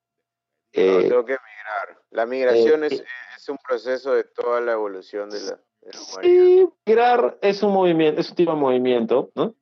Mover. 0.75 0.91
No, 0.93 0.99
Eh, 0.99 1.09
tengo 1.09 1.25
que 1.25 1.33
migrar. 1.33 2.01
La 2.11 2.25
migración 2.25 2.83
eh, 2.83 2.87
es, 2.87 3.03
es 3.37 3.49
un 3.49 3.57
proceso 3.57 4.13
de 4.13 4.23
toda 4.23 4.61
la 4.61 4.73
evolución 4.73 5.29
de 5.29 5.39
la, 5.41 5.59
de 5.81 5.93
la 5.93 5.99
humanidad. 6.01 6.45
Y 6.45 6.69
migrar 6.85 7.37
es 7.41 7.63
un 7.63 7.73
movimiento, 7.73 8.21
es 8.21 8.29
un 8.29 8.35
tipo 8.35 8.51
de 8.51 8.57
movimiento, 8.57 9.31
¿no? 9.35 9.53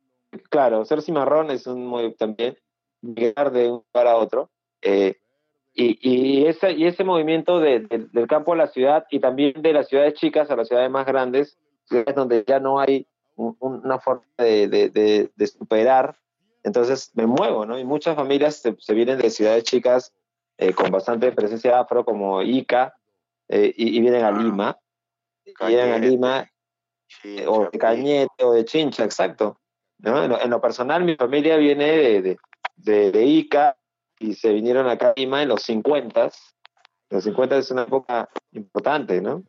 Claro, 0.49 0.84
ser 0.86 1.01
cimarrón 1.01 1.49
es 1.51 1.66
un 1.68 1.86
movimiento 1.86 2.18
también, 2.18 2.58
migrar 3.01 3.51
de 3.51 3.72
un 3.72 3.84
lugar 3.93 4.08
a 4.08 4.18
otro. 4.18 4.49
eh, 4.82 5.16
y, 5.78 5.97
y, 6.01 6.45
ese, 6.47 6.72
y 6.72 6.86
ese 6.86 7.03
movimiento 7.03 7.60
de- 7.60 7.82
de- 7.82 8.08
del 8.14 8.28
campo 8.28 8.53
a 8.53 8.56
la 8.56 8.68
ciudad 8.68 9.06
y 9.10 9.20
también 9.20 9.62
de 9.62 9.74
las 9.74 9.89
ciudades 9.89 10.14
chicas 10.14 10.49
a 10.49 10.56
las 10.56 10.70
ciudades 10.70 10.89
más 10.89 11.06
grandes, 11.06 11.58
ciudades 11.84 12.16
donde 12.16 12.45
ya 12.47 12.62
no 12.62 12.80
hay 12.80 13.06
un- 13.36 13.58
un- 13.60 13.82
una 13.84 13.99
forma 13.99 14.24
de, 14.38 14.70
de- 14.70 14.89
de- 14.89 15.32
de 15.36 15.47
superar, 15.47 16.16
entonces 16.64 17.12
me 17.16 17.26
muevo, 17.26 17.66
¿no? 17.66 17.78
Y 17.78 17.84
muchas 17.84 18.16
familias 18.16 18.56
se, 18.62 18.74
se 18.80 18.93
vienen 18.93 19.18
de 19.18 19.30
ciudades 19.30 19.66
chicas 19.66 20.14
eh, 20.58 20.74
con 20.74 20.89
bastante 20.91 21.32
presencia 21.32 21.80
afro 21.80 22.03
como 22.06 22.41
Ica 22.41 22.95
eh, 23.47 23.74
y, 23.76 23.97
y 23.97 24.01
vienen 24.01 24.24
a 24.24 24.30
Claro. 24.30 24.43
Lima. 24.43 24.78
Vienen 25.68 25.93
a 25.93 25.97
Lima 25.99 26.51
Chincha, 27.08 27.43
eh, 27.43 27.47
o 27.47 27.70
de 27.70 27.78
Cañete 27.78 28.43
o 28.43 28.53
de 28.53 28.66
Chincha, 28.66 29.03
exacto. 29.03 29.60
¿no? 29.99 30.24
En, 30.24 30.30
lo, 30.32 30.41
en 30.41 30.49
lo 30.49 30.60
personal, 30.60 31.03
mi 31.03 31.16
familia 31.16 31.56
viene 31.58 31.86
de, 31.91 32.22
de, 32.22 32.38
de- 32.78 33.12
de 33.12 33.24
Ica 33.26 33.78
y 34.20 34.34
se 34.36 34.51
vinieron 34.53 34.88
acá 34.89 35.10
a 35.10 35.14
Lima 35.16 35.41
en 35.43 35.49
los 35.49 35.62
50. 35.64 36.32
Los 37.10 37.24
50 37.24 37.58
es 37.58 37.70
una 37.72 37.84
época 37.84 38.28
importante, 38.51 39.22
¿no? 39.22 39.43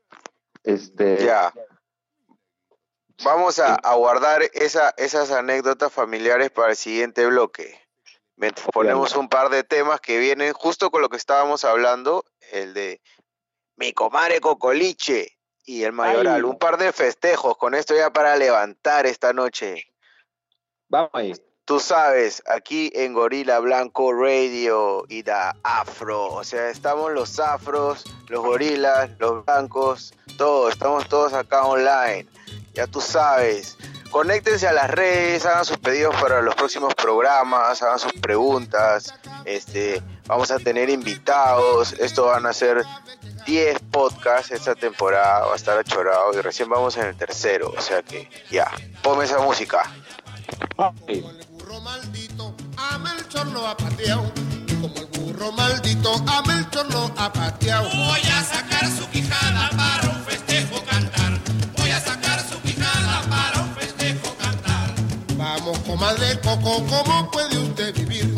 Este, 0.62 1.24
Ya. 1.24 1.52
Vamos 3.24 3.58
a, 3.58 3.76
a 3.76 3.94
guardar 3.94 4.42
esa, 4.52 4.90
esas 4.98 5.30
anécdotas 5.32 5.90
familiares 5.90 6.50
para 6.50 6.70
el 6.70 6.76
siguiente 6.76 7.26
bloque. 7.26 7.80
Ponemos 8.72 9.16
un 9.16 9.28
par 9.28 9.48
de 9.48 9.64
temas 9.64 10.00
que 10.00 10.18
vienen 10.18 10.52
justo 10.52 10.90
con 10.90 11.00
lo 11.00 11.08
que 11.08 11.16
estábamos 11.16 11.64
hablando, 11.64 12.24
el 12.52 12.74
de 12.74 13.00
mi 13.76 13.92
comadre 13.92 14.40
Cocoliche 14.40 15.38
y 15.64 15.84
el 15.84 15.92
mayoral. 15.92 16.36
Ay. 16.36 16.42
Un 16.42 16.58
par 16.58 16.76
de 16.76 16.92
festejos, 16.92 17.56
con 17.56 17.74
esto 17.74 17.94
ya 17.94 18.12
para 18.12 18.36
levantar 18.36 19.06
esta 19.06 19.32
noche. 19.32 19.86
Vamos 20.88 21.10
ahí. 21.14 21.34
Tú 21.64 21.80
sabes, 21.80 22.44
aquí 22.46 22.92
en 22.94 23.12
Gorila 23.12 23.58
Blanco 23.58 24.12
Radio 24.12 25.04
y 25.08 25.24
da 25.24 25.56
Afro, 25.64 26.26
o 26.26 26.44
sea, 26.44 26.70
estamos 26.70 27.12
los 27.12 27.40
afros, 27.40 28.04
los 28.28 28.44
gorilas, 28.44 29.10
los 29.18 29.44
blancos, 29.44 30.14
todos, 30.38 30.74
estamos 30.74 31.08
todos 31.08 31.32
acá 31.32 31.66
online. 31.66 32.28
Ya 32.72 32.86
tú 32.86 33.00
sabes, 33.00 33.76
conéctense 34.10 34.66
a 34.66 34.72
las 34.72 34.90
redes, 34.90 35.44
hagan 35.46 35.64
sus 35.64 35.78
pedidos 35.78 36.14
para 36.20 36.42
los 36.42 36.54
próximos 36.54 36.94
programas, 36.94 37.82
hagan 37.82 37.98
sus 37.98 38.12
preguntas. 38.12 39.14
Este, 39.44 40.02
vamos 40.26 40.50
a 40.50 40.58
tener 40.58 40.90
invitados, 40.90 41.92
esto 41.94 42.26
van 42.26 42.46
a 42.46 42.52
ser 42.52 42.84
10 43.46 43.78
podcasts 43.90 44.50
esta 44.50 44.74
temporada, 44.74 45.46
va 45.46 45.52
a 45.52 45.56
estar 45.56 45.78
achorado 45.78 46.32
y 46.36 46.40
recién 46.40 46.68
vamos 46.68 46.96
en 46.96 47.06
el 47.06 47.16
tercero, 47.16 47.72
o 47.76 47.80
sea 47.80 48.02
que 48.02 48.28
ya, 48.50 48.70
ponme 49.02 49.24
esa 49.24 49.38
música. 49.38 49.82
Pateado. 53.76 54.32
Como 54.80 54.94
el 54.94 55.06
burro 55.06 55.52
maldito, 55.52 56.14
a 56.26 56.42
Melchor 56.42 56.90
lo 56.92 57.12
ha 57.18 57.32
pateado. 57.32 57.88
Voy 57.88 58.20
a 58.20 58.44
sacar 58.44 58.88
su 58.88 59.08
quijada 59.10 59.70
para 59.70 60.05
Vamos, 65.66 65.80
comadre 65.80 66.38
Coco, 66.42 66.86
¿cómo 66.86 67.28
puede 67.32 67.58
usted 67.58 67.92
vivir? 67.92 68.32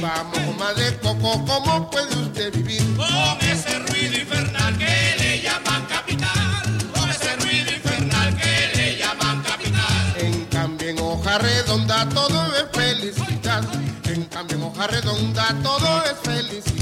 Vamos, 0.00 0.38
comadre 0.40 0.98
Coco, 0.98 1.44
¿cómo 1.46 1.88
puede 1.88 2.16
usted 2.16 2.52
vivir? 2.52 2.82
Con 2.96 3.48
ese 3.48 3.78
ruido 3.78 4.18
infernal 4.18 4.76
que 4.76 5.14
le 5.20 5.40
llaman 5.40 5.86
capital. 5.86 6.90
Con 6.92 7.08
ese 7.10 7.36
ruido 7.36 7.70
infernal 7.70 8.36
que 8.36 8.76
le 8.76 8.98
llaman 8.98 9.40
capital. 9.44 10.14
En 10.16 10.44
cambio, 10.46 10.88
en 10.88 10.98
hoja 10.98 11.38
redonda 11.38 12.08
todo 12.08 12.44
es 12.56 12.64
felicidad. 12.72 13.62
En 14.06 14.24
cambio, 14.24 14.56
en 14.56 14.62
hoja 14.64 14.86
redonda 14.88 15.54
todo 15.62 16.04
es 16.06 16.18
felicidad. 16.24 16.73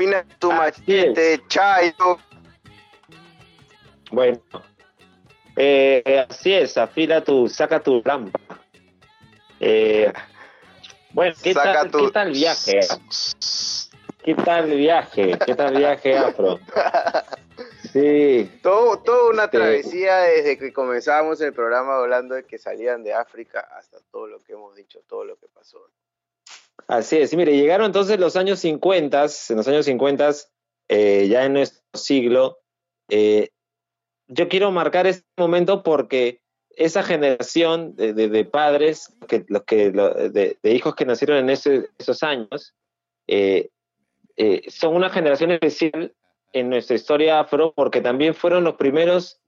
Afina 0.00 0.24
tu 0.38 0.50
Así 0.50 0.80
machete, 0.82 1.42
chayo. 1.48 2.18
Bueno, 4.10 4.40
eh, 5.56 6.24
así 6.28 6.54
es, 6.54 6.78
afila 6.78 7.22
tu, 7.22 7.48
saca 7.50 7.80
tu 7.82 8.00
lámpara. 8.02 8.58
Eh, 9.60 10.10
bueno, 11.12 11.34
¿qué 11.42 11.52
Saca 11.52 11.72
tal, 11.82 11.90
tu- 11.90 12.06
¿qué 12.06 12.10
tal 12.12 12.28
el 12.28 12.32
viaje? 12.32 12.80
¿Qué 14.24 14.34
tal 14.36 14.70
el 14.72 14.78
viaje? 14.78 15.38
¿Qué 15.44 15.54
tal 15.54 15.74
el 15.74 15.78
viaje, 15.80 16.16
Afro? 16.18 16.58
Sí, 17.92 18.50
Todo, 18.62 19.00
toda 19.00 19.30
una 19.30 19.44
Este- 19.44 19.58
travesía 19.58 20.16
desde 20.20 20.56
que 20.58 20.72
comenzamos 20.72 21.42
el 21.42 21.52
programa 21.52 21.96
hablando 21.98 22.36
de 22.36 22.44
que 22.46 22.56
salían 22.56 23.04
de 23.04 23.12
África 23.12 23.68
hasta 23.76 23.98
todo 24.10 24.26
lo 24.28 24.38
que 24.40 24.54
hemos 24.54 24.74
dicho, 24.74 25.00
todo 25.06 25.24
lo 25.26 25.36
que 25.36 25.46
pasó. 25.48 25.78
Así 26.88 27.18
es. 27.18 27.34
Mire, 27.34 27.56
llegaron 27.56 27.86
entonces 27.86 28.18
los 28.18 28.36
años 28.36 28.60
50, 28.60 29.26
en 29.48 29.56
los 29.56 29.68
años 29.68 29.84
50, 29.86 30.30
eh, 30.88 31.28
ya 31.28 31.44
en 31.44 31.54
nuestro 31.54 31.82
siglo. 31.94 32.58
eh, 33.08 33.50
yo 34.32 34.48
quiero 34.48 34.70
marcar 34.70 35.08
este 35.08 35.26
momento 35.36 35.82
porque 35.82 36.40
esa 36.76 37.02
generación 37.02 37.96
de, 37.96 38.44
padres, 38.44 39.12
los 39.48 39.64
que, 39.64 39.90
de, 39.90 40.56
hijos 40.62 40.94
que 40.94 41.04
nacieron 41.04 41.38
en 41.38 41.50
esos 41.50 42.22
años, 42.22 42.76
eh, 43.26 43.70
son 44.68 44.94
una 44.94 45.10
generación 45.10 45.50
especial 45.50 46.14
en 46.52 46.70
nuestra 46.70 46.94
historia 46.94 47.40
afro 47.40 47.72
porque 47.74 48.00
también 48.00 48.34
fueron 48.34 48.62
los 48.62 48.76
primeros, 48.76 49.40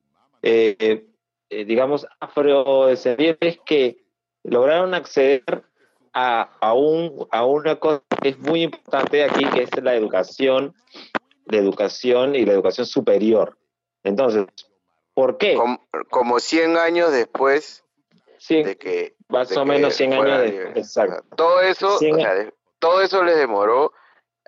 digamos, 1.49 2.05
afrodescendientes 2.19 3.61
que 3.65 4.03
lograron 4.43 4.95
acceder 4.95 5.45
a, 6.13 6.51
a, 6.61 6.75
un, 6.75 7.27
a 7.31 7.45
una 7.45 7.77
cosa 7.77 8.03
que 8.21 8.31
es 8.31 8.39
muy 8.39 8.63
importante 8.63 9.25
aquí, 9.25 9.45
que 9.51 9.63
es 9.63 9.83
la 9.83 9.95
educación, 9.95 10.75
la 11.47 11.59
educación 11.59 12.35
y 12.35 12.45
la 12.45 12.53
educación 12.53 12.87
superior. 12.87 13.59
Entonces, 14.05 14.47
¿por 15.15 15.39
qué? 15.39 15.55
Como, 15.55 15.81
como 16.11 16.41
100 16.41 16.77
años 16.77 17.13
después 17.13 17.85
Sí, 18.39 18.63
de 18.63 18.77
que... 18.77 19.15
más 19.29 19.49
de 19.49 19.57
o 19.57 19.63
que 19.65 19.69
menos 19.71 19.95
100 19.95 20.13
fueran 20.15 20.41
años 20.41 20.53
después. 20.53 20.77
Exacto. 20.77 21.37
Todo 21.37 21.61
eso, 21.61 21.99
100 21.99 22.15
o 22.15 22.19
sea, 22.19 22.35
de- 22.35 22.55
todo 22.81 23.01
eso 23.03 23.23
les 23.23 23.37
demoró 23.37 23.93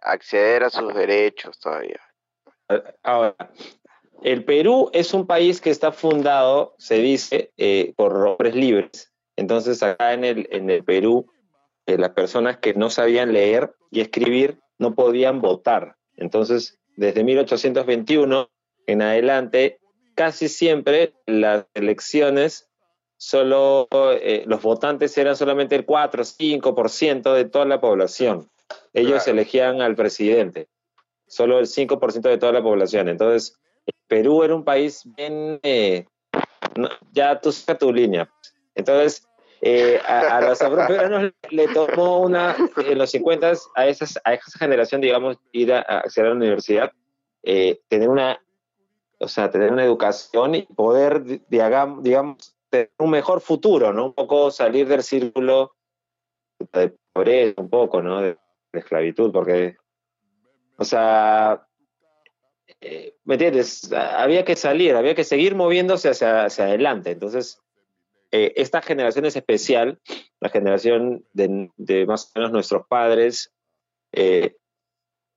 acceder 0.02 0.64
a 0.64 0.70
sus 0.70 0.92
derechos 0.92 1.58
todavía. 1.60 2.00
Ahora, 3.02 3.36
el 4.22 4.44
Perú 4.44 4.90
es 4.92 5.14
un 5.14 5.26
país 5.26 5.60
que 5.60 5.70
está 5.70 5.92
fundado, 5.92 6.74
se 6.78 6.96
dice, 6.96 7.52
eh, 7.56 7.92
por 7.96 8.12
hombres 8.26 8.54
libres. 8.56 9.12
Entonces, 9.36 9.82
acá 9.82 10.12
en 10.12 10.24
el, 10.24 10.48
en 10.50 10.68
el 10.70 10.82
Perú, 10.82 11.30
eh, 11.86 11.98
las 11.98 12.10
personas 12.10 12.58
que 12.58 12.74
no 12.74 12.90
sabían 12.90 13.32
leer 13.32 13.74
y 13.90 14.00
escribir 14.00 14.60
no 14.78 14.94
podían 14.94 15.40
votar. 15.40 15.96
Entonces, 16.16 16.78
desde 16.96 17.24
1821 17.24 18.48
en 18.86 19.02
adelante, 19.02 19.78
casi 20.14 20.48
siempre 20.48 21.14
las 21.26 21.66
elecciones, 21.74 22.68
solo 23.16 23.88
eh, 23.92 24.44
los 24.46 24.62
votantes 24.62 25.16
eran 25.18 25.36
solamente 25.36 25.76
el 25.76 25.84
4 25.84 26.22
o 26.22 26.24
5% 26.24 27.32
de 27.34 27.44
toda 27.44 27.64
la 27.64 27.80
población. 27.80 28.50
Ellos 28.92 29.24
Claro. 29.24 29.32
elegían 29.32 29.80
al 29.82 29.94
presidente 29.94 30.68
solo 31.26 31.58
el 31.58 31.66
5% 31.66 32.28
de 32.28 32.38
toda 32.38 32.52
la 32.52 32.62
población. 32.62 33.08
Entonces, 33.08 33.58
Perú 34.06 34.42
era 34.42 34.54
un 34.54 34.64
país 34.64 35.02
bien, 35.16 35.58
eh, 35.62 36.06
ya 37.12 37.40
tú 37.40 37.52
saca 37.52 37.78
tu 37.78 37.92
línea. 37.92 38.30
Entonces, 38.74 39.26
eh, 39.66 39.98
a, 40.06 40.36
a 40.36 40.40
los 40.42 40.60
afroperuanos 40.60 41.32
le 41.50 41.68
tomó 41.68 42.20
una, 42.20 42.54
en 42.76 42.98
los 42.98 43.10
50 43.10 43.52
a, 43.74 43.86
esas, 43.86 44.20
a 44.22 44.34
esa 44.34 44.58
generación, 44.58 45.00
digamos, 45.00 45.38
ir 45.52 45.72
a, 45.72 45.78
a 45.78 45.98
acceder 46.00 46.26
a 46.26 46.30
la 46.30 46.36
universidad, 46.36 46.92
eh, 47.42 47.80
tener 47.88 48.08
una, 48.10 48.38
o 49.18 49.26
sea, 49.28 49.50
tener 49.50 49.72
una 49.72 49.84
educación 49.84 50.54
y 50.54 50.62
poder, 50.62 51.24
di- 51.24 51.42
digamos, 51.48 52.02
digamos, 52.02 52.54
tener 52.68 52.90
un 52.98 53.10
mejor 53.10 53.40
futuro, 53.40 53.92
¿no? 53.92 54.06
Un 54.06 54.12
poco 54.12 54.50
salir 54.50 54.86
del 54.86 55.02
círculo 55.02 55.74
de 56.72 56.94
pobreza, 57.12 57.60
un 57.60 57.70
poco, 57.70 58.02
¿no? 58.02 58.20
De, 58.20 58.36
de 58.72 58.78
esclavitud, 58.78 59.32
porque 59.32 59.76
o 60.76 60.84
sea, 60.84 61.66
eh, 62.80 63.14
¿me 63.24 63.34
entiendes? 63.34 63.90
Había 63.92 64.44
que 64.44 64.56
salir, 64.56 64.94
había 64.96 65.14
que 65.14 65.24
seguir 65.24 65.54
moviéndose 65.54 66.08
hacia, 66.10 66.44
hacia 66.44 66.64
adelante. 66.64 67.12
Entonces, 67.12 67.60
eh, 68.36 68.52
esta 68.56 68.82
generación 68.82 69.26
es 69.26 69.36
especial, 69.36 70.00
la 70.40 70.48
generación 70.48 71.24
de, 71.32 71.70
de 71.76 72.04
más 72.04 72.24
o 72.24 72.40
menos 72.40 72.50
nuestros 72.50 72.84
padres, 72.88 73.52
eh, 74.10 74.56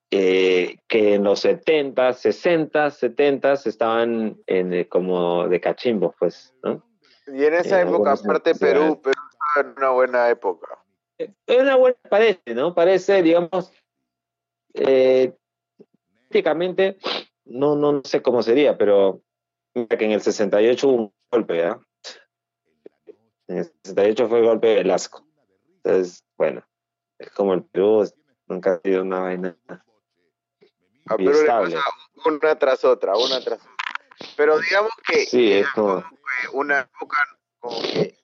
eh, 0.09 0.77
que 0.87 1.13
en 1.13 1.23
los 1.23 1.41
70, 1.41 2.13
60, 2.13 2.89
70 2.89 3.53
estaban 3.53 4.41
en, 4.47 4.83
como 4.85 5.47
de 5.47 5.61
cachimbos, 5.61 6.15
pues, 6.17 6.55
¿no? 6.63 6.83
Y 7.27 7.45
en 7.45 7.53
esa 7.53 7.83
época, 7.83 8.13
aparte 8.13 8.55
Perú, 8.55 8.99
Perú 8.99 9.13
estaba 9.29 9.69
en 9.69 9.77
una 9.77 9.91
buena 9.91 10.27
época. 10.31 10.79
Es 11.19 11.59
una 11.59 11.75
buena, 11.75 11.97
parece, 12.09 12.55
¿no? 12.55 12.73
Parece, 12.73 13.21
digamos, 13.21 13.71
prácticamente, 14.73 16.97
no, 17.45 17.75
no, 17.75 17.91
no 17.91 18.01
sé 18.03 18.23
cómo 18.23 18.41
sería, 18.41 18.75
pero 18.75 19.21
mira 19.75 19.99
que 19.99 20.05
en 20.05 20.13
el 20.13 20.21
68 20.21 20.87
hubo 20.87 20.95
un 20.95 21.13
golpe, 21.29 21.63
¿ah? 21.63 21.79
En 23.47 23.57
el 23.59 23.65
68 23.83 24.27
fue 24.27 24.39
el 24.39 24.45
golpe 24.45 24.67
de 24.67 24.75
Velasco. 24.75 25.25
Entonces, 25.83 26.25
bueno, 26.37 26.65
es 27.17 27.29
como 27.31 27.53
el 27.53 27.63
Perú, 27.63 28.09
nunca 28.47 28.73
ha 28.73 28.81
sido 28.81 29.01
una 29.03 29.21
vaina. 29.21 29.57
A 29.69 31.15
Y 31.17 31.25
Perú 31.25 31.41
le 31.41 31.47
pasa 31.47 31.81
una 32.25 32.59
tras 32.59 32.83
otra, 32.83 33.15
una 33.15 33.39
tras 33.41 33.59
otra. 33.61 33.75
Pero 34.35 34.59
digamos 34.59 34.91
que 35.07 35.25
Sí, 35.25 35.53
es 35.53 35.69
como- 35.69 36.03
una 36.53 36.81
época 36.81 37.17
como 37.59 37.81
que, 37.81 38.17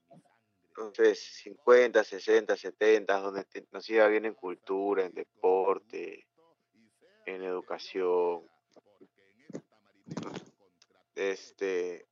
sé, 0.93 1.15
50, 1.15 2.03
60, 2.03 2.55
70, 2.57 3.19
donde 3.19 3.43
te- 3.45 3.67
nos 3.71 3.89
iba 3.89 4.07
bien 4.07 4.25
en 4.25 4.33
cultura, 4.33 5.05
en 5.05 5.13
deporte, 5.13 6.27
en 7.25 7.43
educación. 7.43 8.43
Este, 11.15 12.05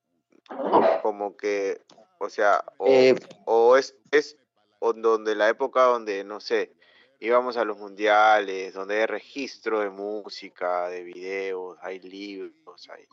como 1.01 1.35
que, 1.35 1.81
o 2.21 2.29
sea, 2.29 2.63
o, 2.77 2.87
Eh, 2.87 3.15
o 3.45 3.75
es, 3.77 3.95
es 4.11 4.37
donde 4.79 5.35
la 5.35 5.49
época 5.49 5.83
donde, 5.83 6.23
no 6.23 6.39
sé, 6.39 6.71
íbamos 7.19 7.57
a 7.57 7.65
los 7.65 7.77
mundiales, 7.77 8.73
donde 8.73 8.99
hay 8.99 9.05
registro 9.07 9.79
de 9.79 9.89
música, 9.89 10.87
de 10.89 11.03
videos, 11.03 11.79
hay 11.81 11.99
libros, 11.99 12.87
hay... 12.89 13.07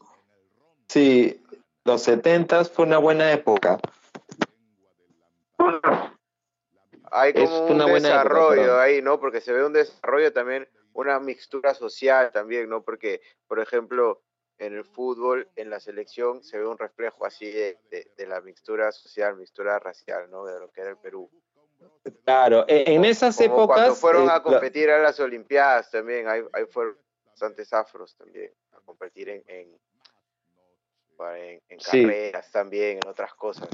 Sí, 0.89 1.43
los 1.85 2.03
70 2.03 2.67
fue 2.67 2.85
una 2.85 2.99
buena 2.99 3.33
época. 3.33 3.79
Hay 7.11 7.33
como 7.33 7.67
un 7.67 7.81
época, 7.81 7.93
desarrollo 7.95 8.79
ahí, 8.79 9.01
¿no? 9.01 9.19
Porque 9.19 9.41
se 9.41 9.53
ve 9.53 9.65
un 9.65 9.73
desarrollo 9.73 10.35
también, 10.35 10.69
una 10.93 11.19
mixtura 11.19 11.73
social 11.73 12.31
también, 12.31 12.69
¿no? 12.69 12.83
Porque, 12.83 13.23
por 13.47 13.59
ejemplo, 13.59 14.23
en 14.59 14.75
el 14.75 14.85
fútbol, 14.85 15.49
en 15.57 15.71
la 15.71 15.79
selección, 15.81 16.43
se 16.43 16.59
ve 16.59 16.67
un 16.67 16.79
reflejo 16.79 17.25
así 17.25 17.47
de, 17.51 17.79
de- 17.91 18.11
de 18.17 18.27
la 18.27 18.41
mixtura 18.41 18.91
social, 18.93 19.37
mixtura 19.37 19.79
racial, 19.79 20.29
¿no? 20.31 20.45
De 20.45 20.59
lo 20.59 20.71
que 20.71 20.81
era 20.81 20.91
el 20.91 20.97
Perú. 20.97 21.31
Claro, 22.25 22.65
en 22.67 22.93
en 22.95 23.05
esas 23.05 23.37
Como 23.37 23.47
épocas... 23.47 23.77
cuando 23.77 23.95
fueron 23.95 24.25
eh, 24.29 24.33
a 24.33 24.43
competir 24.43 24.91
a 24.91 24.99
las 24.99 25.19
Olimpiadas 25.21 25.91
también, 25.91 26.27
ahí, 26.29 26.43
ahí 26.53 26.65
fueron 26.67 26.97
bastantes 27.27 27.73
afros 27.73 28.17
también, 28.17 28.51
a 28.73 28.81
competir 28.81 29.29
en, 29.29 29.43
en, 29.47 29.79
Sí. 31.79 32.03
carreras 32.03 32.51
también, 32.53 32.99
en 33.03 33.09
otras 33.09 33.35
cosas. 33.35 33.69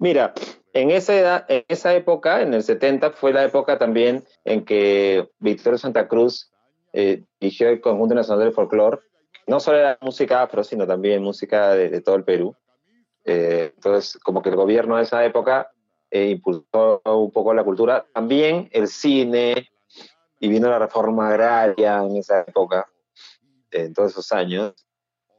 Mira, 0.00 0.32
en 0.72 0.90
esa 0.90 1.16
edad, 1.16 1.44
en 1.48 1.64
esa 1.68 1.94
época, 1.94 2.42
en 2.42 2.54
el 2.54 2.62
70, 2.62 3.10
fue 3.12 3.32
la 3.32 3.44
época 3.44 3.78
también 3.78 4.24
en 4.44 4.64
que 4.64 5.28
Victorio 5.38 5.78
Santa 5.78 6.06
Cruz 6.06 6.52
eh, 6.92 7.24
dirigió 7.40 7.68
el 7.68 7.80
Conjunto 7.80 8.14
Nacional 8.14 8.44
del 8.44 8.54
Folclore. 8.54 9.00
No 9.46 9.60
solo 9.60 9.78
era 9.78 9.98
música 10.00 10.42
afro, 10.42 10.62
sino 10.62 10.86
también 10.86 11.22
música 11.22 11.74
de, 11.74 11.88
de 11.88 12.00
todo 12.00 12.16
el 12.16 12.24
Perú. 12.24 12.54
Eh, 13.24 13.72
entonces, 13.74 14.18
como 14.22 14.42
que 14.42 14.48
el 14.48 14.56
gobierno 14.56 14.96
de 14.96 15.02
esa 15.02 15.24
época 15.24 15.70
eh, 16.10 16.30
impulsó 16.30 17.02
un 17.04 17.30
poco 17.30 17.52
la 17.52 17.64
cultura, 17.64 18.06
también 18.14 18.68
el 18.72 18.88
cine, 18.88 19.70
y 20.40 20.48
vino 20.48 20.70
la 20.70 20.78
reforma 20.78 21.28
agraria 21.28 21.98
en 21.98 22.16
esa 22.16 22.40
época, 22.40 22.88
en 23.70 23.92
todos 23.92 24.12
esos 24.12 24.32
años. 24.32 24.74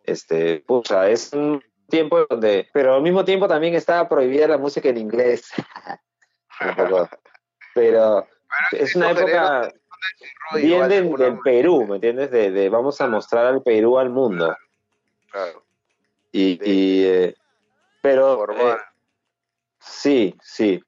Este, 0.03 0.59
pucha, 0.59 1.09
es 1.09 1.33
un 1.33 1.63
tiempo 1.89 2.25
donde, 2.29 2.67
pero 2.73 2.95
al 2.95 3.01
mismo 3.01 3.25
tiempo 3.25 3.47
también 3.47 3.73
estaba 3.73 4.07
prohibida 4.07 4.47
la 4.47 4.57
música 4.57 4.89
en 4.89 4.97
inglés. 4.97 5.49
Poco. 6.77 7.09
Pero 7.73 8.27
es 8.71 8.95
una 8.95 9.11
época 9.11 9.71
de 10.87 10.93
del. 11.31 11.39
Perú, 11.43 11.85
¿me 11.87 11.95
entiendes? 11.95 12.31
De, 12.31 12.51
de 12.51 12.69
vamos 12.69 12.99
a 13.01 13.07
mostrar 13.07 13.45
al 13.45 13.61
Perú 13.61 13.99
al 13.99 14.09
mundo. 14.09 14.55
Claro, 15.31 15.63
Y, 16.31 16.59
eh, 16.63 17.35
pero 18.01 18.37
eh, 18.73 18.77
sí, 19.79 20.35
sí. 20.41 20.81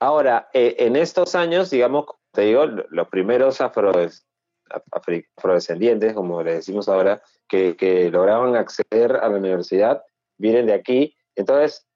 Ahora, 0.00 0.48
eh, 0.52 0.76
en 0.78 0.96
estos 0.96 1.34
años, 1.34 1.70
digamos, 1.70 2.06
te 2.32 2.42
digo, 2.42 2.66
lo- 2.66 2.86
los 2.90 3.08
primeros 3.08 3.60
afrodescendientes, 3.60 6.14
como 6.14 6.42
le 6.42 6.54
decimos 6.54 6.88
ahora, 6.88 7.22
que, 7.48 7.76
que 7.76 8.10
lograban 8.10 8.54
acceder 8.56 9.16
a 9.16 9.28
la 9.28 9.36
universidad, 9.36 10.02
vienen 10.36 10.66
de 10.66 10.74
aquí. 10.74 11.16
Entonces, 11.34 11.86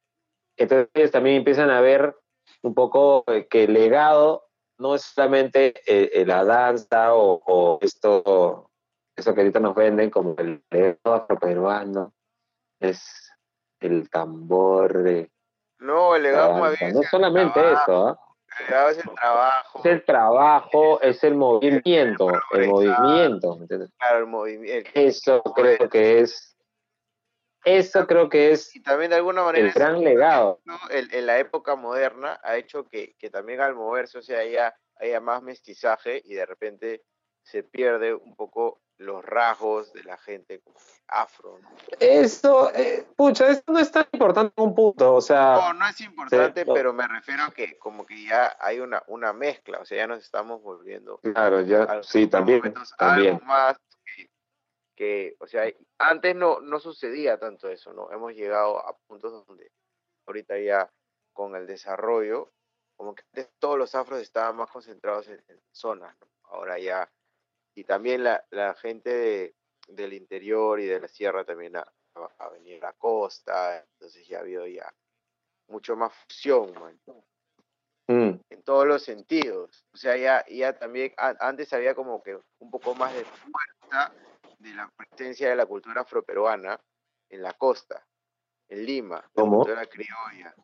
entonces 0.56 1.10
también 1.10 1.36
empiezan 1.36 1.70
a 1.70 1.80
ver 1.80 2.14
un 2.62 2.74
poco 2.74 3.24
que 3.50 3.64
el 3.64 3.72
legado 3.72 4.44
no 4.82 4.94
es 4.96 5.02
solamente 5.02 5.68
eh, 5.86 6.10
eh, 6.12 6.26
la 6.26 6.44
danza 6.44 7.14
o, 7.14 7.40
o 7.46 7.78
esto, 7.80 8.70
eso 9.16 9.32
que 9.34 9.40
ahorita 9.40 9.60
nos 9.60 9.74
venden 9.74 10.10
como 10.10 10.34
el 10.36 10.62
legado 10.70 11.14
afroperuano, 11.14 12.12
es 12.80 13.32
el 13.80 14.10
tambor 14.10 15.02
de 15.04 15.30
No, 15.78 16.16
el 16.16 16.24
legado 16.24 16.54
más 16.54 16.70
danza. 16.72 16.84
bien 16.86 16.96
No 16.96 17.02
solamente 17.04 17.60
trabajo, 17.60 17.82
eso, 17.92 18.06
¿ah? 18.08 18.18
El 18.58 18.66
legado 18.66 18.88
es 18.90 18.98
el 18.98 19.14
trabajo, 19.14 19.78
es 19.78 19.86
el 19.86 20.04
trabajo, 20.04 21.00
es 21.00 21.24
el 21.24 21.34
movimiento, 21.36 22.28
el 22.50 22.68
movimiento, 22.68 23.58
claro, 23.98 24.18
el 24.18 24.26
movimiento. 24.26 24.90
Eso 24.94 25.42
creo 25.42 25.88
que 25.88 26.20
es, 26.20 26.51
eso 27.64 28.06
creo 28.06 28.28
que 28.28 28.52
es 28.52 28.74
Y 28.74 28.82
también 28.82 29.10
de 29.10 29.16
alguna 29.16 29.42
manera 29.42 29.66
el 29.66 29.72
gran 29.72 30.02
legado. 30.02 30.60
en 30.90 31.26
la 31.26 31.38
época 31.38 31.76
moderna 31.76 32.40
ha 32.42 32.56
hecho 32.56 32.84
que, 32.84 33.14
que 33.18 33.30
también 33.30 33.60
al 33.60 33.74
moverse, 33.74 34.18
o 34.18 34.22
sea, 34.22 34.40
haya, 34.40 34.74
haya 34.96 35.20
más 35.20 35.42
mestizaje 35.42 36.22
y 36.24 36.34
de 36.34 36.46
repente 36.46 37.02
se 37.42 37.62
pierde 37.62 38.14
un 38.14 38.36
poco 38.36 38.80
los 38.98 39.24
rasgos 39.24 39.92
de 39.92 40.04
la 40.04 40.16
gente 40.16 40.62
afro. 41.08 41.58
¿no? 41.60 41.68
Eso, 41.98 42.72
eh, 42.74 43.06
pucha, 43.16 43.48
esto 43.48 43.72
no 43.72 43.78
es 43.78 43.90
tan 43.90 44.06
importante 44.12 44.54
un 44.62 44.74
punto, 44.74 45.14
o 45.14 45.20
sea, 45.20 45.54
No, 45.54 45.72
no 45.74 45.88
es 45.88 46.00
importante, 46.00 46.64
pero 46.64 46.92
me 46.92 47.06
refiero 47.08 47.44
a 47.44 47.50
que 47.50 47.76
como 47.78 48.06
que 48.06 48.24
ya 48.24 48.56
hay 48.60 48.80
una, 48.80 49.02
una 49.08 49.32
mezcla, 49.32 49.80
o 49.80 49.84
sea, 49.84 49.98
ya 49.98 50.06
nos 50.06 50.20
estamos 50.22 50.62
volviendo 50.62 51.18
claro, 51.18 51.60
ya, 51.62 52.00
sí, 52.02 52.26
también, 52.28 52.58
momentos 52.58 52.94
también. 52.96 53.34
algo 53.34 53.46
más 53.46 53.76
que, 55.02 55.34
o 55.40 55.48
sea, 55.48 55.64
antes 55.98 56.36
no, 56.36 56.60
no 56.60 56.78
sucedía 56.78 57.36
tanto 57.36 57.68
eso, 57.68 57.92
¿no? 57.92 58.12
Hemos 58.12 58.34
llegado 58.34 58.78
a 58.78 58.96
puntos 59.08 59.44
donde 59.48 59.72
ahorita 60.28 60.56
ya 60.60 60.88
con 61.32 61.56
el 61.56 61.66
desarrollo, 61.66 62.52
como 62.94 63.12
que 63.12 63.24
antes 63.32 63.50
todos 63.58 63.76
los 63.76 63.96
afros 63.96 64.20
estaban 64.22 64.54
más 64.54 64.70
concentrados 64.70 65.26
en, 65.26 65.42
en 65.48 65.60
zonas, 65.72 66.16
¿no? 66.20 66.28
Ahora 66.44 66.78
ya, 66.78 67.10
y 67.74 67.82
también 67.82 68.22
la, 68.22 68.46
la 68.50 68.74
gente 68.74 69.10
de- 69.10 69.56
del 69.88 70.12
interior 70.12 70.78
y 70.78 70.86
de 70.86 71.00
la 71.00 71.08
sierra 71.08 71.44
también 71.44 71.74
ha, 71.74 71.92
ha 72.38 72.48
venido 72.50 72.78
a 72.86 72.90
la 72.90 72.92
costa, 72.92 73.80
entonces 73.94 74.24
ya 74.28 74.38
ha 74.38 74.42
habido 74.42 74.68
ya 74.68 74.88
mucho 75.66 75.96
más 75.96 76.12
fusión, 76.14 76.72
man 76.74 77.00
Mm, 78.06 78.40
en 78.50 78.62
todos 78.62 78.86
los 78.86 79.02
sentidos. 79.02 79.84
O 79.92 79.96
sea, 79.96 80.16
ya, 80.16 80.44
ya 80.48 80.78
también 80.78 81.12
a- 81.16 81.34
antes 81.40 81.72
había 81.72 81.94
como 81.96 82.22
que 82.22 82.38
un 82.60 82.70
poco 82.70 82.94
más 82.94 83.12
de 83.14 83.24
fuerza 83.24 84.12
de 84.62 84.74
la 84.74 84.88
presencia 84.96 85.48
de 85.48 85.56
la 85.56 85.66
cultura 85.66 86.02
afroperuana 86.02 86.80
en 87.28 87.42
la 87.42 87.52
costa, 87.54 88.06
en 88.68 88.84
Lima, 88.86 89.16
la 89.16 89.30
¿Cómo? 89.34 89.58
cultura 89.64 89.86
criolla. 89.86 90.54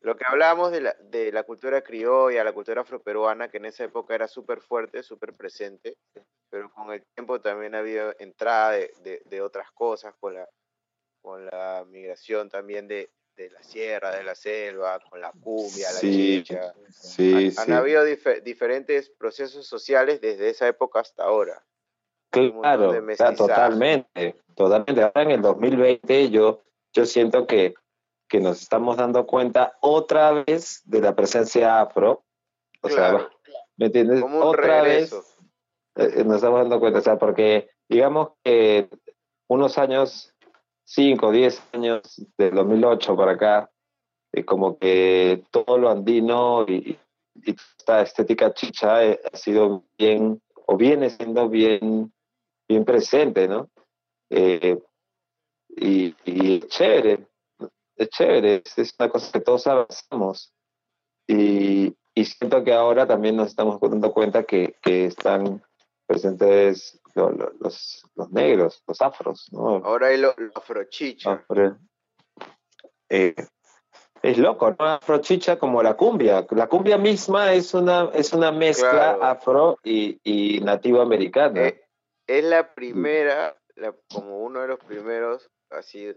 Lo 0.00 0.16
que 0.16 0.24
hablábamos 0.26 0.72
de 0.72 0.80
la, 0.80 0.94
de 0.98 1.30
la 1.30 1.42
cultura 1.44 1.82
criolla, 1.82 2.42
la 2.42 2.52
cultura 2.54 2.80
afroperuana, 2.80 3.48
que 3.50 3.58
en 3.58 3.66
esa 3.66 3.84
época 3.84 4.14
era 4.14 4.26
súper 4.26 4.60
fuerte, 4.60 5.02
súper 5.02 5.34
presente, 5.34 5.98
pero 6.48 6.70
con 6.72 6.90
el 6.92 7.04
tiempo 7.14 7.40
también 7.40 7.74
ha 7.74 7.80
habido 7.80 8.14
entrada 8.18 8.72
de, 8.72 8.90
de- 9.02 9.22
de 9.26 9.42
otras 9.42 9.70
cosas, 9.72 10.14
con 10.18 10.34
la, 10.34 10.48
con 11.20 11.44
la 11.44 11.84
migración 11.86 12.48
también 12.48 12.88
de, 12.88 13.12
de 13.36 13.50
la 13.50 13.62
sierra, 13.62 14.16
de 14.16 14.24
la 14.24 14.34
selva, 14.34 14.98
con 15.00 15.20
la 15.20 15.32
cumbia, 15.32 15.92
la 15.92 16.00
Sí, 16.00 16.42
chicha. 16.42 16.74
sí, 16.90 17.34
Han, 17.34 17.44
han 17.44 17.52
sí. 17.66 17.72
habido 17.72 18.06
dife- 18.06 18.42
diferentes 18.42 19.10
procesos 19.10 19.66
sociales 19.66 20.20
desde 20.22 20.48
esa 20.48 20.66
época 20.66 21.00
hasta 21.00 21.24
ahora. 21.24 21.62
Claro, 22.30 22.52
de 22.52 22.52
claro, 22.60 23.02
mestizaje. 23.02 23.36
totalmente, 23.36 24.36
totalmente. 24.54 25.02
Ahora 25.02 25.22
en 25.22 25.30
el 25.32 25.42
2020 25.42 26.30
yo, 26.30 26.62
yo 26.92 27.04
siento 27.06 27.46
que, 27.46 27.74
que 28.28 28.40
nos 28.40 28.60
estamos 28.62 28.96
dando 28.96 29.26
cuenta 29.26 29.76
otra 29.80 30.32
vez 30.44 30.82
de 30.84 31.00
la 31.00 31.14
presencia 31.14 31.80
afro. 31.80 32.24
O 32.82 32.88
Claro. 32.88 33.18
sea, 33.18 33.28
¿me 33.76 33.86
entiendes? 33.86 34.20
Como 34.20 34.36
un 34.38 34.42
otra 34.44 34.82
regreso. 34.82 35.24
vez 35.96 36.16
eh, 36.16 36.24
nos 36.24 36.36
estamos 36.36 36.60
dando 36.60 36.78
cuenta, 36.80 37.00
o 37.00 37.02
sea, 37.02 37.18
porque 37.18 37.70
digamos 37.88 38.30
que 38.44 38.88
unos 39.48 39.76
años, 39.78 40.32
5, 40.84 41.30
10 41.32 41.62
años, 41.72 42.02
del 42.38 42.54
2008 42.54 43.16
para 43.16 43.32
acá, 43.32 43.70
eh, 44.32 44.44
como 44.44 44.78
que 44.78 45.42
todo 45.50 45.76
lo 45.78 45.90
andino 45.90 46.64
y, 46.68 46.96
y 47.34 47.56
esta 47.78 48.02
estética 48.02 48.54
chicha 48.54 49.04
eh, 49.04 49.20
ha 49.32 49.36
sido 49.36 49.82
bien, 49.98 50.40
o 50.66 50.76
viene 50.76 51.10
siendo 51.10 51.48
bien, 51.48 52.12
bien 52.70 52.84
presente, 52.84 53.48
¿no? 53.48 53.68
Eh, 54.30 54.78
y, 55.76 56.14
y 56.24 56.58
es 56.58 56.68
chévere, 56.68 57.26
es 57.96 58.08
chévere, 58.10 58.62
es, 58.76 58.94
una 58.98 59.08
cosa 59.10 59.32
que 59.32 59.40
todos 59.40 59.66
abrazamos. 59.66 60.54
Y, 61.26 61.94
y 62.14 62.24
siento 62.24 62.62
que 62.62 62.72
ahora 62.72 63.06
también 63.06 63.34
nos 63.36 63.48
estamos 63.48 63.80
dando 63.80 64.12
cuenta 64.12 64.44
que, 64.44 64.76
que 64.82 65.06
están 65.06 65.62
presentes 66.06 67.00
lo- 67.14 67.30
lo- 67.30 67.52
los, 67.60 68.02
los 68.14 68.30
negros, 68.30 68.82
los 68.86 69.00
afros, 69.02 69.48
¿no? 69.52 69.76
Ahora 69.84 70.08
hay 70.08 70.18
lo, 70.18 70.32
lo. 70.36 70.52
Afro- 70.54 71.78
eh, 73.08 73.34
es 74.22 74.38
loco, 74.38 74.70
¿no? 74.78 74.84
Afrochicha 74.86 75.58
como 75.58 75.82
la 75.82 75.94
cumbia. 75.96 76.46
La 76.50 76.68
cumbia 76.68 76.98
misma 76.98 77.52
es 77.52 77.74
una, 77.74 78.10
es 78.14 78.32
una 78.32 78.52
mezcla 78.52 78.90
Claro. 78.90 79.24
afro 79.24 79.78
y, 79.82 80.20
y 80.22 80.60
nativo 80.60 81.00
americana. 81.00 81.62
Eh, 81.68 81.80
es 82.38 82.44
la 82.44 82.74
primera, 82.74 83.56
la- 83.74 83.94
como 84.12 84.38
uno 84.38 84.60
de 84.62 84.68
los 84.68 84.78
primeros, 84.78 85.50
así, 85.70 86.14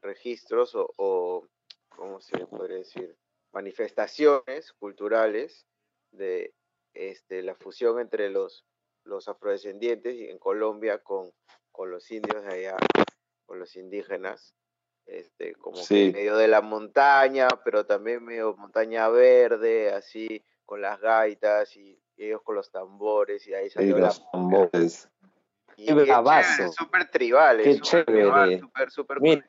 registros 0.00 0.74
o, 0.74 0.88
o, 0.96 1.46
¿cómo 1.90 2.20
se 2.20 2.46
podría 2.46 2.78
decir? 2.78 3.14
Manifestaciones 3.52 4.72
culturales 4.78 5.66
de 6.12 6.54
este, 6.94 7.42
la 7.42 7.54
fusión 7.54 8.00
entre 8.00 8.30
los, 8.30 8.64
los 9.04 9.28
afrodescendientes 9.28 10.16
en 10.30 10.38
Colombia 10.38 11.02
con, 11.02 11.30
con 11.72 11.90
los 11.90 12.10
indios 12.10 12.42
de 12.44 12.52
allá, 12.52 12.76
con 13.44 13.58
los 13.58 13.76
indígenas, 13.76 14.54
este, 15.06 15.54
como 15.56 15.76
que 15.76 15.84
Sí. 15.84 16.04
en 16.06 16.12
medio 16.12 16.36
de 16.36 16.48
la 16.48 16.60
montaña, 16.62 17.48
pero 17.64 17.84
también 17.84 18.24
medio 18.24 18.56
montaña 18.56 19.08
verde, 19.08 19.90
así, 19.92 20.42
con 20.64 20.80
las 20.80 21.00
gaitas 21.00 21.76
y 21.76 22.00
ellos 22.16 22.42
con 22.42 22.56
los 22.56 22.70
tambores 22.70 23.46
y 23.46 23.54
ahí 23.54 23.70
salió 23.70 23.96
la 23.98 24.06
los 24.06 24.30
tambores. 24.30 25.08
Y 25.78 25.88
es 25.90 25.94
bravazo. 25.94 26.72
súper 26.72 27.08
tribal, 27.08 27.58
Qué 27.62 27.70
es 27.70 27.80
tribal, 27.80 28.04
chévere. 28.04 28.58
súper, 28.60 28.90
súper 28.90 29.20
Mira. 29.20 29.48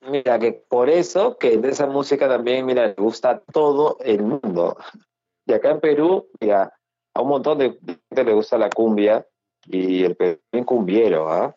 Mira, 0.00 0.38
que 0.38 0.52
por 0.52 0.90
eso 0.90 1.38
que 1.38 1.56
de 1.56 1.70
esa 1.70 1.86
música 1.86 2.28
también, 2.28 2.66
mira, 2.66 2.88
le 2.88 2.94
gusta 2.94 3.30
a 3.30 3.38
todo 3.40 3.96
el 4.00 4.22
mundo. 4.22 4.76
Y 5.46 5.52
acá 5.52 5.70
en 5.70 5.80
Perú, 5.80 6.28
mira, 6.40 6.72
a 7.14 7.20
un 7.22 7.28
montón 7.28 7.58
de 7.58 7.78
gente 7.78 8.24
le 8.24 8.32
gusta 8.34 8.58
la 8.58 8.68
cumbia 8.70 9.26
y 9.66 10.04
el 10.04 10.16
Perú 10.16 10.40
es 10.52 10.64
cumbiero, 10.66 11.30
¿ah? 11.30 11.54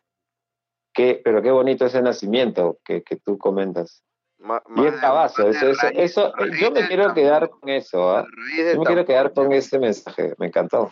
Qué- 0.94 1.20
pero 1.24 1.42
qué 1.42 1.52
bonito 1.52 1.86
ese 1.86 2.02
nacimiento 2.02 2.80
que, 2.86 3.04
que 3.04 3.18
tú 3.18 3.38
comentas. 3.38 4.04
Ma- 4.40 4.64
bravazo, 4.68 5.44
más 5.44 5.54
de 5.54 5.58
eso, 5.58 5.70
eso, 5.72 5.88
raíz- 5.88 6.00
eso, 6.00 6.34
raíz 6.36 6.60
yo 6.60 6.72
me 6.72 6.88
quiero 6.88 7.04
tambor, 7.04 7.16
quedar 7.16 7.50
con 7.50 7.70
eso, 7.70 8.10
¿ah? 8.12 8.26
Yo 8.74 8.80
me 8.80 8.86
quiero 8.86 9.06
quedar 9.06 9.34
con 9.34 9.52
ese 9.52 9.80
mensaje, 9.80 10.34
me 10.38 10.48
encantó. 10.48 10.92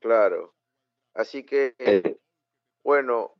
Claro. 0.00 0.54
Así 1.14 1.44
que, 1.44 1.74
Eh, 1.78 2.18
bueno, 2.84 3.34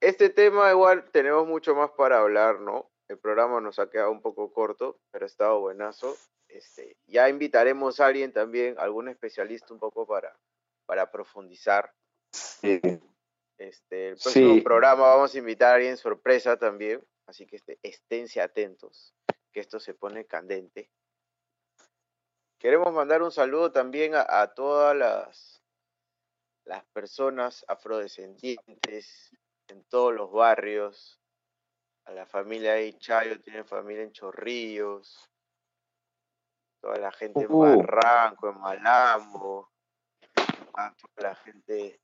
este 0.00 0.30
tema 0.30 0.70
igual 0.70 1.10
tenemos 1.10 1.46
mucho 1.46 1.74
más 1.74 1.90
para 1.90 2.18
hablar, 2.20 2.60
¿no? 2.60 2.90
El 3.08 3.18
programa 3.18 3.60
nos 3.60 3.78
ha 3.78 3.88
quedado 3.90 4.10
un 4.10 4.20
poco 4.20 4.52
corto, 4.52 4.98
pero 5.10 5.24
ha 5.24 5.26
estado 5.26 5.60
buenazo. 5.60 6.16
Este, 6.48 6.96
ya 7.06 7.28
invitaremos 7.28 8.00
a 8.00 8.06
alguien 8.06 8.32
también, 8.32 8.78
algún 8.78 9.08
especialista 9.08 9.72
un 9.74 9.80
poco 9.80 10.06
para, 10.06 10.36
para 10.86 11.10
profundizar. 11.10 11.92
sí. 12.32 12.80
Este, 13.58 14.10
el 14.10 14.14
próximo 14.16 14.54
Sí. 14.54 14.60
programa 14.60 15.02
vamos 15.08 15.34
a 15.34 15.38
invitar 15.38 15.72
a 15.72 15.74
alguien 15.74 15.96
sorpresa 15.96 16.56
también, 16.58 17.04
así 17.26 17.44
que 17.44 17.56
este, 17.56 17.78
esténse 17.82 18.40
atentos, 18.40 19.12
que 19.52 19.58
esto 19.58 19.80
se 19.80 19.94
pone 19.94 20.26
candente. 20.26 20.88
Queremos 22.60 22.92
mandar 22.92 23.20
un 23.22 23.32
saludo 23.32 23.72
también 23.72 24.14
a, 24.14 24.24
a 24.28 24.54
todas 24.54 24.96
las, 24.96 25.57
las 26.68 26.84
personas 26.92 27.64
afrodescendientes 27.66 29.30
en 29.68 29.84
todos 29.84 30.14
los 30.14 30.30
barrios, 30.30 31.18
a 32.04 32.12
la 32.12 32.26
familia 32.26 32.74
de 32.74 32.96
Chayo, 32.98 33.40
tiene 33.40 33.64
familia 33.64 34.02
en 34.02 34.12
Chorrillos, 34.12 35.30
toda 36.80 36.98
la 36.98 37.10
gente 37.10 37.40
en 37.40 37.46
Uh. 37.50 37.78
Barranco, 37.78 38.50
en 38.50 38.60
Malambo, 38.60 39.70
toda 40.74 40.94
la 41.16 41.34
gente 41.36 42.00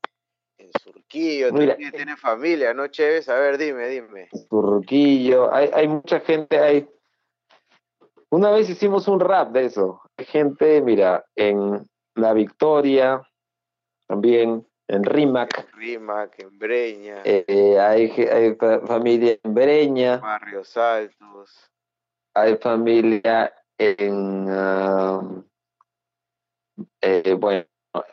en 0.57 0.71
Surquillo, 0.81 1.49
también 1.49 1.91
tiene 1.91 2.17
familia, 2.17 2.73
¿no, 2.73 2.87
Chévez? 2.87 3.29
A 3.29 3.35
ver, 3.35 3.59
dime, 3.59 3.87
dime. 3.87 4.29
Turruquillo, 4.49 5.53
hay, 5.53 5.69
hay 5.73 5.87
mucha 5.87 6.19
gente, 6.21 6.57
hay... 6.57 6.89
Una 8.31 8.49
vez 8.49 8.67
hicimos 8.67 9.07
un 9.07 9.19
rap 9.19 9.51
de 9.51 9.65
eso, 9.65 10.01
gente, 10.17 10.81
mira, 10.81 11.23
en 11.35 11.87
La 12.15 12.33
Victoria, 12.33 13.21
también 14.07 14.67
en 14.87 15.03
Rímac, 15.03 15.71
Rimac, 15.73 16.39
en 16.39 16.57
Breña, 16.59 17.21
eh, 17.25 17.79
hay, 17.79 18.11
hay 18.11 18.55
fa- 18.55 18.81
familia 18.85 19.37
en 19.43 19.53
Breña, 19.53 20.17
Barrios 20.17 20.77
Altos. 20.77 21.71
hay 22.35 22.55
familia 22.57 23.53
en, 23.77 24.45
ah, 24.49 25.21
eh, 27.01 27.33
bueno, 27.33 27.65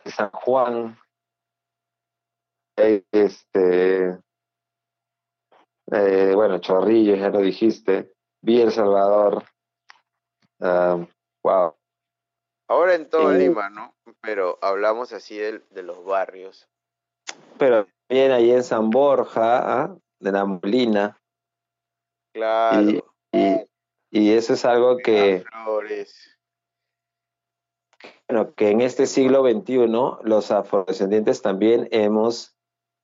en 0.04 0.12
San 0.12 0.30
Juan, 0.30 0.98
este, 2.76 4.18
eh, 5.92 6.32
bueno, 6.34 6.58
Chorrillos, 6.58 7.18
ya 7.18 7.28
lo 7.28 7.40
dijiste, 7.40 8.12
Villa 8.42 8.64
El 8.64 8.72
Salvador, 8.72 9.44
ah, 10.60 11.06
wow, 11.44 11.74
Ahora 12.68 12.94
en 12.94 13.10
todo 13.10 13.32
Eh, 13.32 13.38
Lima, 13.38 13.68
¿no? 13.68 13.91
Pero 14.20 14.58
hablamos 14.62 15.12
así 15.12 15.36
de, 15.38 15.62
los 15.82 16.04
barrios. 16.04 16.68
pero 17.58 17.86
también 18.08 18.32
ahí 18.32 18.50
en 18.50 18.64
San 18.64 18.90
Borja, 18.90 19.82
¿ah? 19.82 19.96
de 20.20 20.32
la 20.32 20.44
Molina, 20.44 21.18
Claro. 22.34 22.80
y, 22.80 23.02
y, 23.32 23.68
y 24.10 24.32
eso 24.32 24.54
es 24.54 24.64
algo 24.64 24.96
que, 24.98 25.44
Flores. 25.64 26.38
bueno, 28.28 28.52
que 28.54 28.70
en 28.70 28.80
este 28.80 29.06
siglo 29.06 29.42
XXI 29.42 29.86
los 30.24 30.50
afrodescendientes 30.50 31.42
también 31.42 31.88
hemos 31.92 32.54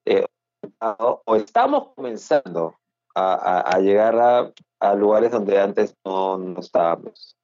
eh, 0.06 0.26
o 0.80 1.36
estamos 1.36 1.92
comenzando 1.94 2.74
a, 3.14 3.34
a- 3.34 3.60
a 3.60 3.78
llegar 3.80 4.16
a, 4.18 4.52
a 4.80 4.94
lugares 4.94 5.30
donde 5.30 5.60
antes 5.60 5.94
no, 6.04 6.38
no 6.38 6.60
estábamos. 6.60 7.36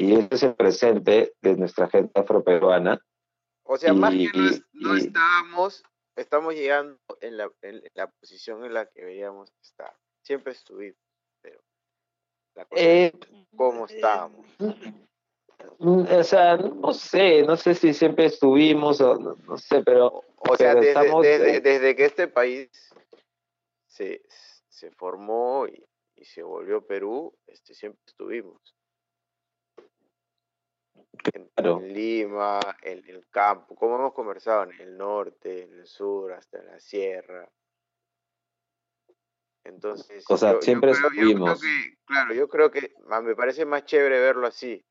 Y 0.00 0.14
ese 0.14 0.28
es 0.30 0.42
el 0.44 0.54
presente 0.54 1.34
de 1.42 1.56
nuestra 1.56 1.88
gente 1.88 2.20
afroperuana. 2.20 3.04
O 3.64 3.76
sea, 3.76 3.92
más 3.92 4.14
Y- 4.14 4.30
que 4.30 4.38
no, 4.74 4.96
y- 4.96 5.00
estábamos, 5.00 5.82
estamos 6.16 6.54
llegando 6.54 6.98
en 7.20 7.36
la, 7.36 7.50
en 7.62 7.82
la 7.94 8.06
posición 8.06 8.64
en 8.64 8.74
la 8.74 8.86
que 8.86 9.00
deberíamos 9.00 9.52
estar. 9.60 9.92
Siempre 10.22 10.52
estuvimos, 10.52 11.00
pero 11.42 11.60
la 12.54 12.64
cosa 12.64 12.80
Eh, 12.82 13.12
es 13.12 13.28
cómo 13.56 13.86
estábamos. 13.86 14.46
mm, 15.80 16.04
o 16.12 16.22
sea, 16.24 16.56
no 16.56 16.92
sé, 16.94 17.42
no 17.42 17.56
sé 17.56 17.74
si 17.74 17.92
siempre 17.92 18.26
estuvimos 18.26 19.00
o 19.00 19.16
no, 19.18 19.34
no 19.48 19.56
sé, 19.58 19.82
pero 19.82 20.22
O 20.36 20.56
sea, 20.56 20.74
pero 20.74 20.80
desde, 20.80 20.88
estamos, 20.90 21.22
desde- 21.24 21.56
eh, 21.56 21.60
desde 21.60 21.96
que 21.96 22.04
este 22.04 22.28
país 22.28 22.70
se, 23.88 24.22
se 24.68 24.92
formó 24.92 25.66
y, 25.66 25.84
y 26.14 26.24
se 26.24 26.44
volvió 26.44 26.86
Perú, 26.86 27.34
este, 27.48 27.74
siempre 27.74 28.00
estuvimos. 28.06 28.60
En, 31.34 31.48
Claro. 31.54 31.78
en 31.80 31.92
Lima, 31.92 32.60
en 32.82 33.06
el 33.08 33.26
campo, 33.28 33.74
como 33.74 33.96
hemos 33.96 34.12
conversado, 34.14 34.64
en 34.64 34.80
el 34.80 34.96
norte, 34.96 35.64
en 35.64 35.72
el 35.74 35.86
sur, 35.86 36.32
hasta 36.32 36.62
la 36.62 36.78
sierra. 36.80 37.48
Entonces, 39.64 40.24
O 40.28 40.36
sea, 40.36 40.52
yo- 40.52 40.56
yo 40.58 40.62
siempre 40.62 40.92
creo- 40.92 41.02
yo 41.02 41.08
creo 41.10 41.22
estuvimos. 41.28 41.60
que- 41.60 41.96
claro, 42.06 42.34
yo 42.34 42.48
creo 42.48 42.70
que 42.70 42.94
me 43.22 43.34
parece 43.36 43.64
más 43.66 43.84
chévere 43.84 44.18
verlo 44.20 44.46
así, 44.46 44.84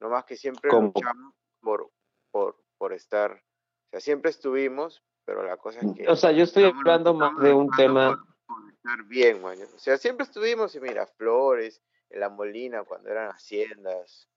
no 0.00 0.08
más 0.08 0.24
que 0.24 0.36
siempre 0.36 0.68
Como- 0.70 0.92
luchamos 0.94 1.34
por, 1.60 1.90
por, 2.32 2.56
por 2.78 2.92
estar, 2.92 3.32
o 3.32 3.90
sea, 3.90 4.00
siempre 4.00 4.30
estuvimos, 4.30 5.02
pero 5.24 5.42
la 5.44 5.56
cosa 5.56 5.80
es 5.80 5.86
que 5.96 6.08
o 6.08 6.16
sea, 6.16 6.32
yo 6.32 6.44
estoy 6.44 6.64
estamos 6.64 6.80
hablando 6.82 7.14
más 7.14 7.38
de 7.38 7.52
un 7.52 7.70
tema, 7.76 8.16
por, 8.46 8.56
por 8.62 8.70
estar 8.72 9.04
bien, 9.04 9.42
man. 9.42 9.58
O 9.74 9.78
sea, 9.78 9.96
siempre 9.96 10.24
estuvimos 10.24 10.74
en 10.74 10.82
Miraflores, 10.82 11.82
en 12.10 12.20
La 12.20 12.28
Molina, 12.28 12.82
cuando 12.84 13.10
eran 13.10 13.28
haciendas. 13.30 14.28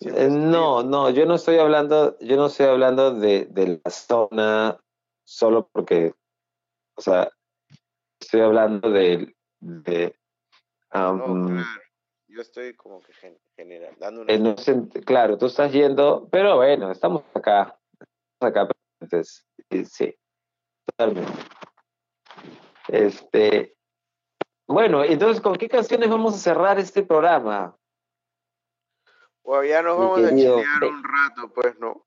Eh, 0.00 0.28
no, 0.28 0.80
estuvimos. 0.80 0.84
no, 0.86 1.10
yo 1.10 1.26
no 1.26 1.34
estoy 1.34 1.58
hablando, 1.58 2.18
yo 2.20 2.36
no 2.36 2.46
estoy 2.46 2.66
hablando 2.66 3.12
de, 3.12 3.46
de 3.46 3.80
la 3.82 3.90
zona 3.90 4.78
solo 5.24 5.68
porque, 5.72 6.14
o 6.96 7.00
sea, 7.00 7.30
estoy 8.20 8.40
hablando 8.42 8.90
de, 8.90 9.34
de 9.60 10.14
No, 10.92 11.46
claro. 11.46 11.82
Yo 12.28 12.42
estoy 12.42 12.74
como 12.74 13.00
que 13.00 13.12
gen- 13.14 13.38
general, 13.56 13.94
dando 13.98 14.22
una... 14.22 14.32
en 14.32 14.46
un 14.46 14.54
claro, 15.04 15.38
tú 15.38 15.46
estás 15.46 15.72
yendo, 15.72 16.28
pero 16.30 16.56
bueno, 16.56 16.90
estamos 16.90 17.22
acá, 17.32 17.78
estamos 17.92 18.40
acá 18.40 18.68
presentes, 18.98 19.46
y 19.70 19.84
sí, 19.84 20.14
totalmente. 20.84 21.32
Este, 22.88 23.74
bueno, 24.66 25.04
entonces, 25.04 25.40
¿con 25.40 25.56
qué 25.56 25.68
canciones 25.68 26.10
vamos 26.10 26.34
a 26.34 26.38
cerrar 26.38 26.78
este 26.78 27.02
programa? 27.02 27.75
Bueno, 29.46 29.62
ya 29.62 29.80
nos 29.80 29.96
vamos 29.96 30.24
a 30.24 30.30
chilear 30.30 30.84
un 30.84 31.04
rato, 31.04 31.52
pues, 31.54 31.78
¿no? 31.78 32.04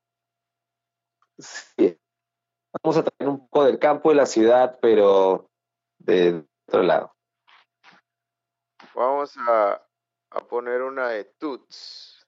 Sí. 1.38 1.98
Vamos 2.84 2.98
a 2.98 3.03
traer 3.03 3.30
un 3.30 3.48
poco 3.48 3.64
del 3.64 3.80
campo 3.80 4.11
y 4.11 4.16
la 4.16 4.26
ciudad, 4.26 4.78
pero 4.82 5.49
de 5.99 6.45
otro 6.68 6.84
lado. 6.84 7.16
Vamos 8.94 9.38
a, 9.38 9.82
a 10.32 10.40
poner 10.49 10.82
una 10.82 11.07
de 11.07 11.24
Toots. 11.24 12.28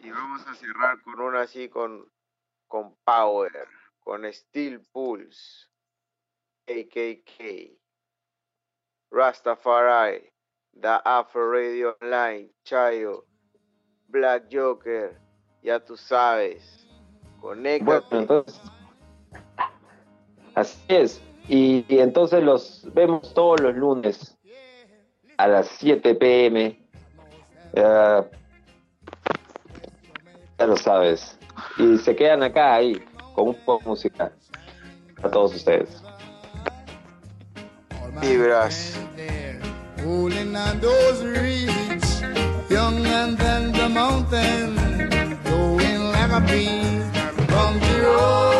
Y 0.00 0.10
vamos 0.10 0.46
a 0.46 0.54
cerrar 0.54 1.02
con 1.02 1.20
una 1.20 1.42
así 1.42 1.68
con, 1.68 2.10
con 2.66 2.96
Power, 3.04 3.68
con 4.00 4.24
Steel 4.32 4.80
Pulse, 4.80 5.68
AKK, 6.66 7.78
Rastafari, 9.10 10.33
The 10.80 11.00
Afro 11.04 11.50
Radio 11.52 11.96
Online, 12.00 12.50
Chayo, 12.64 13.24
Black 14.08 14.44
Joker, 14.52 15.18
ya 15.62 15.80
tú 15.80 15.96
sabes. 15.96 16.86
Bueno, 17.40 17.62
Conéctate. 17.62 18.18
entonces, 18.18 18.60
así 20.54 20.78
es. 20.88 21.22
Y, 21.48 21.84
y 21.88 21.98
entonces 21.98 22.42
los 22.42 22.88
vemos 22.94 23.34
todos 23.34 23.60
los 23.60 23.74
lunes 23.74 24.36
a 25.36 25.48
las 25.48 25.66
7 25.68 26.14
pm. 26.14 26.80
Ya 27.74 28.26
lo 30.66 30.76
sabes. 30.76 31.38
Y 31.78 31.98
se 31.98 32.16
quedan 32.16 32.42
acá 32.42 32.74
ahí 32.74 33.02
con 33.34 33.48
un 33.48 33.54
poco 33.64 33.82
de 33.82 33.88
música 33.90 34.32
a 35.22 35.30
todos 35.30 35.54
ustedes. 35.54 36.02
Vibras. 38.20 38.98
Rolling 40.04 40.54
on 40.54 40.80
those 40.80 41.24
ridges, 41.24 42.20
young 42.68 43.06
and 43.06 43.38
then 43.38 43.72
the 43.72 43.88
mountain, 43.88 44.76
going 45.44 46.00
like 46.12 46.30
a 46.30 46.40
bee 46.40 47.00
from 47.46 47.80
the 47.80 48.02
road. 48.02 48.53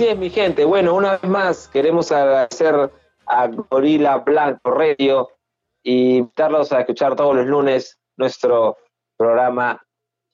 Así 0.00 0.08
es, 0.08 0.16
mi 0.16 0.30
gente. 0.30 0.64
Bueno, 0.64 0.94
una 0.94 1.18
vez 1.18 1.24
más 1.24 1.68
queremos 1.68 2.10
agradecer 2.10 2.90
a 3.26 3.46
Gorila 3.48 4.16
Blanco 4.16 4.70
Radio 4.70 5.28
y 5.82 6.16
invitarlos 6.16 6.72
a 6.72 6.80
escuchar 6.80 7.14
todos 7.14 7.36
los 7.36 7.44
lunes 7.44 8.00
nuestro 8.16 8.78
programa 9.18 9.78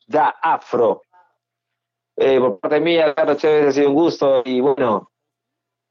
Da 0.07 0.37
Afro. 0.41 1.03
Eh, 2.15 2.39
por 2.39 2.61
parte 2.61 2.79
mía, 2.79 3.13
Carlos 3.13 3.39
Chévez, 3.39 3.67
ha 3.67 3.73
sido 3.73 3.89
un 3.89 3.97
gusto 3.97 4.43
y 4.45 4.61
bueno, 4.61 5.11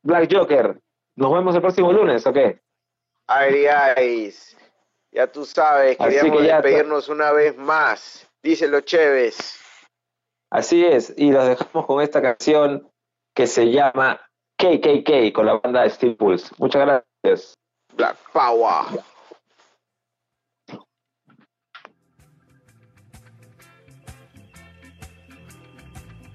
Black 0.04 0.34
Joker, 0.34 0.80
nos 1.18 1.34
vemos 1.34 1.54
el 1.54 1.60
próximo 1.60 1.92
lunes, 1.92 2.26
¿ok? 2.26 2.38
Ay, 3.28 3.66
ay, 3.66 4.34
ya 5.12 5.28
tú 5.30 5.44
sabes, 5.44 5.98
Así 6.00 6.16
queríamos 6.16 6.42
que 6.42 6.48
despedirnos 6.48 7.10
una 7.10 7.34
vez 7.34 7.58
más. 7.58 8.26
Díselo, 8.42 8.80
Chévez. 8.80 9.60
Así 10.50 10.86
es, 10.86 11.14
y 11.18 11.30
los 11.34 11.46
dejamos 11.46 11.86
con 11.86 12.02
esta 12.02 12.22
canción 12.22 12.90
que 13.36 13.46
se 13.46 13.70
llama 13.70 14.20
KKK 14.58 15.34
con 15.34 15.46
la 15.46 15.60
banda 15.60 15.88
Steel 15.90 16.16
Pulse. 16.16 16.56
Muchas 16.58 17.04
gracias. 17.24 17.54
Black 17.96 18.18
Power. 18.32 19.04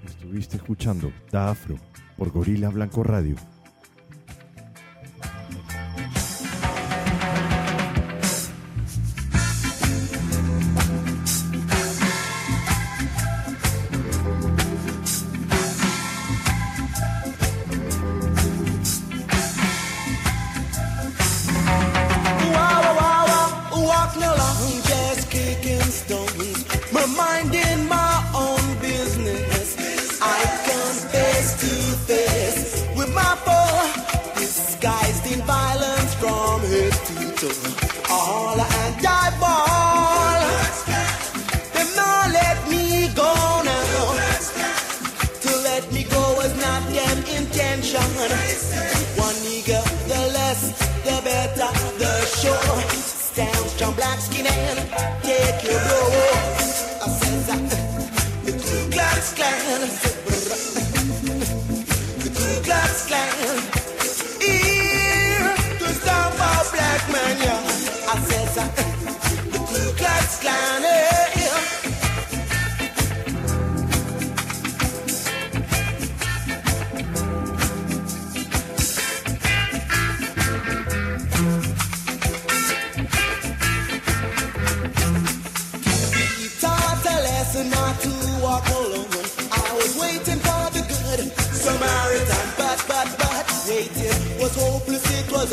Estuviste 0.05 0.57
escuchando 0.57 1.11
Da 1.31 1.49
Afro 1.49 1.75
por 2.17 2.31
Gorila 2.31 2.69
Blanco 2.69 3.03
Radio. 3.03 3.35
Black 53.95 54.19
skin 54.19 54.45
and 54.47 54.79
take 55.23 55.63
your 55.63 55.79
blow. 55.79 56.60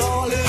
All 0.00 0.30
in 0.30 0.47